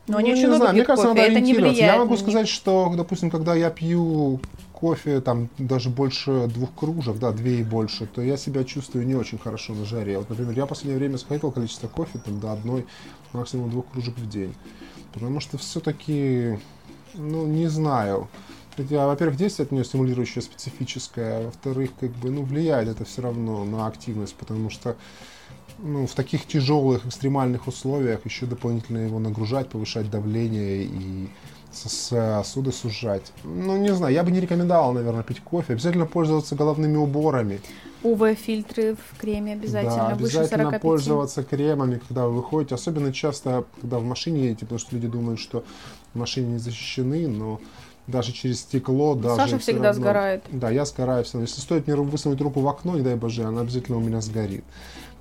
Но 0.06 0.16
они 0.18 0.28
Ну, 0.30 0.32
очень 0.32 0.42
не 0.42 0.46
много 0.46 0.58
знаю, 0.64 0.74
мне 0.74 0.84
кажется, 0.84 1.08
кофе, 1.08 1.20
надо 1.20 1.32
это 1.32 1.40
не 1.40 1.54
влияет 1.54 1.76
Я 1.78 1.96
могу 1.98 2.12
них. 2.12 2.20
сказать, 2.20 2.48
что, 2.48 2.92
допустим, 2.96 3.30
когда 3.30 3.54
я 3.54 3.68
пью 3.68 4.40
кофе, 4.72 5.20
там, 5.20 5.50
даже 5.58 5.90
больше 5.90 6.46
двух 6.46 6.72
кружек, 6.74 7.18
да, 7.18 7.32
две 7.32 7.60
и 7.60 7.62
больше, 7.62 8.06
то 8.06 8.22
я 8.22 8.36
себя 8.38 8.64
чувствую 8.64 9.06
не 9.06 9.14
очень 9.14 9.36
хорошо 9.36 9.74
на 9.74 9.84
жаре. 9.84 10.16
Вот, 10.16 10.30
например, 10.30 10.56
я 10.56 10.64
в 10.64 10.68
последнее 10.68 10.98
время 10.98 11.18
сократил 11.18 11.50
количество 11.50 11.88
кофе 11.88 12.18
там, 12.24 12.40
до 12.40 12.52
одной, 12.52 12.86
максимум 13.34 13.68
двух 13.70 13.86
кружек 13.92 14.16
в 14.16 14.28
день. 14.30 14.54
Потому 15.12 15.40
что 15.40 15.58
все-таки, 15.58 16.58
ну, 17.14 17.46
не 17.46 17.68
знаю. 17.68 18.28
Во-первых, 18.76 19.36
действие 19.36 19.64
от 19.66 19.72
нее 19.72 19.84
стимулирующее 19.84 20.40
специфическое, 20.40 21.38
а 21.38 21.44
во-вторых, 21.46 21.90
как 21.98 22.10
бы, 22.10 22.30
ну, 22.30 22.42
влияет 22.42 22.88
это 22.88 23.04
все 23.04 23.22
равно 23.22 23.64
на 23.64 23.86
активность, 23.86 24.36
потому 24.36 24.70
что 24.70 24.96
ну, 25.78 26.06
в 26.06 26.14
таких 26.14 26.46
тяжелых 26.46 27.06
экстремальных 27.06 27.66
условиях 27.66 28.24
еще 28.24 28.46
дополнительно 28.46 28.98
его 28.98 29.18
нагружать, 29.18 29.68
повышать 29.68 30.10
давление 30.10 30.84
и 30.84 31.28
сосуды 31.88 32.72
сужать. 32.72 33.32
Ну, 33.44 33.76
не 33.76 33.94
знаю, 33.94 34.12
я 34.14 34.22
бы 34.22 34.30
не 34.30 34.40
рекомендовал, 34.40 34.92
наверное, 34.92 35.22
пить 35.22 35.40
кофе. 35.40 35.74
Обязательно 35.74 36.06
пользоваться 36.06 36.56
головными 36.56 36.96
уборами. 36.96 37.60
УВ-фильтры 38.02 38.94
в 38.96 39.18
креме 39.18 39.54
обязательно, 39.54 40.08
да, 40.10 40.14
выше 40.14 40.38
обязательно 40.38 40.64
45. 40.64 40.82
пользоваться 40.82 41.42
кремами, 41.42 42.00
когда 42.06 42.26
вы 42.26 42.34
выходите. 42.36 42.74
Особенно 42.74 43.12
часто, 43.12 43.64
когда 43.80 43.98
в 43.98 44.04
машине 44.04 44.44
едете, 44.44 44.60
потому 44.60 44.78
что 44.78 44.94
люди 44.94 45.08
думают, 45.08 45.40
что 45.40 45.64
в 46.14 46.18
машине 46.18 46.52
не 46.52 46.58
защищены, 46.58 47.26
но 47.28 47.60
даже 48.06 48.32
через 48.32 48.60
стекло, 48.60 49.14
даже 49.14 49.36
Саша 49.36 49.58
всегда 49.58 49.88
равно- 49.88 50.00
сгорает. 50.00 50.44
Да, 50.50 50.70
я 50.70 50.84
сгораю 50.84 51.24
все 51.24 51.34
равно. 51.34 51.46
Если 51.46 51.60
стоит 51.60 51.86
мне 51.86 51.96
высунуть 51.96 52.40
руку 52.40 52.60
в 52.60 52.68
окно, 52.68 52.96
не 52.96 53.02
дай 53.02 53.16
боже, 53.16 53.44
она 53.44 53.60
обязательно 53.62 53.98
у 53.98 54.00
меня 54.00 54.20
сгорит. 54.20 54.64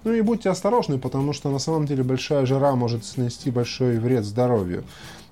Ну 0.03 0.14
и 0.14 0.22
будьте 0.22 0.49
осторожны, 0.49 0.99
потому 0.99 1.34
что 1.34 1.49
на 1.49 1.60
самом 1.60 1.86
деле 1.86 2.03
большая 2.03 2.45
жара 2.45 2.76
может 2.76 3.01
нанести 3.18 3.51
большой 3.51 3.97
вред 3.99 4.24
здоровью. 4.24 4.84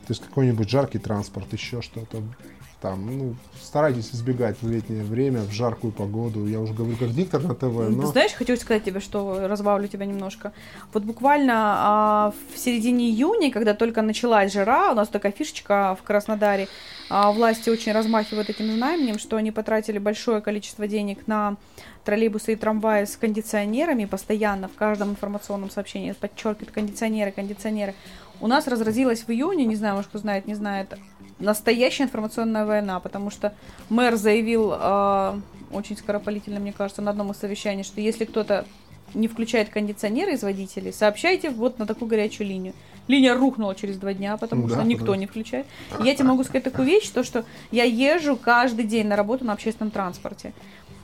То 0.05 0.11
есть 0.11 0.23
какой-нибудь 0.23 0.69
жаркий 0.69 0.99
транспорт, 0.99 1.51
еще 1.51 1.81
что-то. 1.81 2.21
Там, 2.85 3.17
ну, 3.17 3.35
старайтесь 3.59 4.11
избегать 4.13 4.57
в 4.61 4.69
летнее 4.69 5.03
время, 5.03 5.41
в 5.41 5.51
жаркую 5.51 5.91
погоду. 5.91 6.45
Я 6.45 6.59
уже 6.59 6.71
говорю 6.71 6.95
как 6.97 7.09
диктор 7.15 7.41
на 7.41 7.55
ТВ, 7.55 7.61
Ты 7.61 7.67
но... 7.67 8.05
Знаешь, 8.05 8.33
хочу 8.33 8.55
сказать 8.57 8.83
тебе, 8.83 8.99
что 8.99 9.47
разбавлю 9.47 9.87
тебя 9.87 10.05
немножко. 10.05 10.53
Вот 10.93 11.01
буквально 11.01 11.53
а, 11.55 12.33
в 12.53 12.59
середине 12.59 13.09
июня, 13.09 13.49
когда 13.49 13.73
только 13.73 14.03
началась 14.03 14.53
жара, 14.53 14.91
у 14.91 14.93
нас 14.93 15.07
такая 15.07 15.31
фишечка 15.31 15.97
в 15.99 16.03
Краснодаре, 16.03 16.67
а, 17.09 17.31
власти 17.31 17.71
очень 17.71 17.91
размахивают 17.91 18.51
этим 18.51 18.71
знаменем, 18.71 19.17
что 19.17 19.37
они 19.37 19.49
потратили 19.49 19.97
большое 19.97 20.41
количество 20.41 20.87
денег 20.87 21.25
на 21.25 21.57
троллейбусы 22.03 22.53
и 22.53 22.55
трамваи 22.55 23.05
с 23.05 23.17
кондиционерами 23.17 24.05
постоянно 24.05 24.67
в 24.67 24.75
каждом 24.75 25.09
информационном 25.09 25.71
сообщении 25.71 26.11
подчеркивают 26.11 26.69
кондиционеры, 26.69 27.31
кондиционеры. 27.31 27.95
У 28.41 28.47
нас 28.47 28.67
разразилась 28.67 29.23
в 29.23 29.29
июне, 29.29 29.65
не 29.65 29.75
знаю, 29.75 29.95
может 29.95 30.09
кто 30.09 30.19
знает, 30.19 30.45
не 30.45 30.55
знает, 30.55 30.93
настоящая 31.39 32.03
информационная 32.03 32.65
война, 32.65 32.99
потому 32.99 33.29
что 33.29 33.53
мэр 33.89 34.15
заявил 34.15 34.73
э, 34.73 35.39
очень 35.71 35.97
скоропалительно, 35.97 36.59
мне 36.59 36.73
кажется, 36.73 37.01
на 37.01 37.11
одном 37.11 37.31
из 37.31 37.37
совещаний, 37.37 37.83
что 37.83 38.01
если 38.01 38.25
кто-то 38.25 38.65
не 39.13 39.27
включает 39.27 39.69
кондиционеры 39.69 40.33
из 40.33 40.43
водителей, 40.43 40.91
сообщайте 40.91 41.49
вот 41.49 41.79
на 41.79 41.85
такую 41.85 42.09
горячую 42.09 42.47
линию. 42.47 42.73
Линия 43.07 43.35
рухнула 43.35 43.75
через 43.75 43.97
два 43.97 44.13
дня, 44.13 44.35
потому 44.37 44.67
Да, 44.67 44.75
что 44.75 44.83
никто 44.83 45.11
да. 45.11 45.17
не 45.17 45.27
включает. 45.27 45.67
И 45.99 46.03
я 46.03 46.15
тебе 46.15 46.25
могу 46.27 46.43
сказать 46.43 46.63
такую 46.63 46.87
вещь, 46.87 47.09
то 47.09 47.23
что 47.23 47.45
я 47.71 47.83
езжу 47.83 48.35
каждый 48.35 48.85
день 48.85 49.07
на 49.07 49.15
работу 49.15 49.45
на 49.45 49.53
общественном 49.53 49.91
транспорте. 49.91 50.53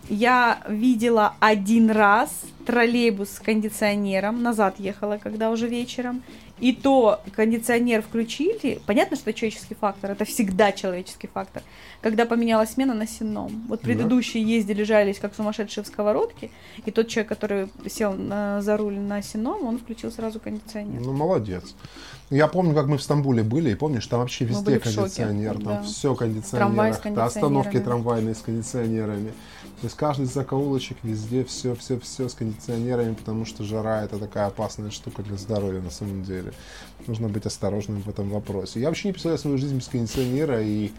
Я 0.09 0.61
видела 0.67 1.35
один 1.39 1.91
раз 1.91 2.31
троллейбус 2.65 3.29
с 3.29 3.39
кондиционером, 3.39 4.41
назад 4.41 4.75
ехала, 4.79 5.19
когда 5.21 5.51
уже 5.51 5.67
вечером, 5.67 6.23
и 6.61 6.73
то 6.73 7.21
кондиционер 7.35 8.03
включили, 8.03 8.79
понятно, 8.85 9.17
что 9.17 9.33
человеческий 9.33 9.75
фактор, 9.75 10.11
это 10.11 10.25
всегда 10.25 10.71
человеческий 10.71 11.27
фактор, 11.27 11.63
когда 12.01 12.25
поменялась 12.25 12.71
смена 12.71 12.93
на 12.93 13.07
сенном. 13.07 13.63
Вот 13.67 13.81
предыдущие 13.81 14.43
ездили, 14.43 14.83
жались 14.83 15.17
как 15.17 15.33
сумасшедшие 15.35 15.83
в 15.83 15.87
сковородке, 15.87 16.51
и 16.85 16.91
тот 16.91 17.07
человек, 17.07 17.29
который 17.29 17.67
сел 17.89 18.13
на- 18.13 18.61
за 18.61 18.77
руль 18.77 18.99
на 18.99 19.23
сенном, 19.23 19.65
он 19.65 19.79
включил 19.79 20.11
сразу 20.11 20.39
кондиционер. 20.39 21.01
Ну, 21.01 21.13
молодец. 21.13 21.75
Я 22.29 22.47
помню, 22.47 22.73
как 22.75 22.85
мы 22.85 22.97
в 22.97 23.03
Стамбуле 23.03 23.43
были, 23.43 23.71
и 23.71 23.75
помнишь, 23.75 24.05
там 24.07 24.19
вообще 24.19 24.45
везде 24.45 24.79
в 24.79 24.85
шоке, 24.85 24.95
кондиционер, 24.95 25.53
там 25.55 25.63
да. 25.63 25.81
все 25.81 26.15
кондиционер, 26.15 26.65
Трамвай 26.65 26.93
с 26.93 27.17
остановки 27.17 27.79
трамвайные 27.79 28.35
с 28.35 28.39
кондиционерами. 28.39 29.33
То 29.81 29.87
есть 29.87 29.97
каждый 29.97 30.27
закоулочек 30.27 30.97
везде 31.01 31.43
все, 31.43 31.73
все, 31.73 31.99
все 31.99 32.29
с 32.29 32.35
кондиционерами, 32.35 33.15
потому 33.15 33.45
что 33.45 33.63
жара 33.63 34.03
это 34.03 34.19
такая 34.19 34.45
опасная 34.45 34.91
штука 34.91 35.23
для 35.23 35.37
здоровья 35.37 35.81
на 35.81 35.89
самом 35.89 36.23
деле. 36.23 36.53
Нужно 37.07 37.27
быть 37.27 37.47
осторожным 37.47 38.03
в 38.03 38.07
этом 38.07 38.29
вопросе. 38.29 38.79
Я 38.79 38.89
вообще 38.89 39.07
не 39.07 39.13
представляю 39.13 39.39
свою 39.39 39.57
жизнь 39.57 39.75
без 39.75 39.87
кондиционера, 39.87 40.61
и 40.61 40.91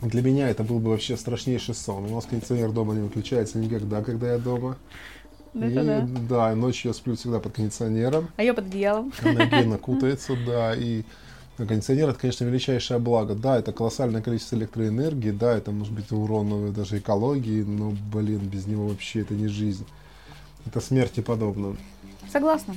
для 0.00 0.22
меня 0.22 0.48
это 0.48 0.64
был 0.64 0.78
бы 0.78 0.92
вообще 0.92 1.18
страшнейший 1.18 1.74
сон. 1.74 2.06
У 2.06 2.14
нас 2.14 2.24
кондиционер 2.24 2.72
дома 2.72 2.94
не 2.94 3.02
выключается 3.02 3.58
никогда, 3.58 4.02
когда 4.02 4.32
я 4.32 4.38
дома. 4.38 4.78
Это 5.54 5.66
и, 5.66 5.74
да. 5.74 6.08
да, 6.28 6.54
ночью 6.54 6.88
я 6.88 6.94
сплю 6.94 7.16
всегда 7.16 7.38
под 7.38 7.52
кондиционером. 7.52 8.30
А 8.36 8.42
я 8.42 8.54
под 8.54 8.68
одеялом. 8.68 9.12
Ноги 9.22 9.76
кутается, 9.82 10.38
да, 10.46 10.74
и 10.74 11.02
кондиционер 11.66 12.10
это, 12.10 12.18
конечно, 12.18 12.44
величайшее 12.44 12.98
благо. 12.98 13.34
Да, 13.34 13.58
это 13.58 13.72
колоссальное 13.72 14.22
количество 14.22 14.56
электроэнергии, 14.56 15.30
да, 15.30 15.56
это 15.56 15.70
может 15.70 15.92
быть 15.92 16.12
урон 16.12 16.72
даже 16.72 16.98
экологии, 16.98 17.62
но, 17.62 17.94
блин, 18.12 18.40
без 18.40 18.66
него 18.66 18.88
вообще 18.88 19.20
это 19.20 19.34
не 19.34 19.48
жизнь. 19.48 19.86
Это 20.66 20.80
смерти 20.80 21.20
подобно. 21.20 21.76
Согласна. 22.30 22.74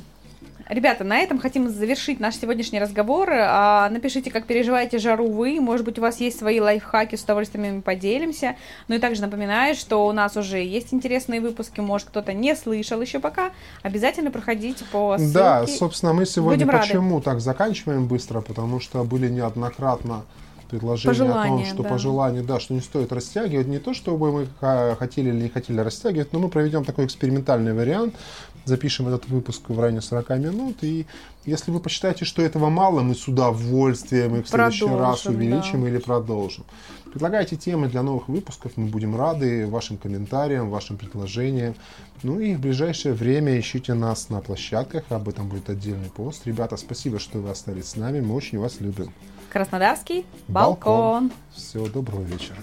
Ребята, 0.69 1.03
на 1.03 1.19
этом 1.19 1.37
хотим 1.37 1.69
завершить 1.69 2.21
наш 2.21 2.35
сегодняшний 2.35 2.79
разговор. 2.79 3.29
А, 3.29 3.89
Напишите, 3.89 4.31
как 4.31 4.45
переживаете 4.45 4.99
жару 4.99 5.29
вы. 5.29 5.59
Может 5.59 5.85
быть, 5.85 5.99
у 5.99 6.01
вас 6.01 6.21
есть 6.21 6.39
свои 6.39 6.61
лайфхаки, 6.61 7.17
с 7.17 7.23
удовольствием 7.23 7.65
ими 7.65 7.81
поделимся. 7.81 8.55
Ну 8.87 8.95
и 8.95 8.99
также 8.99 9.21
напоминаю, 9.21 9.75
что 9.75 10.07
у 10.07 10.13
нас 10.13 10.37
уже 10.37 10.59
есть 10.63 10.93
интересные 10.93 11.41
выпуски. 11.41 11.81
Может, 11.81 12.07
кто-то 12.07 12.31
не 12.31 12.55
слышал 12.55 13.01
еще 13.01 13.19
пока. 13.19 13.51
Обязательно 13.83 14.31
проходите 14.31 14.85
по 14.93 15.17
ссылке. 15.17 15.33
Да, 15.33 15.67
собственно, 15.67 16.13
мы 16.13 16.25
сегодня 16.25 16.65
Будем 16.65 16.69
рады. 16.69 16.87
почему 16.87 17.19
так 17.19 17.41
заканчиваем 17.41 18.07
быстро, 18.07 18.39
потому 18.39 18.79
что 18.79 19.03
были 19.03 19.27
неоднократно 19.27 20.23
предложение 20.71 21.11
о 21.11 21.25
том, 21.25 21.33
Пожелание, 21.33 21.65
что 21.65 21.83
да. 21.83 21.89
по 21.89 21.97
желанию, 21.97 22.43
да, 22.43 22.59
что 22.59 22.73
не 22.73 22.79
стоит 22.79 23.11
растягивать. 23.11 23.67
Не 23.67 23.79
то, 23.79 23.93
чтобы 23.93 24.31
мы 24.31 24.95
хотели 24.95 25.29
или 25.29 25.43
не 25.43 25.49
хотели 25.49 25.79
растягивать, 25.81 26.31
но 26.33 26.39
мы 26.39 26.49
проведем 26.49 26.85
такой 26.85 27.05
экспериментальный 27.05 27.73
вариант. 27.73 28.15
Запишем 28.66 29.07
этот 29.07 29.28
выпуск 29.28 29.70
в 29.70 29.80
районе 29.80 30.01
40 30.01 30.30
минут. 30.39 30.78
И 30.84 31.05
если 31.45 31.72
вы 31.72 31.80
посчитаете, 31.80 32.26
что 32.26 32.41
этого 32.41 32.70
мало, 32.70 33.01
мы 33.01 33.16
с 33.16 33.28
удовольствием 33.28 34.36
их 34.36 34.45
в 34.45 34.49
следующий 34.49 34.86
раз 34.86 35.22
Продолжим, 35.22 35.36
увеличим 35.36 35.82
да. 35.82 35.89
или 35.89 35.97
продолжим. 35.97 36.66
Предлагайте 37.12 37.55
темы 37.57 37.88
для 37.88 38.03
новых 38.03 38.30
выпусков. 38.30 38.74
Мы 38.78 38.88
будем 38.88 39.16
рады 39.16 39.68
вашим 39.68 39.97
комментариям, 39.97 40.70
вашим 40.70 40.97
предложениям. 40.97 41.76
Ну 42.24 42.39
и 42.39 42.55
в 42.55 42.59
ближайшее 42.59 43.14
время 43.14 43.59
ищите 43.59 43.93
нас 43.93 44.30
на 44.30 44.39
площадках. 44.39 45.03
Об 45.09 45.28
этом 45.28 45.49
будет 45.49 45.70
отдельный 45.70 46.09
пост. 46.09 46.45
Ребята, 46.45 46.78
спасибо, 46.78 47.20
что 47.20 47.39
вы 47.39 47.49
остались 47.49 47.88
с 47.89 47.95
нами. 47.95 48.22
Мы 48.22 48.36
очень 48.36 48.59
вас 48.59 48.80
любим. 48.80 49.12
Краснодарский 49.49 50.26
Балкон. 50.47 51.30
балкон. 51.30 51.32
Всего 51.53 51.88
доброго 51.88 52.22
вечера. 52.22 52.57